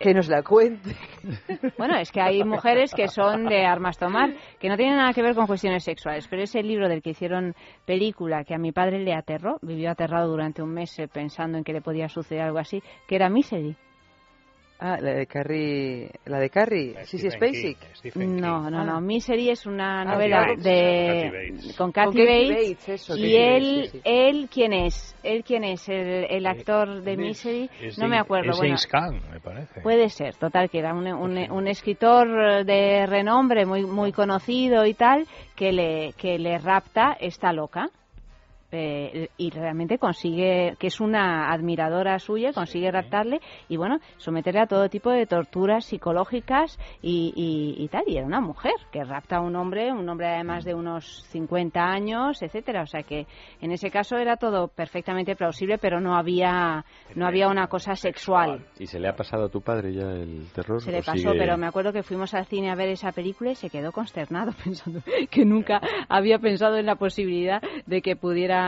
[0.00, 0.96] Que nos la cuente.
[1.76, 5.20] Bueno, es que hay mujeres que son de armas tomar, que no tienen nada que
[5.22, 7.54] ver con cuestiones sexuales, pero ese libro del que hicieron
[7.84, 11.64] película, que a mi padre le aterró, vivió aterrado durante un mes eh, pensando en
[11.64, 13.76] que le podía suceder algo así, que era Misery.
[14.80, 18.16] Ah, la de Carrie, la de Carrie, sí, sí, Stephen Spacek.
[18.16, 18.70] No, King.
[18.72, 18.84] no, Ah.
[18.84, 19.00] no.
[19.00, 24.00] Misery es una Ah, novela Bates, de con Kathy Bates, y él, sí, sí.
[24.04, 28.50] él quién es, él quién es el, el actor de Misery, es no me acuerdo.
[28.62, 28.88] Es
[29.30, 29.80] me parece.
[29.80, 34.94] Puede ser, total, que era un, un, un escritor de renombre muy muy conocido y
[34.94, 37.86] tal, que le, que le rapta esta loca.
[38.74, 44.66] Eh, y realmente consigue, que es una admiradora suya, consigue raptarle y bueno, someterle a
[44.66, 48.02] todo tipo de torturas psicológicas y, y, y tal.
[48.06, 51.80] Y era una mujer que rapta a un hombre, un hombre además de unos 50
[51.80, 52.82] años, etcétera.
[52.82, 53.26] O sea que
[53.60, 56.84] en ese caso era todo perfectamente plausible, pero no había,
[57.14, 58.64] no había una cosa sexual.
[58.78, 60.80] ¿Y se le ha pasado a tu padre ya el terror?
[60.80, 63.52] Se le pasó, sigue- pero me acuerdo que fuimos al cine a ver esa película
[63.52, 68.63] y se quedó consternado pensando que nunca había pensado en la posibilidad de que pudiera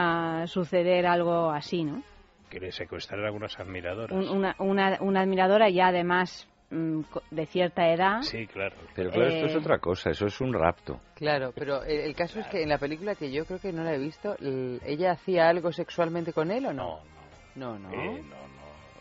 [0.46, 2.02] suceder algo así, ¿no?
[2.50, 4.16] Que le secuestraron algunas admiradoras.
[4.16, 7.00] Un- una, una, una admiradora ya además mm,
[7.30, 8.22] de cierta edad.
[8.22, 8.76] Sí, claro.
[8.94, 11.00] Pero claro, esto es Eh, otra cosa, eso es un rapto.
[11.16, 13.82] Claro, pero el, el caso es que en la película que yo creo que no
[13.84, 17.00] la he visto, el- ¿ella hacía algo sexualmente con él o no?
[17.56, 17.90] No, no.
[17.92, 18.45] Eh, no, no.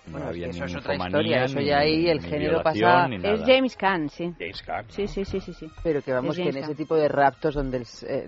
[0.08, 2.62] Bueno, no es que había eso ni es otra historia, eso ya ahí el género
[2.62, 3.42] pasa- Es.
[3.46, 4.34] James Caan, sí.
[4.40, 5.68] James Caan, Sí, sí, sí, sí, sí.
[5.84, 6.78] Pero que vamos, Es que en James ese Caan.
[6.78, 8.28] tipo de raptos donde el, eh,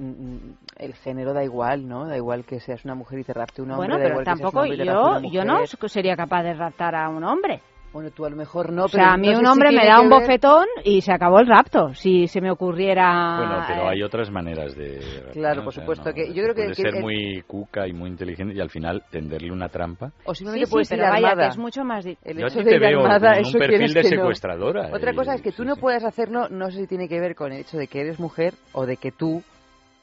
[0.78, 2.06] el género da igual, ¿no?
[2.08, 4.26] Da igual que seas una mujer y te rapte un hombre, Bueno, da pero igual
[4.26, 7.24] que seas un tampoco hombre y yo, yo no sería capaz de raptar a un
[7.24, 7.62] hombre.
[7.94, 9.70] Bueno, tú a lo mejor no, o pero sea, a mí no un si hombre
[9.70, 11.94] me tiene da que un ver- bofetón y se acabó el rapto.
[11.96, 13.38] Si se me ocurriera.
[13.40, 15.00] Bueno, pero eh, hay otras maneras de...
[15.34, 15.62] Claro, ¿no?
[15.64, 17.88] por O sea, supuesto no, que- yo creo que- Puede que ser el- muy cuca
[17.88, 20.12] y muy inteligente y al final tenderle una trampa.
[20.26, 21.44] O Sí, simplemente sí, puedes pero ir vaya, armada.
[21.48, 22.04] que es mucho más.
[22.06, 24.10] di- El Yo hecho de te ir veo armada, con un eso perfil de que
[24.10, 24.16] no.
[24.22, 24.90] secuestradora.
[24.94, 25.82] Otra y- cosa es que tú sí, no sí.
[25.82, 28.54] puedas hacerlo, no sé si tiene que ver con el hecho de que eres mujer
[28.74, 29.42] o de que tú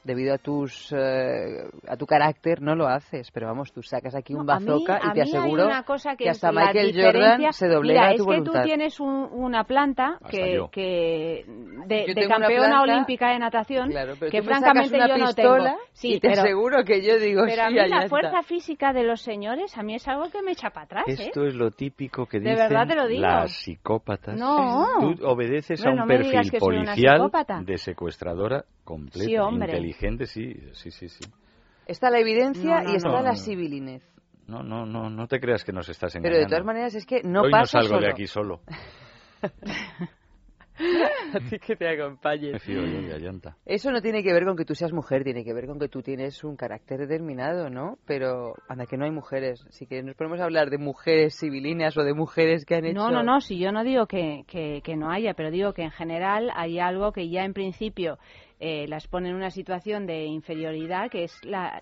[0.05, 3.29] debido a tus eh, a tu carácter, no lo haces.
[3.31, 6.15] Pero vamos, tú sacas aquí un No, a mí- bazooka y te aseguro una cosa
[6.15, 9.63] que, hasta Michael Jordan se doblega Mira, a tu es que tú tienes un- una
[9.65, 11.43] planta que, que
[11.87, 15.17] de, campeona planta- olímpica de natación Claro, pero que tú me sacas francamente una yo
[15.17, 15.77] no tengo.
[15.93, 18.07] Sí, y te pero, aseguro que yo digo pero a mí la está.
[18.07, 21.15] fuerza física de los señores a mí es algo que me echa para atrás, ¿eh?
[21.17, 23.21] Esto es lo típico que De dicen verdad te lo digo.
[23.21, 24.39] las psicópatas.
[24.39, 24.85] No.
[24.99, 27.31] Tú obedeces a un perfil policial
[27.65, 29.69] de secuestradora completa, Sí, hombre.
[29.71, 29.94] inteligente,
[30.25, 31.25] sí, sí, sí, sí.
[31.87, 33.21] Está la evidencia No, no, y está no.
[33.21, 34.03] la civilinez.
[34.47, 36.45] No, no, no, no te creas que nos estás Pero engañando.
[36.45, 38.61] de todas maneras es que no Hoy no pasa salgo de aquí solo.
[41.33, 42.51] a ti que te acompañe.
[42.51, 43.55] Me fío yo de Ayanta.
[43.65, 45.87] Eso no tiene que ver con que tú seas mujer, tiene que ver con que
[45.87, 47.97] tú tienes un carácter determinado, ¿no?
[48.05, 49.65] Pero anda que no hay mujeres.
[49.69, 52.99] Si que nos podemos hablar de mujeres civilinas o de mujeres que han hecho...
[52.99, 55.83] No, no, no, si yo no digo que, que, que no haya, pero digo que
[55.83, 58.17] en general hay algo que ya en principio
[58.59, 61.81] eh, las pone en una situación de inferioridad, que es la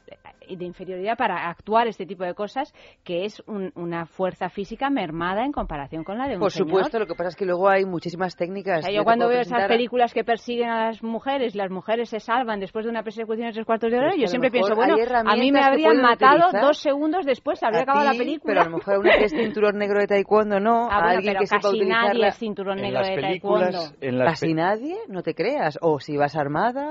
[0.49, 2.73] de inferioridad para actuar este tipo de cosas,
[3.03, 6.67] que es un- una fuerza física mermada en comparación con la de un Por señor.
[6.69, 8.79] supuesto, lo que pasa es que luego hay muchísimas técnicas.
[8.79, 12.19] O sea, Yo cuando veo esas películas que persiguen a las mujeres, las mujeres se
[12.19, 14.95] salvan después de una persecución de tres cuartos de hora, yo siempre pienso, bueno,
[15.25, 18.53] a mí me habrían matado utilizar dos segundos después, habría a acabado la película.
[18.53, 21.09] Pero a lo mejor una que es cinturón negro de taekwondo no, Ah, a bueno,
[21.17, 22.07] alguien pero que sepa casi utilizarla.
[22.13, 23.97] nadie es cinturón En negro las de películas, taekwondo.
[24.01, 25.77] en las Casi pe- nadie, no te creas.
[25.81, 26.35] O si vas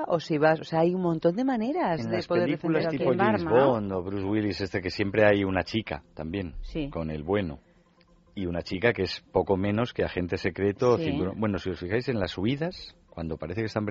[0.09, 0.61] o si vas...
[0.61, 3.45] O sea, hay un montón de maneras En de las poder películas defender tipo James.
[3.45, 6.91] Bond o Bruce Willis, este que siempre hay una chica también, Sí.
[6.91, 7.61] con el bueno.
[8.35, 10.97] Y una chica que es poco menos que agente secreto.
[10.99, 11.05] Sí.
[11.05, 13.87] cinturón- Bueno, si os fijáis en las huidas, cuando parece que están...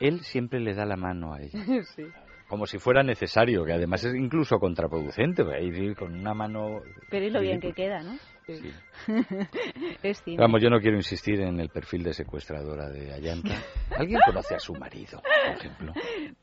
[0.00, 1.50] Él siempre le da la mano a ella.
[1.96, 2.04] sí.
[2.48, 5.42] Como si fuera necesario, que además es incluso contraproducente.
[5.54, 6.80] ahí con una mano...
[7.10, 8.14] Pero es lo bien que queda, ¿no?
[8.56, 8.72] Sí.
[10.02, 10.36] es cine.
[10.38, 13.54] Vamos, yo no quiero insistir en el perfil de secuestradora de Ayanta.
[13.96, 15.92] ¿Alguien conoce a su marido, por ejemplo?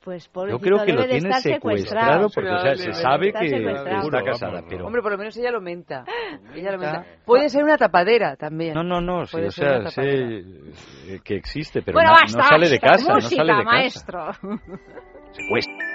[0.03, 4.23] Pues Yo pobrecito, creo que lo tiene secuestrado porque o sea, se sabe que está
[4.23, 4.85] casada, pero...
[4.85, 6.03] Hombre, por lo menos ella lo menta.
[6.55, 7.05] Ella lo Menta.
[7.25, 8.73] Puede ser una tapadera también.
[8.73, 10.43] No, no, no, sí, o sea, sé
[11.23, 13.63] que existe, pero bueno, no, basta, no sale de casa, no sale de casa.
[13.63, 14.31] maestro.
[15.31, 15.86] Secuestro.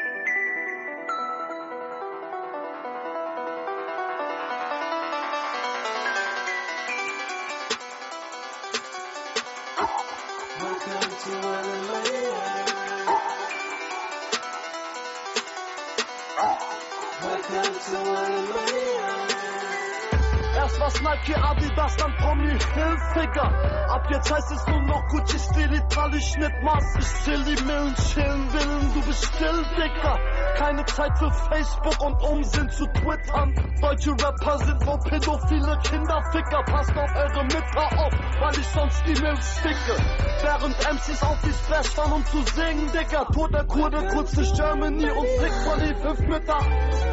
[20.93, 23.89] Was Nike, Adidas, dann Tommy Hilfiger.
[23.89, 26.85] Ab jetzt heißt es nur noch Gucci, Stil, Itali, Schnittmaß.
[26.99, 30.19] Ich zähl die Millen, chillen Willen, du bist still, Dicker.
[30.57, 33.55] Keine Zeit für Facebook und Unsinn zu twittern.
[33.81, 36.63] Deutsche Rapper sind nur pädophile Kinderficker.
[36.65, 39.97] Passt auf eure Mütter auf, weil ich sonst die Milch sticke.
[40.43, 43.27] Während MCs auf die Splash fahren, um zu singen, Dicker.
[43.33, 46.59] Toter Kurde, kurz durch Germany und Trick von die fünf Mütter.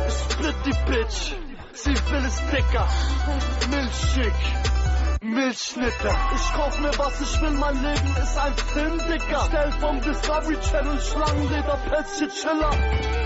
[0.07, 1.48] Ich split die Bitch.
[1.83, 2.87] Sie will es dicker,
[3.69, 4.33] milchschick,
[5.21, 6.09] Milchschnitte.
[6.35, 9.45] Ich kauf mir was ich will, mein Leben ist ein Film, Dicker.
[9.47, 12.71] Stell vom Discovery Channel Schlangenleder, Pelzchen, Chiller.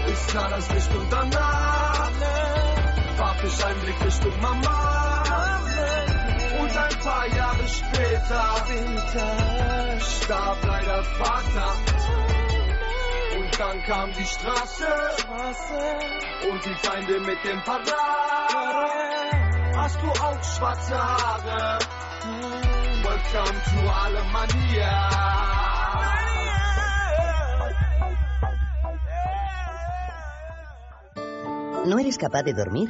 [0.07, 2.11] Ich sah das Licht und danach
[3.17, 5.59] warf ich einen Blick Richtung Mama.
[6.59, 8.55] Und ein paar Jahre später
[9.99, 12.42] starb leider Vater.
[13.57, 14.87] Dann kam die Straße
[16.49, 17.91] und die Feinde mit dem Parade.
[19.75, 21.79] Hast du auch schwarze Haare?
[23.03, 25.33] Welcome to Alemania.
[31.85, 32.89] ¿No eres capaz de dormir?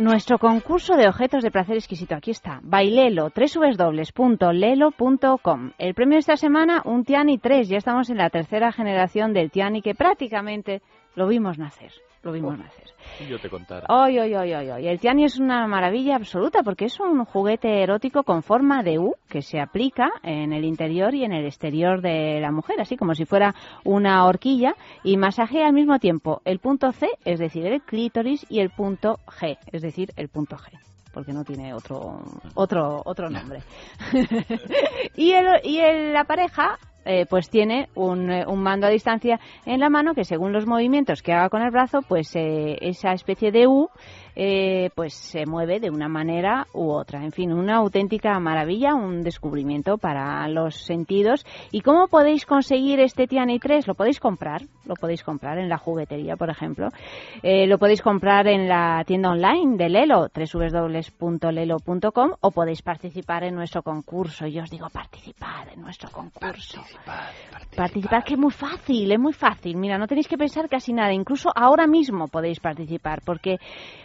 [0.00, 4.80] Nuestro concurso de objetos de placer exquisito, aquí está, bailelo, www.lelo.com.
[5.78, 9.50] El premio de esta semana, un Tiani 3, ya estamos en la tercera generación del
[9.50, 10.82] Tiani que prácticamente
[11.14, 11.92] lo vimos nacer,
[12.22, 12.85] lo vimos nacer.
[13.18, 13.86] Si yo te contara.
[13.88, 14.86] Hoy, hoy, hoy, hoy.
[14.88, 19.14] El Tiani es una maravilla absoluta porque es un juguete erótico con forma de U
[19.28, 23.14] que se aplica en el interior y en el exterior de la mujer, así como
[23.14, 27.80] si fuera una horquilla y masajea al mismo tiempo el punto C, es decir, el
[27.82, 30.78] clítoris, y el punto G, es decir, el punto G
[31.14, 32.20] porque no tiene otro
[32.54, 33.62] otro otro nombre.
[35.16, 39.38] y el, y el- la pareja eh, pues tiene un, eh, un mando a distancia
[39.64, 43.12] en la mano que según los movimientos que haga con el brazo, pues eh, esa
[43.12, 43.88] especie de U
[44.36, 47.24] eh, pues se mueve de una manera u otra.
[47.24, 51.46] En fin, una auténtica maravilla, un descubrimiento para los sentidos.
[51.72, 53.86] ¿Y cómo podéis conseguir este Tiani 3?
[53.86, 56.88] Lo podéis comprar, lo podéis comprar en la juguetería, por ejemplo.
[57.42, 63.54] Eh, lo podéis comprar en la tienda online de Lelo, www.lelo.com, o podéis participar en
[63.54, 64.46] nuestro concurso.
[64.46, 66.82] Yo os digo participar en nuestro concurso.
[67.74, 69.76] Participar, que es muy fácil, es muy fácil.
[69.76, 71.12] Mira, no tenéis que pensar casi nada.
[71.12, 73.58] Incluso ahora mismo podéis participar, porque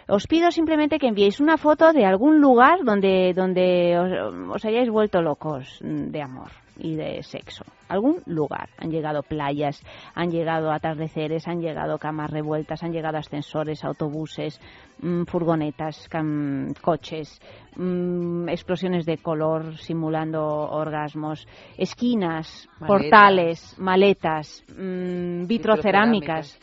[0.08, 4.90] os pido simplemente que enviéis una foto de algún lugar donde, donde os, os hayáis
[4.90, 7.64] vuelto locos de amor y de sexo.
[7.90, 8.70] Algún lugar.
[8.78, 9.84] Han llegado playas,
[10.16, 14.60] han llegado atardeceres, han llegado camas revueltas, han llegado ascensores, autobuses,
[15.02, 17.40] mm, furgonetas, cam- coches,
[17.76, 21.46] mm, explosiones de color simulando orgasmos,
[21.78, 22.88] esquinas, Maletas.
[22.88, 26.58] portales, maletas, mm, vitrocerámicas,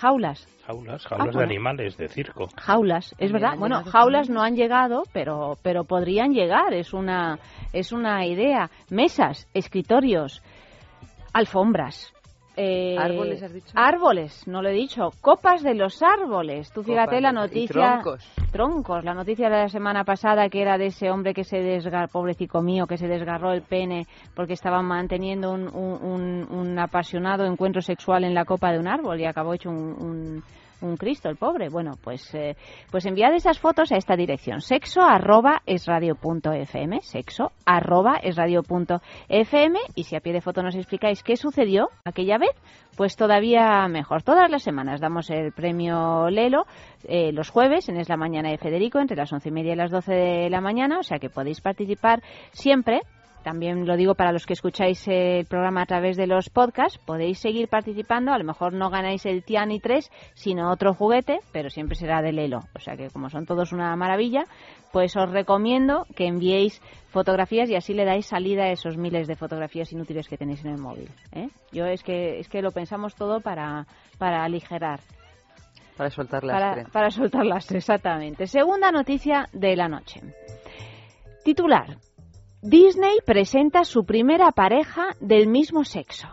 [0.00, 0.46] Jaulas.
[0.46, 0.48] jaulas.
[0.66, 1.50] Jaulas, Ah, jaulas de bueno.
[1.50, 2.48] animales de circo.
[2.56, 3.56] Jaulas, es verdad.
[3.58, 6.72] Bueno, jaulas no han llegado, pero pero podrían llegar.
[6.72, 7.38] Es una
[7.72, 8.70] es una idea.
[8.90, 10.42] Mesas, escritorios,
[11.32, 12.12] alfombras.
[12.62, 13.72] Eh, ¿Árboles has dicho?
[13.74, 15.10] Árboles, no lo he dicho.
[15.22, 16.70] Copas de los árboles.
[16.72, 18.00] Tú fíjate Copas la y noticia.
[18.02, 18.32] troncos.
[18.52, 19.04] Troncos.
[19.04, 22.60] La noticia de la semana pasada que era de ese hombre que se desgarró, pobrecito
[22.60, 27.80] mío, que se desgarró el pene porque estaba manteniendo un, un- un- un apasionado encuentro
[27.80, 30.42] sexual en la copa de un árbol y acabó hecho un,
[30.82, 31.68] un- Cristo, el pobre.
[31.70, 32.56] Bueno, pues, eh,
[32.90, 34.60] pues enviad esas fotos a esta dirección.
[34.60, 37.00] Sexo arroba es radio punto fm.
[37.00, 39.78] Sexo arroba es radio punto fm.
[39.94, 42.50] Y si a pie de foto nos explicáis qué sucedió aquella vez,
[42.96, 44.22] pues todavía mejor.
[44.22, 46.64] Todas las semanas damos el premio Lelo
[47.04, 49.76] eh, los jueves en Es la Mañana de Federico entre las once y media y
[49.76, 50.98] las doce de la mañana.
[50.98, 53.00] O sea que podéis participar siempre
[53.42, 57.38] también lo digo para los que escucháis el programa a través de los podcasts, podéis
[57.38, 61.96] seguir participando, a lo mejor no ganáis el Tiani 3, sino otro juguete, pero siempre
[61.96, 62.60] será de Lelo.
[62.74, 64.44] O sea que como son todos una maravilla,
[64.92, 69.36] pues os recomiendo que enviéis fotografías y así le dais salida a esos miles de
[69.36, 71.08] fotografías inútiles que tenéis en el móvil.
[71.32, 71.48] ¿eh?
[71.72, 73.86] Yo es que, es que lo pensamos todo para,
[74.18, 75.00] para aligerar.
[75.96, 78.46] Para soltar Para, para soltar lastre, exactamente.
[78.46, 80.20] Segunda noticia de la noche.
[81.44, 81.96] Titular.
[82.62, 86.28] Disney presenta su primera pareja del mismo sexo.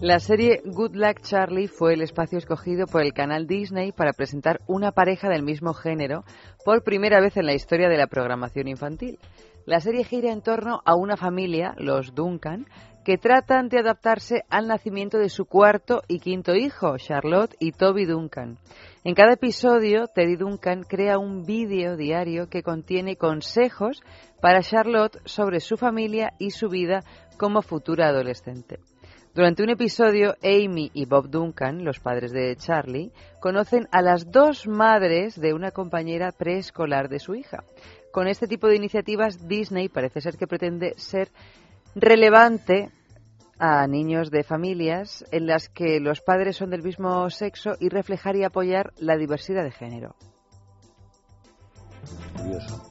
[0.00, 4.60] La serie Good Luck Charlie fue el espacio escogido por el canal Disney para presentar
[4.68, 6.22] una pareja del mismo género
[6.64, 9.18] por primera vez en la historia de la programación infantil.
[9.66, 12.66] La serie gira en torno a una familia, los Duncan,
[13.04, 18.04] que tratan de adaptarse al nacimiento de su cuarto y quinto hijo, Charlotte y Toby
[18.04, 18.58] Duncan.
[19.04, 24.00] En cada episodio, Teddy Duncan crea un vídeo diario que contiene consejos
[24.40, 27.02] para Charlotte sobre su familia y su vida
[27.36, 28.78] como futura adolescente.
[29.34, 33.10] Durante un episodio, Amy y Bob Duncan, los padres de Charlie,
[33.40, 37.64] conocen a las dos madres de una compañera preescolar de su hija.
[38.12, 41.28] Con este tipo de iniciativas, Disney parece ser que pretende ser
[41.96, 42.90] relevante
[43.64, 48.34] a niños de familias en las que los padres son del mismo sexo y reflejar
[48.34, 50.16] y apoyar la diversidad de género.
[52.36, 52.88] Curioso.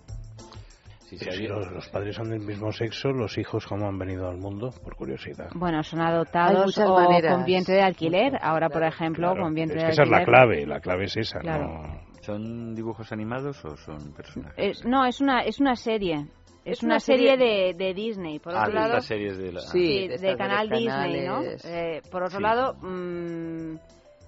[1.02, 4.72] Si los, los padres son del mismo sexo, los hijos cómo han venido al mundo,
[4.82, 5.50] por curiosidad.
[5.54, 7.36] Bueno, son adoptados o maneras.
[7.36, 8.38] con vientre de alquiler.
[8.42, 10.40] Ahora, por ejemplo, Claro, con vientre es de que esa es la alquiler.
[10.40, 11.68] clave, la clave es esa, Claro.
[11.68, 12.02] ¿no?
[12.22, 14.56] ¿Son dibujos animados o son personajes?
[14.80, 16.28] Es- no, es una, es una serie.
[16.64, 18.40] Es, Es una, una serie, serie- de, de Disney.
[18.40, 21.28] Por Ah, otro de lado, series de la- sí, Sí, de de, de canal Disney,
[21.28, 21.42] ¿no?
[21.64, 22.44] Eh, por otro Sí.
[22.44, 23.78] lado, mm,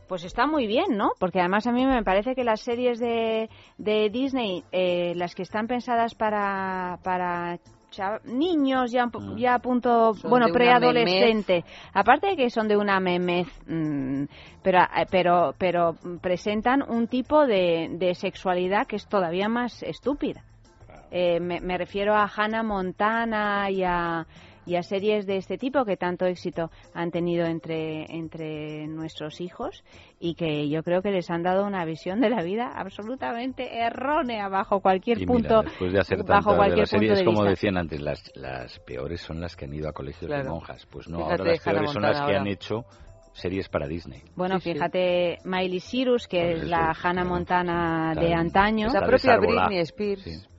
[0.07, 1.11] pues está muy bien, ¿no?
[1.19, 5.43] Porque además a mí me parece que las series de, de Disney, eh, las que
[5.43, 7.57] están pensadas para para
[8.25, 9.37] niños ya, Mm.
[9.37, 14.23] ya a punto, Son bueno, de preadolescente, aparte de que son de una memez, mm,
[14.63, 20.43] pero, eh, pero, pero presentan un tipo de, de sexualidad que es todavía más estúpida.
[21.15, 24.25] Eh, me, me refiero a Hannah Montana y a,
[24.65, 29.83] y a series de este tipo que tanto éxito han tenido entre, entre nuestros hijos
[30.19, 34.49] y que yo creo que les han dado una visión de la vida absolutamente errónea
[34.49, 37.49] bajo cualquier Y punto mira, después de hacer bajo de cualquier punto de como vista.
[37.51, 40.87] decían antes, las, las peores son las que han ido a colegios de monjas.
[40.87, 42.85] Pues no, Fíjate, ahora las peores son las que han hecho
[43.33, 44.21] series para Disney.
[44.35, 44.73] Bueno, Sí, sí.
[44.73, 46.95] fíjate Miley Cyrus, que Pues es la.
[47.03, 48.87] Hannah Montana de antaño.
[48.91, 49.37] La propia.
[49.37, 50.21] Britney Spears.
[50.23, 50.52] Sí.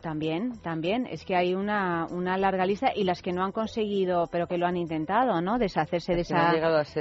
[0.00, 1.06] También, también.
[1.06, 4.58] Es que hay una, una larga lista y las que no han conseguido, pero que
[4.58, 5.58] lo han intentado, ¿no?
[5.58, 6.52] Deshacerse de esa,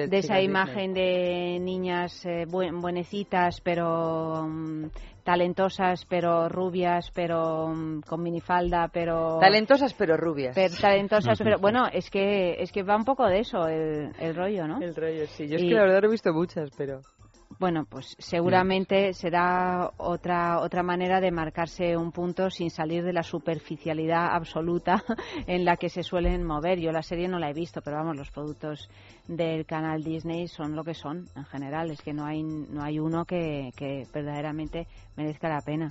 [0.07, 4.85] de esa imagen de niñas eh, buen- buenecitas, pero mm,
[5.23, 9.37] talentosas, pero rubias, pero mm, con minifalda, pero...
[9.39, 10.55] Talentosas pero rubias.
[10.55, 14.35] pero talentosas, pero bueno, es que es que va un poco de eso el, el
[14.35, 14.81] rollo, ¿no?
[14.81, 15.47] El rollo, sí.
[15.47, 17.01] Yo es Y- que la verdad he visto muchas, pero...
[17.59, 23.23] Bueno, pues seguramente será otra otra manera de marcarse un punto sin salir de la
[23.23, 25.03] superficialidad absoluta
[25.47, 26.79] en la que se suelen mover.
[26.79, 28.89] Yo la serie no la he visto, pero vamos, los productos
[29.27, 31.89] del canal Disney son lo que son en general.
[31.89, 35.89] Es que no hay no hay uno que, que verdaderamente merezca la pena.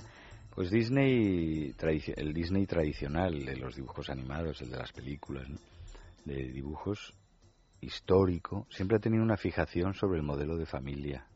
[0.55, 1.75] Pues Disney,
[2.15, 5.57] el Disney tradicional, de los dibujos animados, el de las películas, ¿no?
[6.25, 7.13] de dibujos
[7.79, 11.27] histórico, siempre ha tenido una fijación sobre el modelo de familia,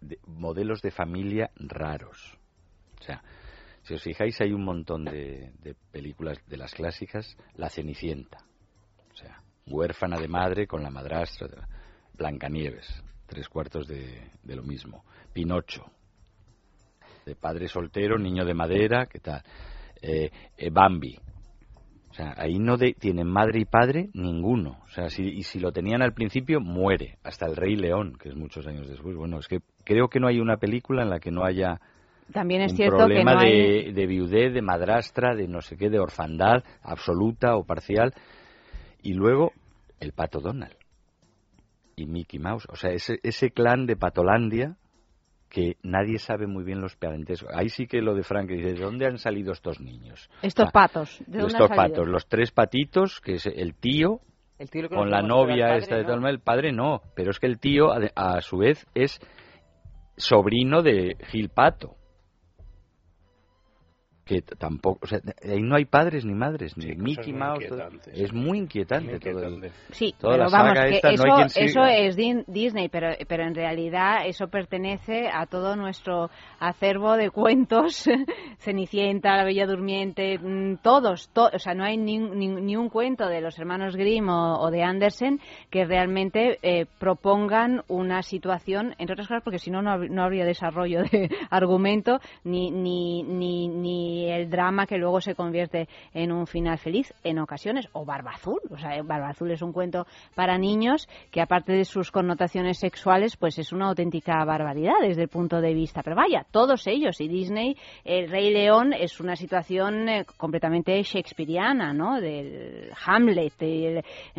[0.00, 2.38] de- modelos de familia raros.
[3.00, 3.22] O sea,
[3.82, 5.52] si os fijáis, hay un montón de,
[5.90, 8.38] películas de las clásicas, La Cenicienta,
[9.12, 11.68] o sea, huérfana de madre con la madrastra,
[12.14, 12.86] Blancanieves,
[13.26, 15.90] tres cuartos de, de lo mismo, Pinocho,
[17.24, 19.42] de padre soltero, niño de madera, ¿qué tal?
[20.00, 21.18] Eh, eh, Bambi.
[22.18, 24.80] Sea, ahí no de- tienen madre y padre ninguno.
[24.84, 27.18] O sea, si, y si lo tenían al principio, muere.
[27.22, 29.14] Hasta el Rey León, que es muchos años después.
[29.14, 31.80] Bueno, es que creo que no hay una película en la que no haya
[32.32, 35.60] También es un cierto que problema no hay de, de viudez, de madrastra, de no
[35.60, 38.12] sé qué, de orfandad absoluta o parcial.
[39.00, 39.52] Y luego
[40.00, 40.74] el Pato Donald
[41.94, 42.66] y Mickey Mouse.
[42.68, 44.76] O sea, ese, ese clan de Patolandia
[45.48, 47.50] que nadie sabe muy bien los parentescos.
[47.54, 50.28] Ahí sí que lo de Frank dice, ¿de dónde han salido estos niños?
[50.42, 51.18] estos Ah, patos.
[51.26, 54.20] ¿De dónde estos han patos, los tres patitos, que es el tío,
[54.58, 56.08] El tío con la novia padre esta de no.
[56.08, 59.18] tal manera, el padre no, pero es que el tío a, a su vez es
[60.16, 61.94] sobrino de Gil Pato.
[64.28, 67.66] Que tampoco, o sea, ahí no hay padres ni madres, ni Mickey Mouse.
[67.66, 69.70] todo- es muy inquietante, Muy todo el-.
[69.92, 73.44] Sí, toda pero la vamos, saga que esta, eso, no eso es Disney, pero, pero
[73.44, 76.28] en realidad eso pertenece a todo nuestro
[76.60, 78.04] acervo de cuentos,
[78.58, 82.90] Cenicienta, La Bella Durmiente, mm, todos, to- o sea, no hay ni, ni- ni un
[82.90, 85.40] cuento de los hermanos Grimm o, o de Andersen
[85.70, 91.02] que realmente eh, propongan una situación, entre otras cosas porque si no, no habría desarrollo
[91.04, 96.78] de argumento ni, ni, ni, ni el drama que luego se convierte en un final
[96.78, 98.60] feliz en ocasiones, o Barba Azul.
[98.70, 103.36] O sea, Barba Azul es un cuento para niños que aparte de sus connotaciones sexuales,
[103.36, 106.02] pues es una auténtica barbaridad desde el punto de vista.
[106.02, 107.20] Pero vaya, todos ellos.
[107.20, 112.20] Y Disney, el Rey León es una situación eh, completamente shakespeariana, ¿no?
[112.20, 113.52] Del Hamlet.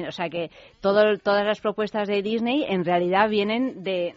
[0.07, 0.49] o sea que
[0.81, 4.13] todo- todas las propuestas de Disney en realidad vienen de,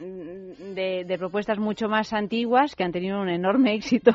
[0.75, 4.13] de, de propuestas mucho más antiguas que han tenido un enorme éxito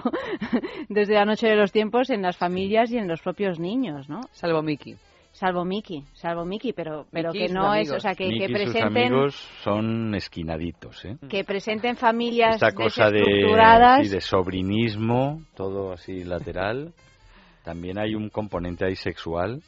[0.89, 4.21] desde la noche de los tiempos en las familias y en los propios niños, ¿no?
[4.31, 4.95] Salvo Mickey.
[5.31, 8.39] Salvo Mickey, salvo Mickey, pero, pero Mickey que no es, o sea, que, que y
[8.39, 11.17] sus presenten amigos son esquinaditos, ¿eh?
[11.29, 14.07] que presenten familias Esta cosa de, desestructuradas.
[14.07, 16.91] sí, de sobrinismo, todo así lateral.
[17.63, 19.61] También hay un componente ahí sexual,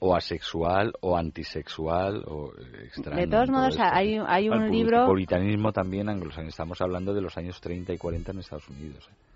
[0.00, 3.20] o asexual, o antisexual, o extraño.
[3.20, 3.84] De todos modos, esto.
[3.92, 6.48] hay, hay El un libro Puritanismo también anglosajón.
[6.48, 9.08] Estamos hablando de los años 30 y 40 en Estados Unidos.
[9.08, 9.31] ¿eh?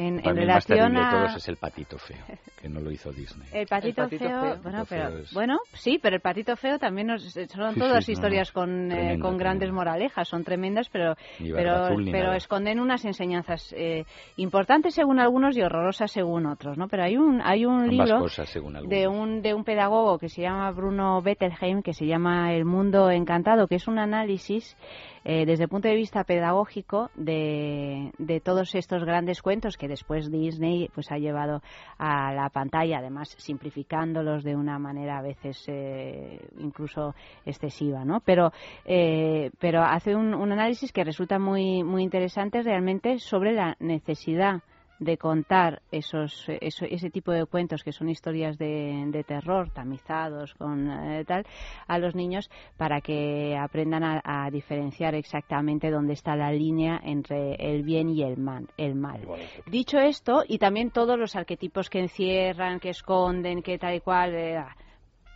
[0.00, 1.10] En, en mí más relación terrible de a...
[1.10, 2.18] todos es el patito feo,
[2.60, 3.48] que no lo hizo Disney.
[3.52, 4.56] El patito, El patito feo, feo.
[4.62, 7.80] bueno, Patito pero feo es- bueno, sí, pero el patito feo también nos, son Sí,
[7.80, 12.08] todas sí, historias no, con, eh, tremendo, con grandes moralejas, son tremendas, pero pero, azul
[12.10, 14.04] pero esconden unas enseñanzas eh,
[14.36, 16.88] importantes según algunos y horrorosas según otros, ¿no?
[16.88, 18.98] Pero hay un hay un Ambas libro cosas, según algunos.
[18.98, 23.10] de un de un pedagogo que se llama Bruno Bettelheim que se llama El mundo
[23.10, 24.76] encantado, que es un análisis
[25.24, 30.88] eh, desde el punto de vista pedagógico de, todos estos grandes cuentos que después Disney
[30.94, 31.62] pues ha llevado
[31.98, 37.14] a la pantalla, además simplificándolos de una manera a veces eh, incluso
[37.44, 38.20] excesiva, ¿no?
[38.20, 38.52] Pero
[38.84, 44.62] eh, pero hace un, un análisis que resulta muy muy interesante realmente sobre la necesidad
[45.00, 50.54] de contar esos, eso- ese tipo de cuentos que son historias de, de terror tamizados
[50.54, 51.44] con eh, tal
[51.88, 57.54] a los niños para que aprendan a, a diferenciar exactamente dónde está la línea entre
[57.54, 59.20] el bien y el mal, el mal.
[59.66, 64.34] Dicho esto y también todos los arquetipos que encierran, que esconden, que tal y cual
[64.34, 64.62] eh,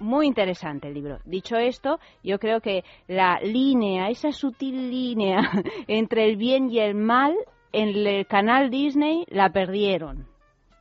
[0.00, 1.18] muy interesante el libro.
[1.24, 5.38] Dicho esto, yo creo que la línea, esa sutil línea
[5.88, 7.34] entre el bien y el mal
[7.74, 10.26] en el canal Disney la perdieron.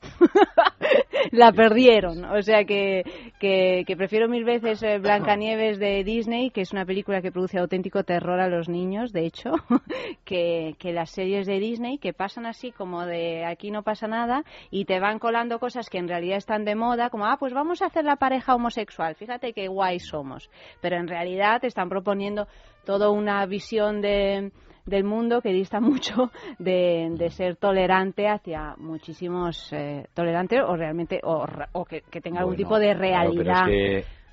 [1.31, 2.25] la perdieron.
[2.25, 3.03] O sea que,
[3.39, 8.03] que, prefiero mil veces eh, Blancanieves de Disney, que es una película que produce auténtico
[8.03, 9.51] terror a los niños, de hecho,
[10.25, 14.43] que, que las series de Disney que pasan así como de aquí no pasa nada
[14.69, 17.81] y te van colando cosas que en realidad están de moda, como, ah, pues vamos
[17.81, 20.49] a hacer la pareja homosexual, fíjate qué guay somos.
[20.81, 22.47] Pero en realidad te están proponiendo
[22.85, 24.51] toda una visión de
[24.85, 31.19] del mundo que dista mucho de, de ser tolerante hacia muchísimos eh, tolerante o realmente
[31.23, 34.23] o, o que, que tenga algún tipo de claro, pero realidad es que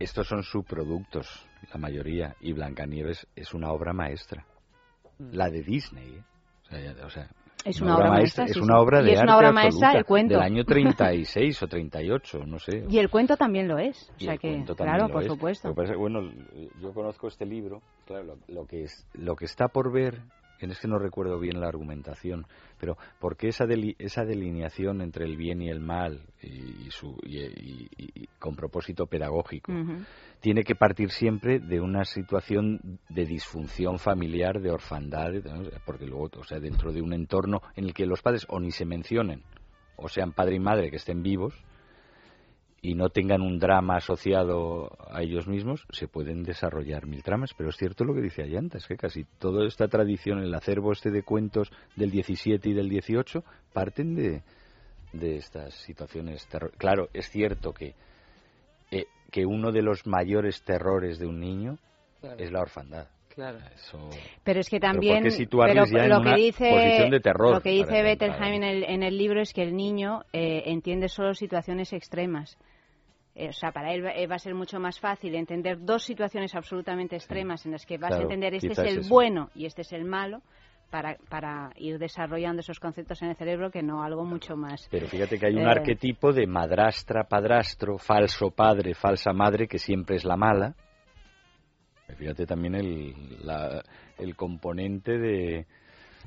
[0.00, 4.46] estos son subproductos, la mayoría, y Blancanieves es una obra maestra.
[5.18, 6.22] La de Disney,
[6.70, 6.94] ¿eh?
[7.04, 7.28] O sea,
[7.64, 9.92] Es una obra maestra, Es sí, una obra Y de es una arte obra maestra
[9.92, 10.34] el cuento.
[10.34, 12.84] Del año 36 o 38, no sé.
[12.88, 15.28] y el cuento también lo es o Y sea que claro por es.
[15.28, 16.20] supuesto bueno,
[16.80, 20.20] yo conozco este libro, claro, lo, lo que es, lo que está por ver,
[20.60, 22.46] es que no recuerdo bien la argumentación,
[22.80, 26.90] pero ¿por qué esa, deli- esa delineación entre el bien y el mal y, y
[26.90, 29.70] su, y- con propósito pedagógico?
[30.40, 35.62] Tiene que partir siempre de una situación de disfunción familiar, de orfandad, ¿no?
[35.84, 38.70] porque luego, o sea, dentro de un entorno en el que los padres o ni
[38.70, 39.42] se mencionen,
[39.96, 41.54] o sean padre y madre que estén vivos
[42.82, 47.50] y no tengan un drama asociado a ellos mismos, se pueden desarrollar mil tramas.
[47.56, 50.92] Pero es cierto lo que dice Ayanta, es que casi toda esta tradición, el acervo
[50.92, 53.44] este de cuentos del 17 y del 18,
[53.74, 54.42] parten de,
[55.12, 56.46] de estas situaciones.
[56.48, 57.94] terror- Claro, es cierto que
[58.90, 61.78] eh, que uno de los mayores terrores de un niño
[62.20, 62.38] Claro.
[62.38, 63.08] es la orfandad.
[63.34, 63.58] Claro.
[63.74, 64.10] Eso,
[64.42, 67.20] Pero es que Pero ¿por también, pero ya en lo una que dice, posición de
[67.20, 70.64] terror lo que dice Bettelheim en el, en el libro es que el niño eh,
[70.66, 72.58] entiende solo situaciones extremas.
[73.40, 76.02] Eh, o sea, para él va, eh, va a ser mucho más fácil entender dos
[76.04, 79.08] situaciones absolutamente extremas en las que vas a entender este es el eso.
[79.08, 80.42] bueno y este es el malo
[80.90, 84.86] para, para ir desarrollando esos conceptos en el cerebro que no algo mucho más.
[84.90, 89.78] Pero fíjate que hay un Eh, arquetipo de madrastra, padrastro, falso padre, falsa madre, que
[89.78, 90.74] siempre es la mala.
[92.18, 93.14] Fíjate también el,
[93.46, 93.82] la-
[94.18, 95.66] el componente de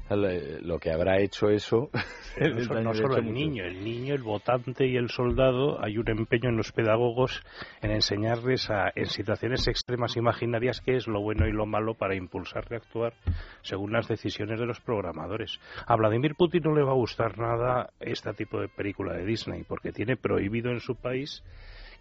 [0.09, 1.89] lo que habrá hecho eso.
[2.35, 6.57] No solo el niño, el niño, el votante y el soldado, hay un empeño en
[6.57, 7.43] los pedagogos
[7.83, 12.15] en enseñarles a, en situaciones extremas imaginarias qué es lo bueno y lo malo para
[12.15, 13.13] impulsarle a actuar
[13.61, 15.59] según las decisiones de los programadores.
[15.85, 19.63] A Vladimir Putin no le va a gustar nada este tipo de película de Disney,
[19.63, 21.43] porque tiene prohibido en su país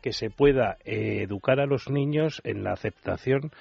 [0.01, 3.53] que se pueda eh, educar a los niños en la aceptación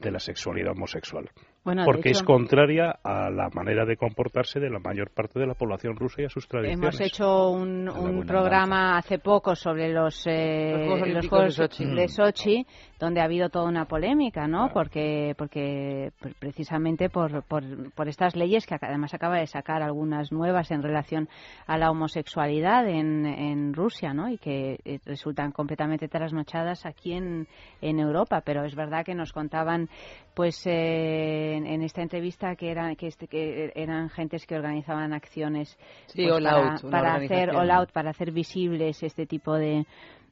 [0.00, 1.30] de la sexualidad homosexual.
[1.66, 5.46] Bueno, porque hecho- es contraria a la manera de comportarse de la mayor parte de
[5.46, 6.78] la población rusa y a sus tradiciones.
[6.80, 11.56] Hemos hecho un, un programa hace poco sobre los, eh, Los Juegos los Olímpicos Juegos
[11.56, 11.84] de Sochi.
[11.94, 12.66] de Sochi,
[13.00, 14.70] donde ha habido toda una polémica, ¿no?
[14.72, 17.64] Porque, porque pre- precisamente por, por,
[17.94, 21.28] por estas leyes que además acaba de sacar algunas nuevas en relación
[21.66, 24.28] a la homosexualidad en, en Rusia, ¿no?
[24.30, 27.48] Y que eh, resultan completamente trasnochadas aquí en,
[27.80, 28.40] en Europa.
[28.44, 29.88] Pero es verdad que nos contaban,
[30.34, 35.12] pues, eh, en, en esta entrevista que eran que, este, que eran gentes que organizaban
[35.12, 35.76] acciones
[36.06, 39.86] Sí, pues, para, Out, una para hacer all out para hacer visibles este tipo de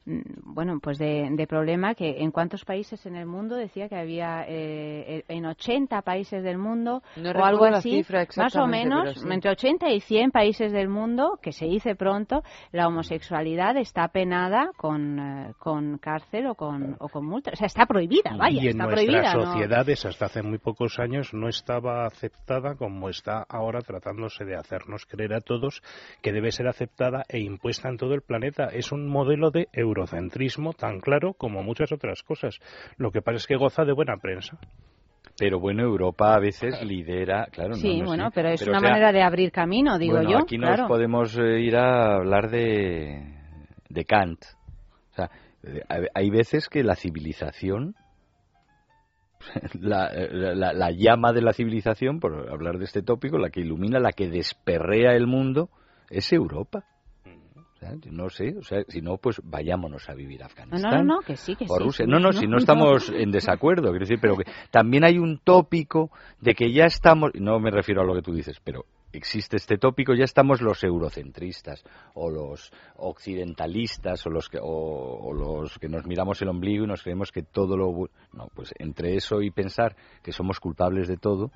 [0.05, 4.45] bueno pues de, de problema que en cuántos países en el mundo decía que había
[4.47, 9.27] eh, en 80 países del mundo No o algo así cifra más o menos sí.
[9.29, 14.69] entre 80 y 100 países del mundo que se dice pronto la homosexualidad está penada
[14.77, 18.65] con, eh, con cárcel o con o con multa o sea está prohibida vaya y
[18.65, 19.45] en está nuestras prohibida ¿no?
[19.45, 25.05] sociedades hasta hace muy pocos años no estaba aceptada como está ahora tratándose de hacernos
[25.05, 25.81] creer a todos
[26.21, 28.65] que debe ser aceptada e impuesta en todo el planeta.
[28.65, 32.59] Es un modelo de eurocentrismo tan claro como muchas otras cosas.
[32.97, 34.57] Lo que pasa es que goza de buena prensa.
[35.37, 37.73] Pero bueno, Europa a veces lidera, claro.
[37.75, 40.29] sí no, bueno pero es Pero, una o sea, manera de abrir camino digo bueno,
[40.31, 40.87] yo aquí nos claro.
[40.87, 43.33] podemos eh, ir a hablar de,
[43.89, 44.39] de Kant.
[45.11, 45.29] O sea,
[45.63, 47.95] eh, hay- hay veces que la civilización,
[49.79, 53.99] la, la- la llama de la civilización, por hablar de este tópico, la que ilumina,
[53.99, 55.69] la que desperrea el mundo,
[56.09, 56.85] es Europa.
[58.11, 60.91] No sé, o sea, si no, pues vayámonos a vivir a Afganistán.
[60.91, 62.05] no no, no que sí que o sí, Rusia.
[62.07, 66.11] No, no, si no estamos en desacuerdo, quiero decir, pero que también hay un tópico
[66.39, 68.85] de que ya estamos, no me refiero a lo que tú dices, pero
[69.15, 71.83] existe este tópico, ya estamos los eurocentristas
[72.13, 76.87] o los occidentalistas o los que o, o los que nos miramos el ombligo y
[76.87, 81.17] nos creemos que todo lo no, pues entre eso y pensar que somos culpables de
[81.17, 81.51] todo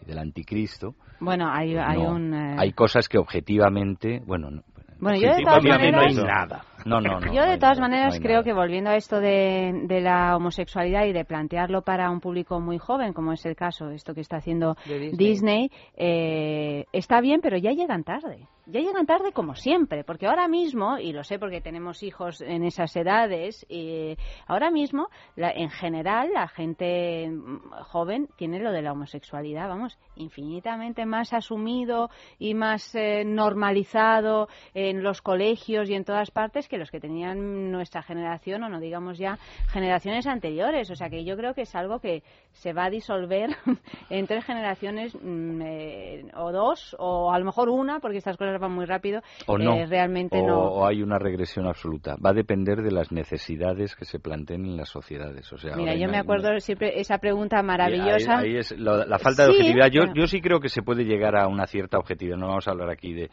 [0.00, 4.62] y del anticristo, bueno hay, pues hay un eh, hay cosas que objetivamente, bueno, no,
[5.00, 6.24] Bueno, yo de todas maneras, no.
[6.24, 6.64] nada.
[6.84, 7.32] No, no, no.
[7.32, 8.44] Yo de todas nada, maneras creo nada.
[8.44, 12.78] que volviendo a esto de, de la homosexualidad y de plantearlo para un público muy
[12.78, 15.16] joven, como es el caso, esto que está haciendo De Disney.
[15.16, 18.48] Disney, eh, está bien, pero ya llegan tarde.
[18.66, 22.64] Ya llegan tarde como siempre, porque ahora mismo, y lo sé porque tenemos hijos en
[22.64, 24.16] esas edades, eh,
[24.46, 29.98] ahora mismo, la- en general, la gente mm, joven tiene lo de la homosexualidad, vamos,
[30.16, 32.08] infinitamente más asumido
[32.38, 37.70] y más eh, normalizado en los colegios y en todas partes que los que tenían
[37.70, 39.38] nuestra generación o no digamos ya
[39.68, 40.90] generaciones anteriores.
[40.90, 42.22] O sea que yo creo que es algo que
[42.52, 43.50] se va a disolver
[44.10, 48.60] en tres generaciones mm, eh, o dos o a lo mejor una porque estas cosas
[48.60, 49.22] van muy rápido.
[49.46, 49.74] O no.
[49.74, 50.58] Eh, realmente o, no.
[50.60, 52.16] o hay una regresión absoluta.
[52.24, 55.52] Va a depender de las necesidades que se planteen en las sociedades.
[55.52, 58.38] O sea, Mira, yo me acuerdo siempre esa pregunta maravillosa.
[58.38, 59.90] Ahí, es la falta de Sí, objetividad.
[59.90, 60.14] Yo, bueno.
[60.14, 62.36] yo sí creo que se puede llegar a una cierta objetividad.
[62.36, 63.30] No vamos a hablar aquí de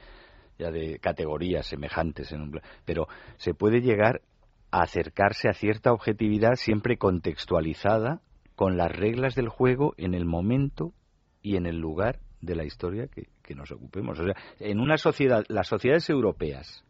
[0.62, 3.08] ya de categorías semejantes, en un, pero
[3.38, 4.22] se puede llegar
[4.70, 8.22] a acercarse a cierta objetividad siempre contextualizada
[8.56, 10.94] con las reglas del juego en el momento
[11.42, 14.20] y en el lugar de la historia que, que nos ocupemos.
[14.20, 16.84] O sea, en una sociedad, las sociedades europeas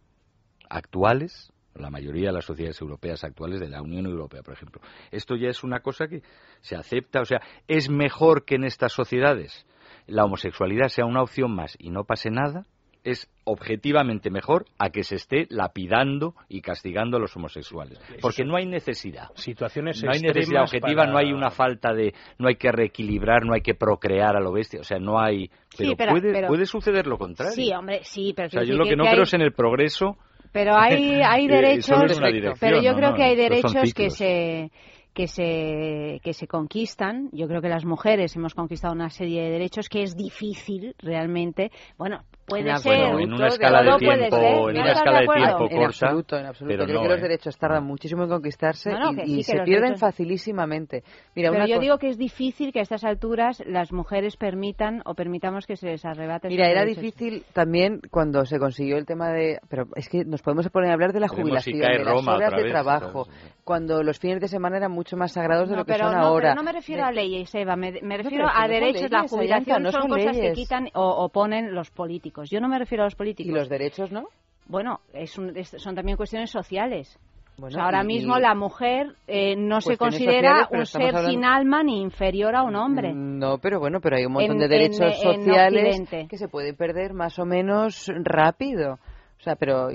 [0.70, 4.82] actuales, la mayoría de las sociedades europeas actuales, de la Unión Europea, por ejemplo,
[5.12, 6.22] esto ya es una cosa que
[6.60, 9.66] se acepta, o sea, es mejor que en estas sociedades
[10.08, 12.66] la homosexualidad sea una opción más y no pase nada,
[13.04, 18.56] es objetivamente mejor a que se esté lapidando y castigando a los homosexuales, porque no
[18.56, 19.30] hay necesidad.
[19.36, 23.46] Situaciones No hay necesidad objetiva, para- no hay una falta de, no hay que reequilibrar,
[23.46, 26.48] no hay que procrear a lo bestia, o sea, no hay, pero, pero- puede, pero-
[26.48, 27.54] puede suceder lo contrario.
[27.54, 29.54] Sí, hombre, sí, pero o sea, yo lo que no hay- creo es en el
[29.54, 30.18] progreso.
[30.52, 32.20] Pero hay, hay eh, derechos,
[32.60, 34.72] pero yo no, creo no, que hay derechos que se
[35.14, 37.30] que se que se conquistan.
[37.32, 41.72] Yo creo que las mujeres hemos conquistado una serie de derechos que es difícil realmente.
[41.98, 42.94] Bueno, puede En ser.
[42.94, 45.44] absoluto, en una escala de tiempo, en ¿No una escala de acuerdo?
[45.46, 46.74] tiempo en corta, absoluto, en absoluto.
[46.74, 49.94] pero Creo no, que los derechos tardan muchísimo en conquistarse No, no, y, se pierden
[49.94, 51.04] derechos- facilísimamente.
[51.36, 54.38] Mira, Pero una yo cosa- digo que es difícil que a estas alturas las mujeres
[54.38, 56.48] permitan o permitamos que se les arrebate.
[56.48, 57.04] Mira, era derechos.
[57.04, 59.60] difícil también cuando se consiguió el tema de...
[59.70, 62.54] Pero es que nos podemos poner a hablar de la jubilación, de las Roma horas
[62.56, 63.28] de trabajo,
[63.64, 66.16] cuando los fines de semana eran mucho más sagrados de No, lo que pero son
[66.20, 66.50] no, ahora.
[66.50, 69.10] pero no me refiero a leyes, Eva, me, me refiero a no son derechos.
[69.12, 72.50] la leyes, jubilación Ayanta, no son, son cosas que quitan o, o ponen los políticos.
[72.52, 73.50] Yo no me refiero a los políticos.
[73.52, 74.26] ¿Y los derechos no?
[74.68, 77.18] Bueno, es un- es- son también cuestiones sociales.
[77.58, 81.30] Bueno, O sea, ahora mismo la mujer eh, no se considera sociales, un ser hablando-
[81.30, 83.12] sin alma ni inferior a un hombre.
[83.14, 86.76] No, pero bueno, pero hay un montón En- de derechos en- sociales que se pueden
[86.76, 88.94] perder más o menos rápido.
[89.40, 89.90] O sea, pero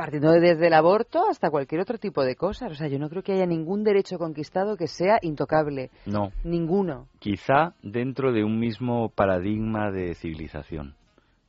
[0.00, 2.72] partiendo desde el aborto hasta cualquier otro tipo de cosas.
[2.72, 5.90] O sea, yo no creo que haya ningún derecho conquistado que sea intocable.
[6.06, 6.32] No.
[6.42, 7.08] Ninguno.
[7.18, 10.94] Quizá dentro de un mismo paradigma de civilización,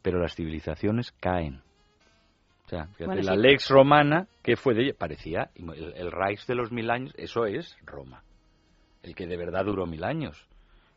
[0.01, 1.61] pero las civilizaciones caen.
[2.65, 3.39] O sea, Bueno, la sí.
[3.39, 4.95] lex romana, ¿qué fue de ella?
[4.97, 8.21] Parecía el, el Reich de los mil años, eso es Roma,
[9.01, 10.45] el que de verdad duró mil años.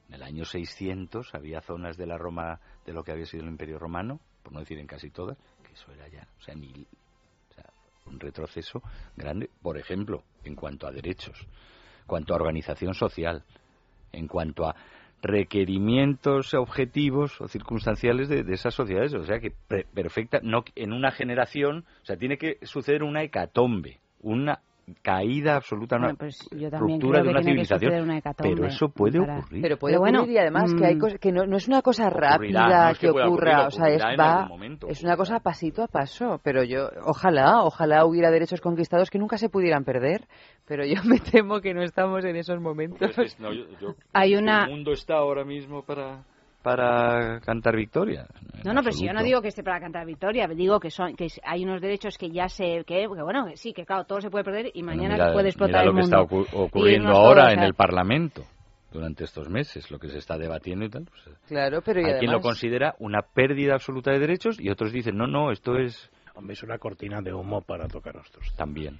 [0.08, 3.50] En el año 600 había zonas de la Roma, de lo que había sido el
[3.50, 6.84] Imperio Romano, por no decir en casi todas, que eso era ya, o sea, ni,
[8.06, 8.82] un retroceso
[9.16, 11.38] grande, por ejemplo, en cuanto a derechos,
[12.00, 13.44] en cuanto a organización social,
[14.12, 14.74] en cuanto a
[15.22, 19.14] requerimientos objetivos o circunstanciales de, esas sociedades.
[19.14, 19.52] O sea que
[19.94, 24.60] perfecta, no en una generación, o sea, tiene que suceder una hecatombe, una
[25.02, 26.48] caída absoluta, una Bueno, pues
[26.78, 28.02] ruptura de una civilización.
[28.02, 29.62] una pero eso puede para- ocurrir.
[29.62, 31.68] Pero puede Pero bueno, ocurrir y además que hay mm, cosas que no, no es
[31.68, 35.16] una cosa rápida no es que ocurra, ocurrir, o sea, es va, momento, es una
[35.16, 39.84] cosa pasito a paso, pero yo ojalá, ojalá hubiera derechos conquistados que nunca se pudieran
[39.84, 40.26] perder,
[40.66, 43.12] pero yo me temo que no estamos en esos momentos.
[43.14, 46.24] Pues, no, yo- yo- Hay una- El mundo está ahora mismo para,
[46.64, 48.26] para cantar victoria.
[48.64, 51.14] No, no, pero si yo no digo que esté para cantar victoria, digo que son
[51.14, 54.22] que hay unos derechos que ya se que, que bueno, que sí, que claro, todo
[54.22, 57.52] se puede perder y Bueno, mañana mira- puede explotar mira lo que está ocurriendo ahora
[57.52, 58.44] en el Parlamento
[58.90, 61.04] durante estos meses, lo que se está debatiendo y tal.
[61.04, 64.90] pues, Claro, pero y hay quien lo considera una pérdida absoluta de derechos y otros
[64.90, 66.10] dicen, no, no, esto es...
[66.34, 68.54] Hombre, es una cortina de humo para tocar estos.
[68.56, 68.98] También.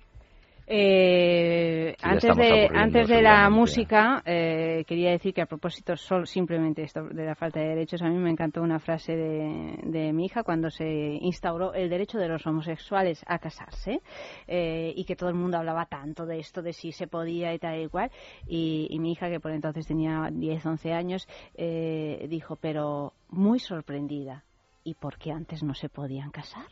[0.67, 6.27] Eh, Sí, antes de antes de la música eh, quería decir que a propósito solo
[6.27, 10.13] simplemente esto de la falta de derechos a mí me encantó una frase de, de
[10.13, 10.85] mi hija cuando se
[11.21, 14.01] instauró el derecho de los homosexuales a casarse
[14.47, 17.59] eh, y que todo el mundo hablaba tanto de esto de si se podía y
[17.59, 18.11] tal y cual.
[18.47, 23.59] Y, y mi hija que por entonces tenía 10 11 años eh, dijo pero muy
[23.59, 24.45] sorprendida
[24.83, 26.67] y por qué antes no se podían casar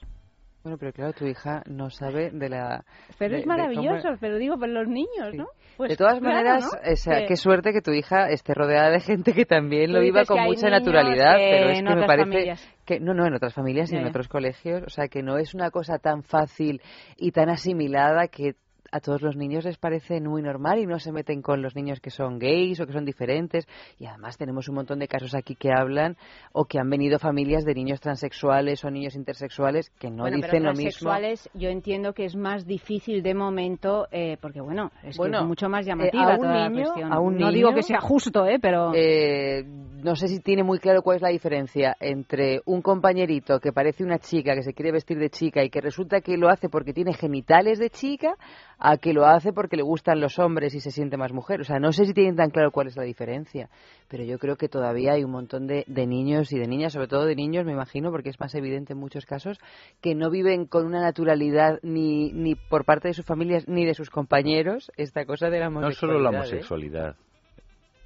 [0.63, 2.85] Bueno, pero claro, tu hija no sabe de la...
[3.19, 5.47] Pero de- es cómo- maravilloso, pero digo, por los niños, ¿no?
[5.77, 6.93] Pues de todas claro, maneras, ¿no?
[6.93, 10.25] o sea, qué suerte que tu hija esté rodeada de gente que también lo viva
[10.25, 12.75] con mucha naturalidad, pero es que me parece familias.
[12.85, 14.09] que no, no en otras familias y en ya.
[14.09, 16.81] otros colegios, o sea, que no es una cosa tan fácil
[17.17, 18.55] y tan asimilada que
[18.93, 21.99] a todos los niños les parece muy normal y no se meten con los niños
[22.01, 23.67] que son gays o que son diferentes.
[23.99, 26.17] Y además tenemos un montón de casos aquí que hablan
[26.53, 30.51] o que han venido familias de niños transexuales o niños intersexuales que no bueno, dicen
[30.51, 30.83] pero lo mismo.
[30.83, 35.41] transexuales yo entiendo que es más difícil de momento eh, porque bueno es, que Bueno,
[35.41, 37.13] es mucho más eh, llamativa a un toda la niño- cuestión.
[37.13, 40.79] a un no digo que sea justo eh pero Eh, no sé si tiene muy
[40.79, 44.93] claro cuál es la diferencia entre un compañerito que parece una chica, que se quiere
[44.93, 48.35] vestir de chica y que resulta que lo hace porque tiene genitales de chica,
[48.85, 51.61] a que lo hace porque le gustan los hombres y se siente más mujer.
[51.61, 53.69] O sea, no sé si tienen tan claro cuál es la diferencia,
[54.09, 57.07] pero yo creo que todavía hay un montón de, de niños y de niñas, sobre
[57.07, 59.59] todo de niños, me imagino, porque es más evidente en muchos casos,
[60.01, 63.95] que no viven con una naturalidad ni, ni por parte de sus familias ni de
[63.95, 66.01] sus compañeros esta cosa de la No homosexualidad.
[66.19, 66.37] solo la ¿eh?
[66.41, 67.17] homosexualidad,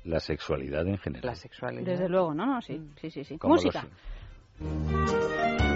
[0.05, 1.27] la sexualidad en general.
[1.27, 1.85] La sexualidad.
[1.87, 3.87] desde luego no no sí sí sí sí música
[4.61, 5.76] los-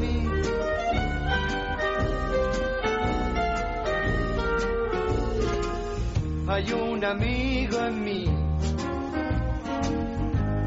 [6.53, 8.25] Hay un amigo en mí.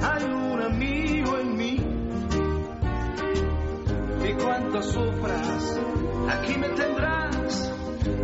[0.01, 1.77] Hay un amigo en mí.
[4.27, 5.81] Y cuanto sufras,
[6.31, 7.70] aquí me tendrás.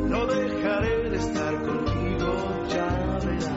[0.09, 2.33] No dejaré de estar contigo,
[2.71, 2.87] ya
[3.25, 3.51] verás.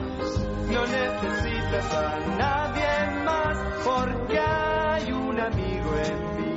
[0.70, 6.56] No necesitas a nadie más porque hay un amigo en mí.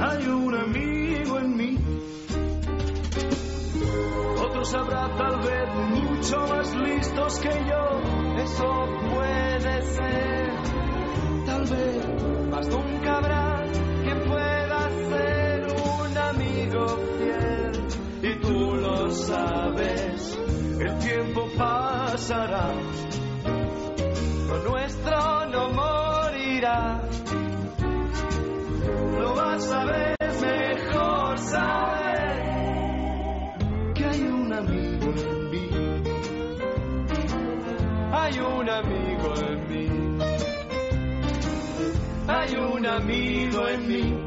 [0.00, 0.85] Hay un amigo
[4.66, 8.42] Otros habrá tal vez mucho más listos que yo.
[8.42, 10.52] Eso puede ser.
[11.46, 13.62] Tal vez, mas nunca habrá
[14.02, 16.86] quien pueda ser un amigo
[17.16, 17.86] fiel.
[18.22, 20.38] Y tú lo sabes.
[20.80, 22.72] El tiempo pasará.
[24.48, 27.02] Lo nuestro no morirá.
[29.20, 32.45] Lo vas a ver mejor saber
[34.16, 35.68] hay un amigo en mí.
[38.12, 40.18] Hay un amigo en mí.
[42.26, 44.25] Hay un amigo en mí.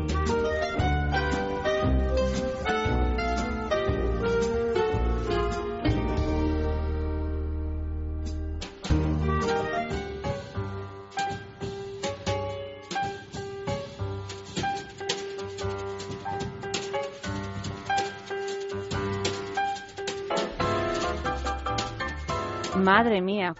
[22.79, 23.53] Madre mía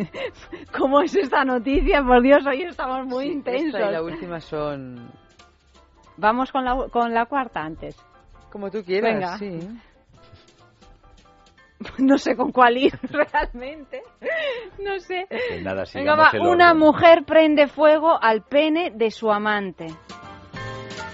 [0.78, 5.10] cómo es esta noticia por Dios hoy estamos muy intensos Esta y la última son...
[6.16, 7.96] vamos con la con la cuarta antes
[8.50, 9.38] Como tú quieras, Venga.
[9.38, 9.58] sí.
[11.98, 14.02] no sé con cuál ir realmente
[14.78, 19.86] no sé Pues nada, Venga, va, una mujer prende fuego al pene de su amante.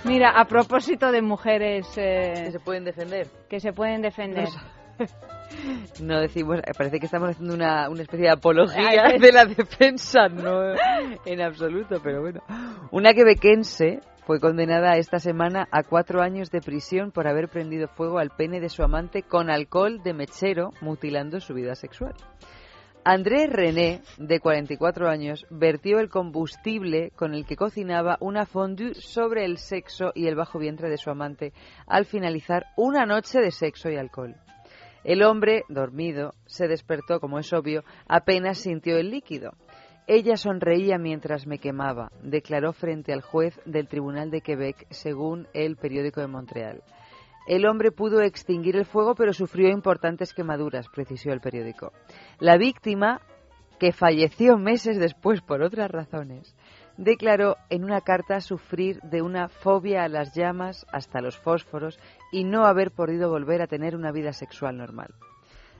[0.05, 3.27] Mira, a propósito de mujeres eh, Que se pueden defender.
[3.48, 4.48] que se pueden defender.
[4.98, 5.06] No
[6.21, 10.29] decimos, eh, parece que estamos haciendo una, una especie de apología Ay, de la defensa,
[10.29, 10.75] no
[11.25, 12.43] en absoluto, pero bueno.
[12.91, 18.19] Una quebequense fue condenada esta semana a cuatro años de prisión por haber prendido fuego
[18.19, 22.15] al pene de su amante con alcohol de mechero, mutilando su vida sexual.
[23.05, 29.45] André René, de 44 años, vertió el combustible con el que cocinaba una fondue sobre
[29.45, 31.53] el sexo y el bajo vientre de su amante
[31.87, 34.35] al finalizar una noche de sexo y alcohol.
[35.07, 39.53] El hombre, dormido, se despertó, como es obvio, apenas sintió el líquido.
[40.09, 45.77] Ella sonreía mientras me quemaba, declaró frente al juez del Tribunal de Quebec, según el
[45.77, 46.83] periódico de Montreal.
[47.47, 51.93] El hombre pudo extinguir el fuego, pero sufrió importantes quemaduras, precisó el periódico.
[52.41, 53.20] La víctima,
[53.78, 56.56] que falleció meses después por otras razones,
[56.97, 61.98] declaró en una carta sufrir de una fobia a las llamas hasta los fósforos
[62.32, 65.14] y no haber podido volver a tener una vida sexual normal.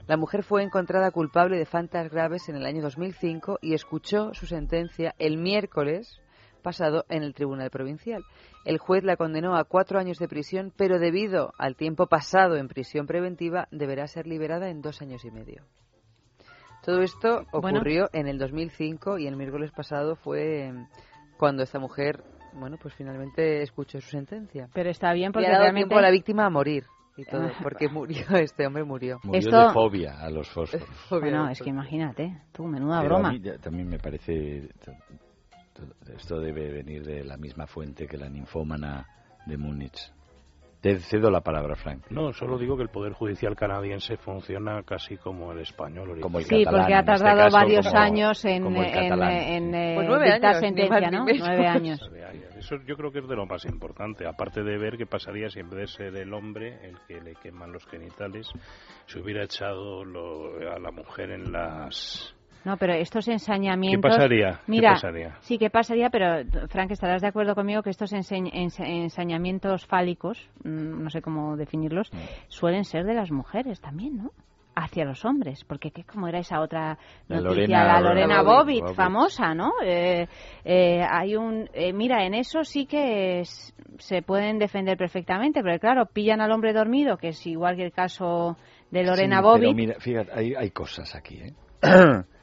[0.07, 4.45] La mujer fue encontrada culpable de faltas graves en el año 2005 y escuchó su
[4.45, 6.21] sentencia el miércoles
[6.61, 8.23] pasado en el Tribunal Provincial.
[8.63, 12.67] El juez la condenó a cuatro años de prisión, pero debido al tiempo pasado en
[12.67, 15.63] prisión preventiva, deberá ser liberada en dos años y medio.
[16.87, 17.79] Todo esto Bueno.
[17.79, 20.73] ocurrió en el 2005 y el miércoles pasado fue eh,
[21.37, 22.23] cuando esta mujer,
[22.53, 24.69] bueno, pues finalmente escuchó su sentencia.
[24.73, 25.89] Pero está bien Y porque ha dado realmente...
[25.89, 26.85] tiempo a la víctima a morir
[27.17, 29.19] y todo, porque murió, este hombre murió.
[29.23, 30.87] Murió Esto- de fobia a los fósforos.
[31.11, 33.31] Bueno, es que imagínate, tú, menuda Pero a broma.
[33.33, 34.69] mí ya- también me parece.
[36.15, 39.05] Esto debe venir de la misma fuente que la ninfómana
[39.45, 40.11] de Múnich.
[40.81, 42.03] Te cedo la palabra, Frank.
[42.11, 46.19] No, solo digo que el Poder Judicial canadiense funciona casi como el español.
[46.21, 49.75] Como el Sí, catalán, porque ha este tardado caso, varios como- años en, en, en,
[49.75, 51.25] eh, Pues nueve dictar años, sentencia, ¿no?
[51.25, 51.47] menos.
[51.47, 52.11] Nueve años.
[52.59, 55.59] Eso yo creo que es de lo más importante, aparte de ver qué pasaría si
[55.59, 58.47] en vez de ser el hombre el que le queman los genitales,
[59.07, 62.35] se hubiera echado lo- a la mujer en las...
[62.65, 64.11] No, pero estos ensañamientos...
[64.11, 64.51] ¿Qué pasaría?
[64.65, 65.35] ¿Qué Mira, pasaría?
[65.41, 66.09] sí, ¿qué pasaría?
[66.09, 72.11] Pero, Frank, estarás de acuerdo conmigo que estos ensañamientos fálicos, mm, no sé cómo definirlos,
[72.47, 74.31] suelen ser de las mujeres también, ¿no?
[74.79, 77.67] Hacia los hombres, porque ¿qué, como era esa otra La noticia?
[77.67, 78.95] Lorena- la Lorena Lorena Bobbitt, Bobbitt.
[78.95, 79.71] famosa, ¿no?
[79.83, 80.27] Eh,
[80.65, 81.67] eh, hay un...
[81.73, 86.51] eh, mira, en eso sí que es- se pueden defender perfectamente, pero claro, pillan al
[86.51, 88.55] hombre dormido, que es igual que el caso
[88.91, 89.61] de Lorena Sí, Bobbitt.
[89.63, 91.53] Pero mira, fíjate, hay, hay cosas aquí, ¿eh?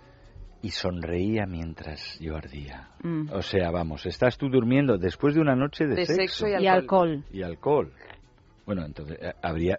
[0.65, 2.89] y sonreía mientras yo ardía.
[3.03, 3.29] Mm.
[3.33, 6.67] O sea, vamos, estás tú durmiendo después de una noche de, De sexo y Y
[6.67, 7.23] alcohol.
[7.31, 7.93] y alcohol.
[8.65, 9.79] Bueno, entonces eh, habría,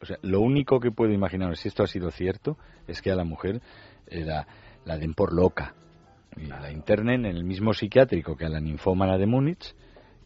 [0.00, 2.56] o sea, lo único que puedo imaginar si esto ha sido cierto
[2.88, 3.60] es que a la mujer
[4.06, 4.46] eh, la,
[4.86, 5.74] la den por loca
[6.34, 9.74] y la internen en el mismo psiquiátrico que a la ninfómana de Múnich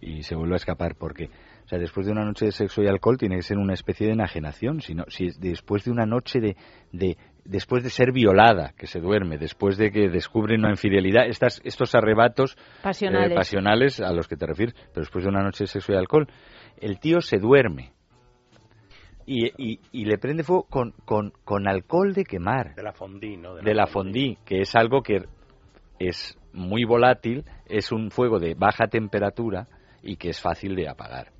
[0.01, 1.31] y se vuelve a escapar porque
[1.65, 4.07] o sea, después de una noche de sexo y alcohol tiene que ser una especie
[4.07, 6.57] de enajenación, sino si es después de una noche de,
[6.93, 11.61] de después de ser violada, que se duerme, después de que descubre una infidelidad, estas,
[11.65, 13.33] estos arrebatos Pasionales.
[13.33, 15.97] eh, pasionales a los que te refieres, pero después de una noche de sexo y
[15.97, 16.27] alcohol,
[16.81, 17.93] el tío se duerme
[19.27, 23.37] y, y, y le prende fuego con, con, con alcohol de quemar, De la fondí,
[23.37, 23.55] ¿no?
[23.57, 25.25] de la fondí, que es algo que
[25.99, 29.67] es muy volátil, es un fuego de baja temperatura
[30.03, 31.33] y que es fácil de apagar.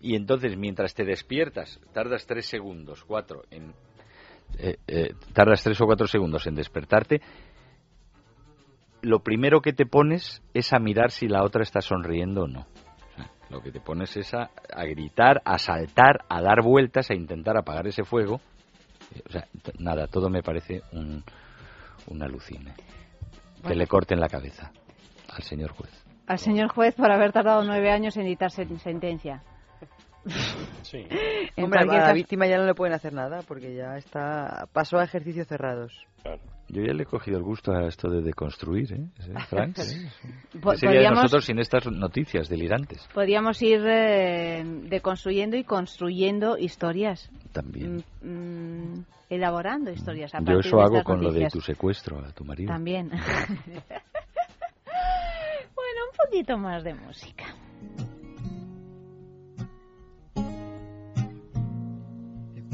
[0.00, 3.72] Y entonces, mientras te despiertas, tardas tres segundos, cuatro, en,
[4.58, 7.20] eh, eh, tardas tres o cuatro segundos en despertarte,
[9.02, 12.66] lo primero que te pones es a mirar si la otra está sonriendo o no.
[13.48, 17.56] Lo que te pones es a, a gritar, a saltar, a dar vueltas, a intentar
[17.56, 18.40] apagar ese fuego.
[19.14, 19.46] Eh, O sea,
[19.78, 21.22] nada, todo me parece un,
[22.08, 22.74] un alucine.
[23.64, 24.72] Que le corten la cabeza
[25.28, 25.90] al señor juez.
[26.26, 29.42] Al señor juez por haber tardado nueve años en dictar sen- sentencia.
[30.82, 31.06] Sí.
[31.56, 34.98] En Hombre, a la víctima ya no le pueden hacer nada porque ya está pasó
[34.98, 35.92] a ejercicios cerrados.
[36.68, 39.06] Yo ya le he cogido el gusto a esto de deconstruir, ¿eh?
[39.20, 39.74] ¿Sí, Frank?
[39.76, 43.06] ¿Qué sería de podríamos- nosotros sin estas noticias delirantes?
[43.14, 47.30] Podríamos ir eh, deconstruyendo y construyendo historias.
[47.52, 48.02] También.
[48.20, 48.28] Mm,
[48.94, 50.34] mm, elaborando historias.
[50.34, 51.52] A Yo eso de hago con lo de noticias.
[51.52, 52.72] tu secuestro a tu marido.
[52.72, 53.10] También.
[53.10, 53.22] bueno,
[56.10, 57.44] un poquito más de música.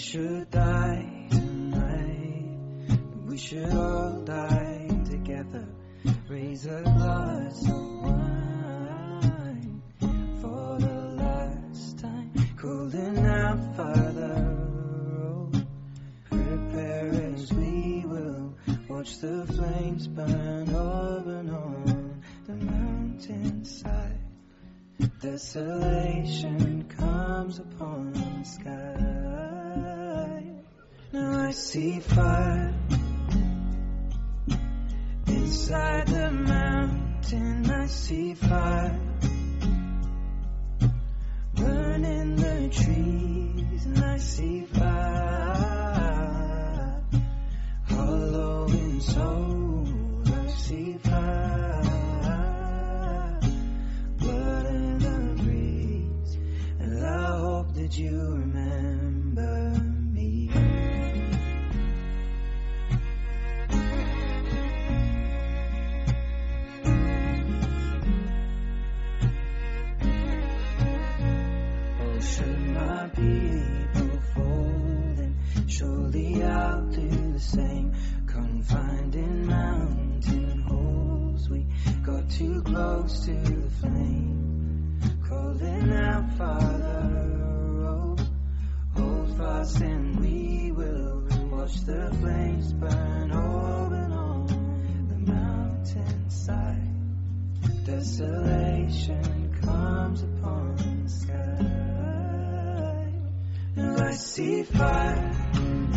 [0.00, 5.68] Should die tonight, we should all die together.
[6.26, 9.82] Raise a glass of wine
[10.40, 12.32] for the last time.
[12.56, 14.56] Calling out, Father,
[16.30, 18.54] prepare as we will
[18.88, 24.18] watch the flames burn over and on the mountainside.
[25.20, 29.69] Desolation comes upon the sky.
[31.12, 32.72] Now I see fire
[35.26, 37.68] inside the mountain.
[37.68, 39.00] I see fire
[41.54, 45.90] burning the trees, and I see fire
[47.88, 49.88] hollow in soul.
[50.26, 51.82] I see fire
[54.16, 56.38] blood in the breeze,
[56.78, 58.69] and I hope that you remember
[77.50, 77.92] same.
[78.26, 81.66] Confined in mountain holes we
[82.04, 85.00] got too close to the flame.
[85.28, 87.40] Calling out father
[87.88, 88.16] oh
[88.94, 94.46] hold fast and we will watch the flames burn open on
[95.08, 96.90] the mountainside
[97.84, 101.70] desolation comes upon the sky.
[103.76, 105.89] Now I see fire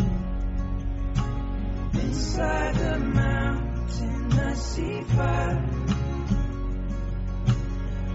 [2.14, 4.32] inside the mountain.
[4.38, 5.62] I see fire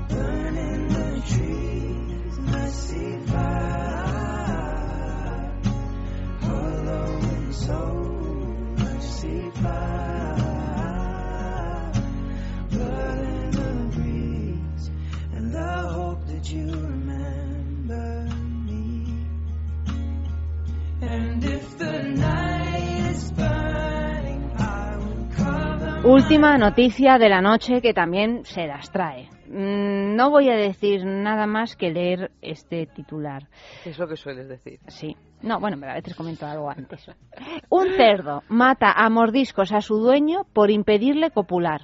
[0.09, 4.39] burning the trees, I see fire
[6.41, 7.79] and.
[8.77, 10.35] I see fire
[13.51, 14.85] the breeze,
[15.33, 18.29] and I hope that you remember
[18.65, 18.87] me.
[21.01, 23.48] And if the night is burning,
[26.03, 29.27] Última noticia de la noche que también se las trae.
[29.47, 33.47] Mm, No voy a decir nada más que leer este titular.
[33.85, 34.79] Es lo que sueles decir.
[34.87, 35.17] Sí.
[35.41, 37.05] No, bueno, a veces comento algo antes.
[37.69, 41.81] Un cerdo mata a mordiscos a su dueño por impedirle copular.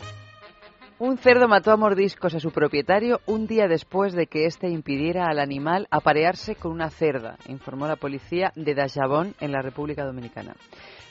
[0.98, 5.26] Un cerdo mató a mordiscos a su propietario un día después de que éste impidiera
[5.28, 10.56] al animal aparearse con una cerda, informó la policía de Dajabón en la República Dominicana.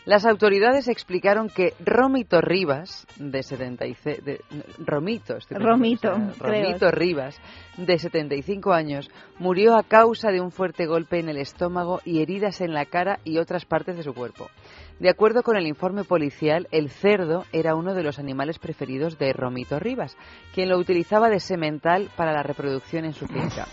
[0.04, 4.22] Las autoridades explicaron que Romito Rivas, de 76...
[4.22, 4.40] De,
[4.78, 6.62] Romito, estoy Romito, o sea, creo.
[6.62, 7.40] Romito Rivas,
[7.78, 12.60] de 75 años, murió a causa de un fuerte golpe en el estómago y heridas
[12.60, 14.50] en la cara y otras partes de su cuerpo.
[15.00, 19.32] De acuerdo con el informe policial, el cerdo era uno de los animales preferidos de
[19.32, 20.18] Romito Rivas,
[20.54, 23.66] quien lo utilizaba de semental para la reproducción en su finca.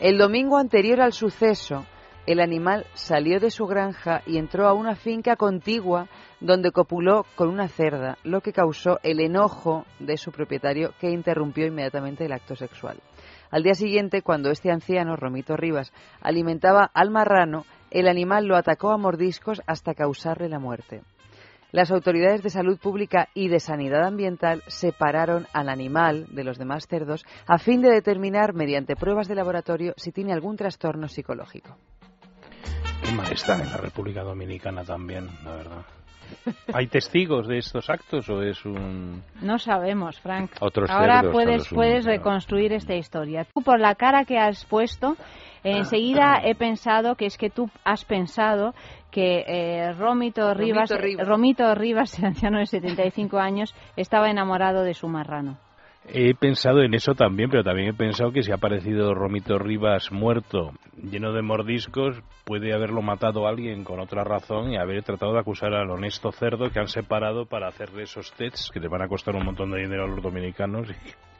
[0.00, 1.86] El domingo anterior al suceso,
[2.26, 6.08] el animal salió de su granja y entró a una finca contigua
[6.40, 11.66] donde copuló con una cerda, lo que causó el enojo de su propietario que interrumpió
[11.66, 13.00] inmediatamente el acto sexual.
[13.50, 18.90] Al día siguiente, cuando este anciano, Romito Rivas, alimentaba al marrano, el animal lo atacó
[18.90, 21.02] a mordiscos hasta causarle la muerte.
[21.72, 26.86] Las autoridades de salud pública y de sanidad ambiental separaron al animal de los demás
[26.86, 31.76] cerdos a fin de determinar mediante pruebas de laboratorio si tiene algún trastorno psicológico.
[33.02, 35.84] Qué mal está en la República Dominicana también, la verdad.
[36.74, 39.22] ¿Hay testigos de estos actos o es un...?
[39.40, 40.52] No sabemos, Frank.
[40.60, 43.44] Otros Ahora puedes, puedes reconstruir esta historia.
[43.52, 45.16] Tú, por la cara que has puesto,
[45.64, 48.74] enseguida he pensado que es que tú has pensado
[49.10, 51.26] que eh, Romito Rivas, Rivas.
[51.26, 55.58] Romito Rivas, el anciano de 75 años, estaba enamorado de su marrano.
[56.08, 60.10] He pensado en eso también, pero también he pensado que si ha aparecido Romito Rivas
[60.10, 65.40] muerto, lleno de mordiscos, puede haberlo matado alguien con otra razón y haber tratado de
[65.40, 69.08] acusar al honesto cerdo que han separado para hacerle esos tests que le van a
[69.08, 70.88] costar un montón de dinero a los dominicanos.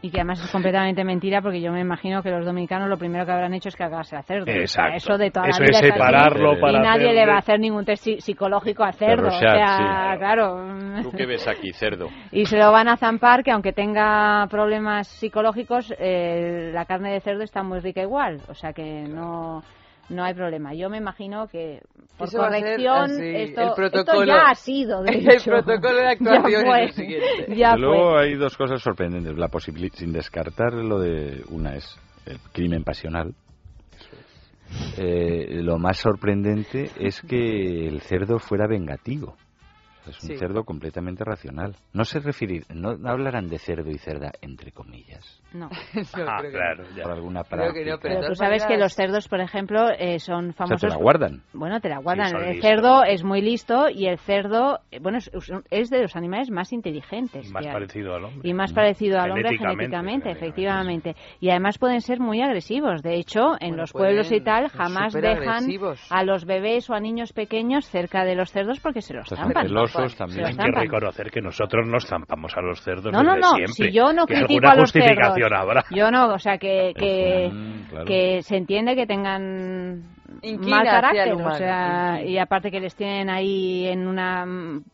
[0.05, 3.25] Y que además es completamente mentira porque yo me imagino que los dominicanos lo primero
[3.25, 4.43] que habrán hecho es cagarse a cerdo.
[4.43, 4.97] O sea, Exacto.
[4.97, 7.39] Eso de toda Eso la vida es separarlo para Y nadie le hacerle- va a
[7.39, 9.29] hacer ningún test psi- psicológico a cerdo.
[9.29, 9.77] O sea,
[10.13, 10.19] sí.
[10.19, 11.03] claro.
[11.03, 12.09] ¿Tú qué ves aquí, cerdo?
[12.33, 17.21] Y se lo van a zampar que aunque tenga problemas psicológicos, eh, la carne de
[17.21, 18.41] cerdo está muy rica igual.
[18.49, 19.63] O sea que no,
[20.09, 20.75] no hay problema.
[20.75, 21.81] Yo me imagino que
[22.19, 25.03] por Eso corrección así, esto, el esto protocolo- ya ha sido.
[25.03, 25.51] De el hecho.
[25.51, 26.83] protocolo de Ya actuación es fue.
[26.85, 27.57] el siguiente.
[27.57, 28.21] Ya Desde luego fue.
[28.23, 29.37] hay dos cosas sorprendentes.
[29.39, 33.35] La posibilidad, sin descartar lo de una es el crimen pasional.
[34.97, 39.37] Eh, lo más sorprendente es que el cerdo fuera vengativo.
[40.07, 40.37] Es un Sí.
[40.37, 41.77] cerdo completamente racional.
[41.93, 45.41] No se referir, no hablarán de cerdo y cerda entre comillas.
[45.53, 45.69] No.
[46.15, 46.85] Ah, claro.
[47.03, 47.99] Por alguna Creo que no, práctica.
[48.03, 50.81] pero Pero tú sabes que los cerdos, por ejemplo, eh, son O sea, famosos.
[50.81, 51.43] te la guardan.
[51.53, 52.35] Bueno, te la guardan.
[52.37, 52.63] el listos.
[52.71, 55.31] cerdo es muy listo y el cerdo, eh, bueno, es,
[55.71, 57.51] es de los animales más inteligentes.
[57.51, 57.75] Más que hay.
[57.75, 58.49] parecido al hombre.
[58.49, 61.17] Y más parecido al hombre Genéticamente, genéticamente, efectivamente.
[61.41, 63.03] Y además pueden ser muy agresivos.
[63.03, 65.65] De hecho, en Bueno, los pueblos y tal jamás dejan
[66.11, 69.67] a los bebés o a niños pequeños cerca de los cerdos porque se los zampan.
[70.17, 70.47] También.
[70.47, 73.51] Hay que reconocer que nosotros nos zampamos a los cerdos No, no, desde no.
[73.57, 73.75] siempre.
[73.75, 75.59] Si yo no que critico alguna a los justificación cerdos.
[75.61, 75.85] habrá.
[75.91, 78.05] Yo no, o sea, que, que, Mm, claro.
[78.07, 80.03] que se entiende que tengan
[80.43, 84.45] Inquina mal carácter, o sea, y aparte que les tienen ahí en una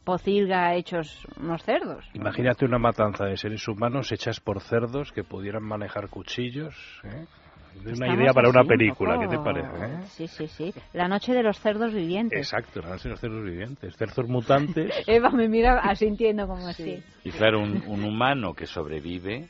[0.05, 2.05] pocilga hechos unos cerdos.
[2.15, 6.75] Imagínate una matanza de seres humanos hechas por cerdos que pudieran manejar cuchillos.
[7.05, 7.25] ¿eh?
[7.75, 9.69] De una Estamos idea para una así un película, ¿qué te parece?
[9.69, 10.03] eh?
[10.09, 10.75] Sí, sí, sí.
[10.93, 12.39] La noche de los cerdos vivientes.
[12.39, 14.93] Exacto, no sé, los cerdos vivientes, cerdos mutantes.
[15.07, 17.03] Eva me mira asintiendo como así.
[17.25, 19.47] Y claro, un, un humano que sobrevive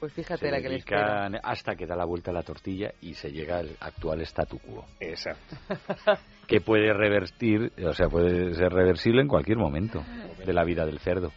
[0.00, 1.26] Pues fíjate se la que le espera.
[1.42, 4.84] hasta que da la vuelta a la tortilla y se llega al actual statu quo.
[5.00, 5.56] Exacto.
[6.48, 10.02] Que puede revertir, o sea, puede ser reversible en cualquier momento
[10.46, 11.30] de la vida del cerdo.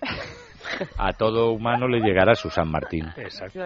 [0.96, 3.04] a todo humano le llegará su San Martín.
[3.18, 3.60] Exacto.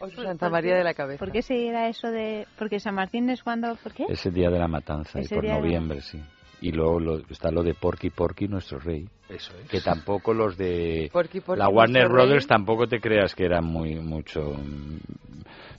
[0.00, 1.18] O su Santa María de la Cabeza.
[1.18, 2.46] ¿Por qué se era eso de...?
[2.58, 3.74] Porque San Martín es cuando...
[3.76, 4.04] ¿Por qué?
[4.08, 6.20] Es el día de la matanza, y Ese por noviembre, sí.
[6.60, 9.06] Y luego lo- está lo de Porky Porky, nuestro rey.
[9.28, 9.68] Eso es.
[9.68, 12.48] Que tampoco los de Porky Porky, la Warner Brothers rey.
[12.48, 14.54] tampoco te creas que eran muy mucho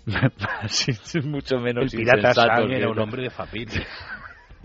[1.24, 3.86] mucho menos El pirata Sam que era un hombre de familia.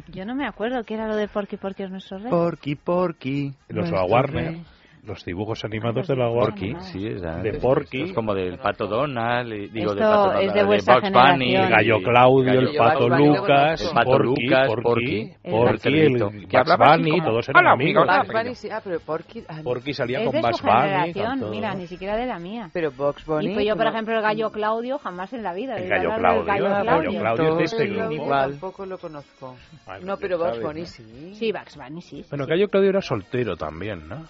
[0.09, 2.31] Yo no me acuerdo qué era lo de Porky Porky es nuestro rey.
[2.31, 3.55] Porky Porky.
[3.69, 4.65] Los Warner, rey.
[5.05, 6.75] Los dibujos animados de la Warner.
[6.75, 8.03] Porky, sí, es De Porky.
[8.03, 11.11] Es como del Pato Donald, y- digo, Esto del Pato Donald, es de vuestra Bugs
[11.13, 11.57] Bunny.
[11.57, 13.81] El gallo Claudio, el pato Lucas.
[13.83, 17.61] El pato Porky, Lucas, Porky, Porky, Porky, el el, cerdito, Bugs Bunny, como, todos eran
[17.65, 18.09] "Hola, amigos.
[18.09, 18.27] amigos".
[18.29, 18.69] Bugs Bunny, sí.
[18.71, 19.45] Ah, pero Porky...
[19.49, 19.63] ah, no.
[19.65, 21.13] Porky salía Es con de Bugs Bunny.
[21.41, 22.71] con mira, ni siquiera de la mía.
[22.73, 23.51] Pero Bugs Bunny...
[23.51, 25.77] y pues yo, por ejemplo, el gallo Claudio, jamás en la vida.
[25.77, 28.29] El gallo Claudio, el gallo Claudio es de este grupo.
[28.29, 29.57] Tampoco lo conozco.
[30.03, 31.35] No, pero Bugs Bunny sí.
[31.35, 32.25] Sí, Bugs Bunny, sí.
[32.31, 34.23] Bueno, Gallo Claudio era soltero también, ¿no?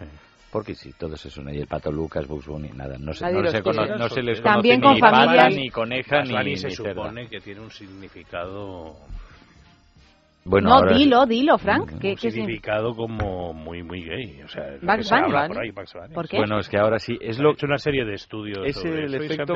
[0.00, 0.06] Sí.
[0.50, 1.42] Porky sí, todos eso.
[1.48, 2.96] Y el Pato Lucas, Bugs Bunny, nada.
[2.98, 5.54] No se, no se, cono- no se les También conoce con ni pata, familias.
[5.54, 6.92] ni coneja, ni, Bunny se ni cerda.
[7.02, 8.96] supone que tiene un significado
[10.44, 11.86] Bueno, no, ahora- dilo, dilo, Frank.
[11.86, 12.30] ¿Qué, un qué significa?
[12.32, 15.26] significado como muy muy gay, o sea, es Bugs se Bunny.
[15.36, 16.14] habla por ahí, Bugs Bunny.
[16.14, 16.36] ¿Por qué?
[16.38, 19.14] Bueno, es que ahora sí, es lo hecho una serie de estudios es sobre el
[19.14, 19.54] eso se efecto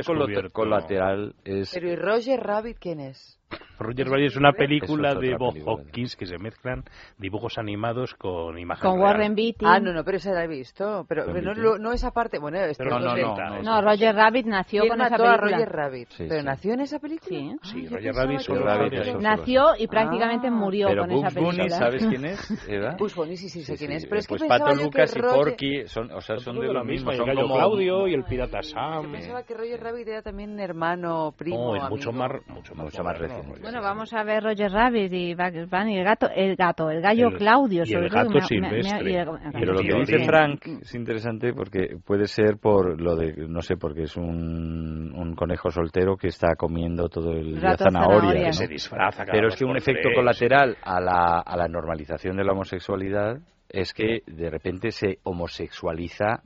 [0.53, 3.37] colateral es Pero ¿y Roger Rabbit quién es?
[3.77, 5.55] Roger Rabbit es una película es de Bob.
[5.67, 6.85] Hopkins que se mezclan
[7.19, 9.05] dibujos animados con imagen Con real.
[9.11, 9.65] Warren Beatty.
[9.67, 11.05] Ah, no, no, pero esa la he visto.
[11.09, 12.39] Pero, pero no, no esa parte.
[12.39, 15.15] Bueno, esto Pero es no, de- no, no, No, Roger Rabbit nació ¿Quién con esa
[15.15, 15.37] a película.
[15.59, 16.09] Roger Rabbit?
[16.11, 16.47] Sí, ¿Pero sí.
[16.47, 17.29] nació en esa película?
[17.39, 17.57] Sí.
[17.63, 19.17] Sí, Roger Rabbit que era- Rabbit.
[19.21, 20.51] Nació y prácticamente Ah.
[20.53, 21.77] murió Pero con esa Bugs Bunny, película.
[21.79, 22.97] ¿sabes quién es, Eva?
[22.99, 24.07] Bugs Bunny, sí, sí, sé quién es.
[24.07, 25.37] Pero es que pues pensaba Pato Lucas que y Roger...
[25.37, 28.25] Porky son, o sea, son Todo de lo mismo, son gallo como Claudio y el
[28.25, 29.11] pirata Yo Sam.
[29.13, 33.03] pensaba que Roger Rabbit era también hermano, primo, No, es mucho más, mucho más, Mucho
[33.03, 33.83] más moderno, Roger Bueno, Rabbit.
[33.89, 37.37] vamos a ver Roger Rabbit y Bugs Bunny, el gato, el gato, el gallo El-
[37.39, 38.21] Claudio, y sobre el todo.
[38.23, 39.03] gato me- me- silvestre.
[39.05, 42.59] me- y el- el Pero gallo lo que dice Frank es interesante porque puede ser
[42.59, 47.33] por lo de, no sé, porque es un, un conejo soltero que está comiendo todo
[47.33, 47.77] el día zanahoria.
[47.79, 48.41] zanahoria.
[48.41, 48.47] ¿no?
[48.47, 50.17] Que se disfraza cada Pero es que un efecto tres.
[50.17, 53.39] colateral a la, a la normalización de la homosexualidad
[53.69, 56.43] es que de repente se homosexualiza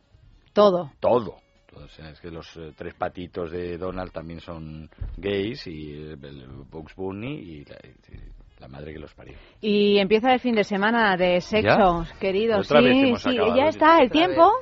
[0.53, 0.91] Todo.
[1.01, 1.37] todo.
[1.85, 6.25] O sea, es que los eh, tres patitos de Donald también son gays y el,
[6.25, 9.35] el Bugs Bunny y la, y la madre que los parió.
[9.61, 12.59] Y empieza el fin de semana de sexo, querido.
[12.59, 14.53] Otra vez Sí, hemos sí, acabado, ya está, el Otra tiempo.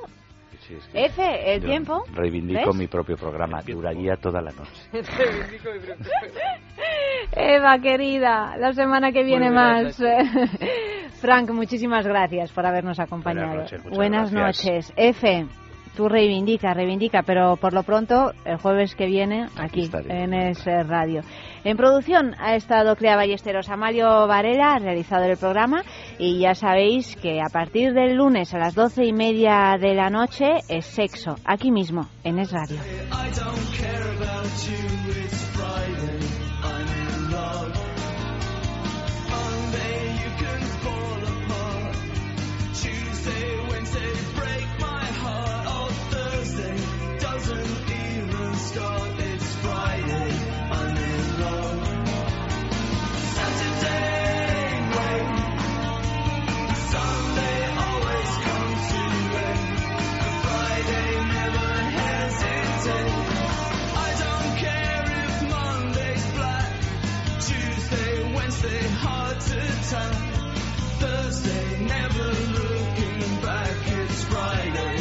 [0.59, 2.03] Sí, es que F, el tiempo.
[2.13, 2.75] Reivindico ¿Ves?
[2.75, 4.71] mi propio programa, duraría toda la noche.
[4.91, 6.05] Reivindico mi propio-
[7.31, 9.97] Eva, querida, la semana que viene más.
[11.21, 13.47] Frank, muchísimas gracias por habernos acompañado.
[13.47, 14.93] Buenas noches, Buenas noches.
[14.95, 15.45] F,
[15.97, 21.21] tú reivindica, reivindica, pero por lo pronto, el jueves que viene, aquí, en Es Radio.
[21.63, 25.81] En producción ha estado Clea Ballesteros, Amalio Varela, ha realizado el programa,
[26.19, 30.11] y ya sabéis que a partir del lunes a las doce y media de la
[30.11, 32.77] noche es sexo, aquí mismo, en Es Radio.
[70.99, 73.77] Thursday, never looking back.
[73.85, 74.97] It's Friday,